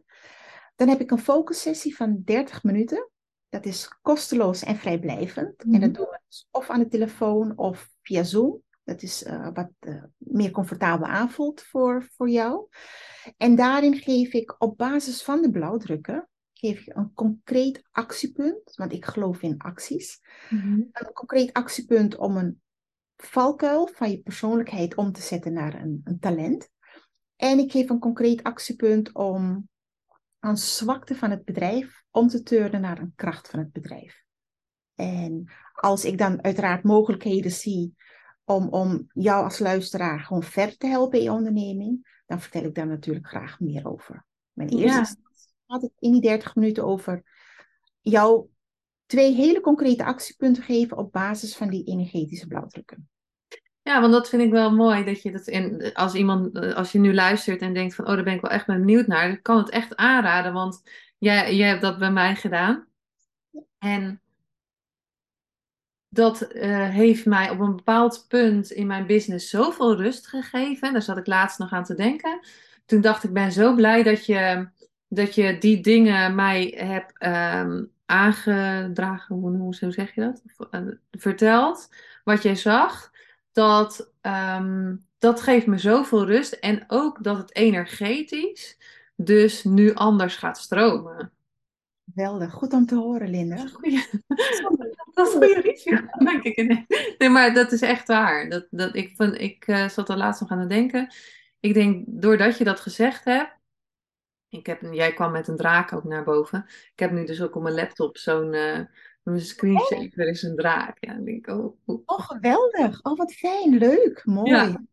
Dan 0.75 0.87
heb 0.87 0.99
ik 0.99 1.11
een 1.11 1.19
focussessie 1.19 1.95
van 1.95 2.21
30 2.23 2.63
minuten. 2.63 3.09
Dat 3.49 3.65
is 3.65 3.89
kosteloos 4.01 4.63
en 4.63 4.75
vrijblijvend. 4.75 5.63
En 5.63 5.71
dat 5.71 5.79
mhm. 5.79 5.91
doen 5.91 6.07
we 6.09 6.19
dus 6.27 6.47
of 6.51 6.69
aan 6.69 6.79
de 6.79 6.87
telefoon 6.87 7.57
of 7.57 7.89
via 8.01 8.23
Zoom. 8.23 8.61
Dat 8.85 9.01
is 9.01 9.23
uh, 9.23 9.49
wat 9.53 9.71
uh, 9.79 10.03
meer 10.17 10.51
comfortabel 10.51 11.07
aanvoelt 11.07 11.61
voor, 11.61 12.07
voor 12.15 12.29
jou. 12.29 12.67
En 13.37 13.55
daarin 13.55 13.95
geef 13.95 14.33
ik 14.33 14.55
op 14.57 14.77
basis 14.77 15.23
van 15.23 15.41
de 15.41 15.51
blauwdrukken 15.51 16.29
geef 16.53 16.87
ik 16.87 16.95
een 16.95 17.13
concreet 17.13 17.83
actiepunt, 17.91 18.75
want 18.75 18.93
ik 18.93 19.05
geloof 19.05 19.41
in 19.41 19.57
acties. 19.57 20.21
Mhm. 20.49 20.81
Een 20.91 21.13
concreet 21.13 21.53
actiepunt 21.53 22.15
om 22.15 22.37
een 22.37 22.61
valkuil 23.17 23.87
van 23.87 24.11
je 24.11 24.21
persoonlijkheid 24.21 24.95
om 24.95 25.11
te 25.11 25.21
zetten 25.21 25.53
naar 25.53 25.81
een, 25.81 26.01
een 26.03 26.19
talent. 26.19 26.69
En 27.35 27.59
ik 27.59 27.71
geef 27.71 27.89
een 27.89 27.99
concreet 27.99 28.43
actiepunt 28.43 29.13
om 29.13 29.69
een 30.39 30.57
zwakte 30.57 31.15
van 31.15 31.31
het 31.31 31.45
bedrijf 31.45 32.03
om 32.11 32.27
te 32.27 32.43
turnen 32.43 32.81
naar 32.81 32.99
een 32.99 33.13
kracht 33.15 33.49
van 33.49 33.59
het 33.59 33.71
bedrijf. 33.71 34.23
En 34.95 35.51
als 35.73 36.05
ik 36.05 36.17
dan 36.17 36.43
uiteraard 36.43 36.83
mogelijkheden 36.83 37.51
zie 37.51 37.95
om, 38.45 38.67
om 38.69 39.07
jou 39.13 39.43
als 39.43 39.59
luisteraar 39.59 40.19
gewoon 40.19 40.43
verder 40.43 40.77
te 40.77 40.87
helpen 40.87 41.17
in 41.17 41.23
je 41.23 41.31
onderneming, 41.31 42.21
dan 42.25 42.41
vertel 42.41 42.63
ik 42.63 42.75
daar 42.75 42.87
natuurlijk 42.87 43.27
graag 43.27 43.59
meer 43.59 43.87
over. 43.87 44.25
Mijn 44.51 44.69
eerste 44.69 44.97
ja. 44.97 45.29
gaat 45.67 45.81
het 45.81 45.91
in 45.99 46.11
die 46.11 46.21
30 46.21 46.55
minuten 46.55 46.83
over 46.85 47.23
jou 48.01 48.47
twee 49.05 49.33
hele 49.33 49.61
concrete 49.61 50.05
actiepunten 50.05 50.63
geven 50.63 50.97
op 50.97 51.11
basis 51.11 51.55
van 51.55 51.69
die 51.69 51.83
energetische 51.83 52.47
blauwdrukken. 52.47 53.09
Ja, 53.81 54.01
want 54.01 54.13
dat 54.13 54.29
vind 54.29 54.41
ik 54.41 54.51
wel 54.51 54.75
mooi. 54.75 55.03
Dat 55.03 55.21
je 55.21 55.31
dat 55.31 55.47
in, 55.47 55.93
als 55.93 56.13
iemand, 56.13 56.57
als 56.75 56.91
je 56.91 56.99
nu 56.99 57.13
luistert 57.13 57.61
en 57.61 57.73
denkt 57.73 57.95
van, 57.95 58.07
oh, 58.07 58.13
daar 58.13 58.23
ben 58.23 58.33
ik 58.33 58.41
wel 58.41 58.51
echt 58.51 58.65
benieuwd 58.65 59.07
naar, 59.07 59.27
dan 59.27 59.41
kan 59.41 59.57
het 59.57 59.69
echt 59.69 59.95
aanraden. 59.95 60.53
Want 60.53 60.81
jij, 61.17 61.55
jij 61.55 61.67
hebt 61.67 61.81
dat 61.81 61.99
bij 61.99 62.11
mij 62.11 62.35
gedaan. 62.35 62.87
En 63.77 64.21
dat 66.15 66.47
uh, 66.53 66.89
heeft 66.89 67.25
mij 67.25 67.49
op 67.49 67.59
een 67.59 67.75
bepaald 67.75 68.25
punt 68.27 68.71
in 68.71 68.87
mijn 68.87 69.05
business 69.05 69.49
zoveel 69.49 69.95
rust 69.95 70.27
gegeven. 70.27 70.93
Daar 70.93 71.01
zat 71.01 71.17
ik 71.17 71.27
laatst 71.27 71.59
nog 71.59 71.71
aan 71.71 71.83
te 71.83 71.95
denken. 71.95 72.39
Toen 72.85 73.01
dacht 73.01 73.23
ik, 73.23 73.33
ben 73.33 73.51
zo 73.51 73.75
blij 73.75 74.03
dat 74.03 74.25
je, 74.25 74.67
dat 75.07 75.35
je 75.35 75.57
die 75.57 75.81
dingen 75.81 76.35
mij 76.35 76.73
hebt 76.77 77.25
um, 77.25 77.91
aangedragen. 78.05 79.35
Hoe, 79.35 79.57
hoe 79.57 79.73
zeg 79.73 80.15
je 80.15 80.21
dat? 80.21 80.41
Uh, 80.71 80.81
verteld. 81.11 81.89
Wat 82.23 82.43
jij 82.43 82.55
zag 82.55 83.11
dat, 83.51 84.11
um, 84.21 85.05
dat 85.17 85.41
geeft 85.41 85.67
me 85.67 85.77
zoveel 85.77 86.25
rust. 86.25 86.53
En 86.53 86.83
ook 86.87 87.23
dat 87.23 87.37
het 87.37 87.55
energetisch 87.55 88.77
dus 89.15 89.63
nu 89.63 89.93
anders 89.93 90.35
gaat 90.35 90.57
stromen. 90.57 91.31
Geweldig, 92.13 92.53
goed 92.53 92.73
om 92.73 92.85
te 92.85 92.95
horen, 92.95 93.29
Linda. 93.29 93.65
Dat 95.15 95.27
is 95.27 95.33
een 95.33 95.41
goede 95.41 95.61
review, 95.61 96.25
denk 96.27 96.43
ik. 96.43 96.85
Nee, 97.17 97.29
maar 97.29 97.53
dat 97.53 97.71
is 97.71 97.81
echt 97.81 98.07
waar. 98.07 98.49
Dat, 98.49 98.67
dat, 98.69 98.95
ik 98.95 99.15
van, 99.15 99.35
ik 99.35 99.67
uh, 99.67 99.89
zat 99.89 100.09
er 100.09 100.17
laatst 100.17 100.41
nog 100.41 100.51
aan 100.51 100.59
het 100.59 100.69
denken. 100.69 101.13
Ik 101.59 101.73
denk, 101.73 102.03
doordat 102.07 102.57
je 102.57 102.63
dat 102.63 102.79
gezegd 102.79 103.25
hebt, 103.25 103.53
ik 104.49 104.65
heb, 104.65 104.81
jij 104.91 105.13
kwam 105.13 105.31
met 105.31 105.47
een 105.47 105.57
draak 105.57 105.93
ook 105.93 106.03
naar 106.03 106.23
boven. 106.23 106.65
Ik 106.67 106.99
heb 106.99 107.11
nu 107.11 107.25
dus 107.25 107.41
ook 107.41 107.55
op 107.55 107.61
mijn 107.61 107.75
laptop 107.75 108.17
zo'n 108.17 108.53
uh, 108.53 108.79
mijn 109.23 109.39
screensaver 109.39 110.27
is 110.27 110.43
een 110.43 110.55
draak. 110.55 110.97
Ja, 110.99 111.13
denk 111.13 111.47
ik, 111.47 111.47
oh, 111.47 111.77
oh. 111.85 112.01
oh, 112.05 112.19
geweldig. 112.19 113.03
Oh, 113.03 113.17
wat 113.17 113.33
fijn. 113.33 113.77
Leuk. 113.77 114.21
Mooi. 114.25 114.51
Ja. 114.51 114.83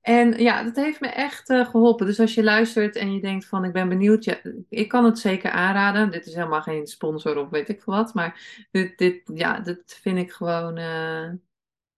En 0.00 0.42
ja, 0.42 0.62
dat 0.62 0.76
heeft 0.76 1.00
me 1.00 1.08
echt 1.08 1.50
uh, 1.50 1.68
geholpen. 1.68 2.06
Dus 2.06 2.20
als 2.20 2.34
je 2.34 2.42
luistert 2.42 2.96
en 2.96 3.14
je 3.14 3.20
denkt 3.20 3.46
van 3.46 3.64
ik 3.64 3.72
ben 3.72 3.88
benieuwd, 3.88 4.24
ja, 4.24 4.40
ik 4.68 4.88
kan 4.88 5.04
het 5.04 5.18
zeker 5.18 5.50
aanraden. 5.50 6.10
Dit 6.10 6.26
is 6.26 6.34
helemaal 6.34 6.62
geen 6.62 6.86
sponsor 6.86 7.36
of 7.36 7.48
weet 7.48 7.68
ik 7.68 7.84
wat. 7.84 8.14
Maar 8.14 8.66
dit, 8.70 8.98
dit, 8.98 9.30
ja, 9.34 9.60
dit 9.60 9.98
vind 10.02 10.18
ik 10.18 10.32
gewoon 10.32 10.78
uh, 10.78 11.32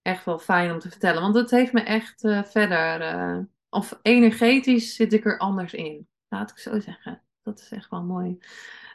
echt 0.02 0.24
wel 0.24 0.38
fijn 0.38 0.72
om 0.72 0.78
te 0.78 0.90
vertellen. 0.90 1.22
Want 1.22 1.34
het 1.34 1.50
heeft 1.50 1.72
me 1.72 1.80
echt 1.80 2.24
uh, 2.24 2.42
verder, 2.42 3.48
of 3.68 3.98
energetisch 4.02 4.94
zit 4.94 5.12
ik 5.12 5.24
er 5.24 5.38
anders 5.38 5.72
in. 5.72 6.08
Laat 6.28 6.50
ik 6.50 6.58
zo 6.58 6.80
zeggen. 6.80 7.22
Dat 7.42 7.60
is 7.60 7.70
echt 7.70 7.90
wel 7.90 8.02
mooi. 8.02 8.38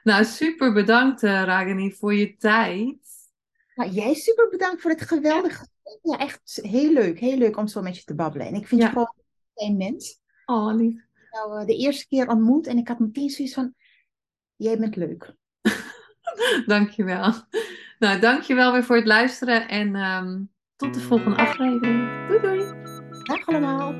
Nou, 0.04 0.24
super 0.24 0.74
bedankt 0.74 1.22
Ragini 1.22 1.92
voor 1.92 2.14
je 2.14 2.38
tijd. 2.38 3.17
Nou, 3.78 3.92
jij 3.92 4.14
super 4.14 4.50
bedankt 4.50 4.82
voor 4.82 4.92
het 4.92 5.02
geweldige. 5.02 5.68
Ja, 6.02 6.18
echt 6.18 6.60
heel 6.62 6.94
leuk. 6.94 7.20
Heel 7.20 7.38
leuk 7.38 7.58
om 7.58 7.68
zo 7.68 7.82
met 7.82 7.98
je 7.98 8.04
te 8.04 8.16
babbelen. 8.16 8.48
En 8.48 8.54
ik 8.54 8.68
vind 8.68 8.82
je 8.82 8.88
gewoon 8.88 9.14
een 9.56 9.78
mens. 9.78 10.20
Oh, 10.46 10.76
lief. 10.76 11.06
Nou, 11.32 11.66
de 11.66 11.76
eerste 11.76 12.08
keer 12.08 12.28
ontmoet 12.28 12.68
en 12.68 12.78
ik 12.78 12.88
had 12.88 13.00
meteen 13.00 13.30
zoiets 13.30 13.54
van, 13.54 13.74
jij 14.56 14.78
bent 14.78 14.96
leuk. 14.96 15.34
dankjewel. 16.66 17.34
Nou, 18.00 18.20
dankjewel 18.20 18.72
weer 18.72 18.84
voor 18.84 18.96
het 18.96 19.06
luisteren 19.06 19.68
en 19.68 19.96
um, 19.96 20.52
tot 20.76 20.94
de 20.94 21.00
volgende 21.00 21.38
aflevering. 21.38 22.28
Doei 22.28 22.42
doei. 22.42 22.74
Dag 23.24 23.48
allemaal. 23.48 24.00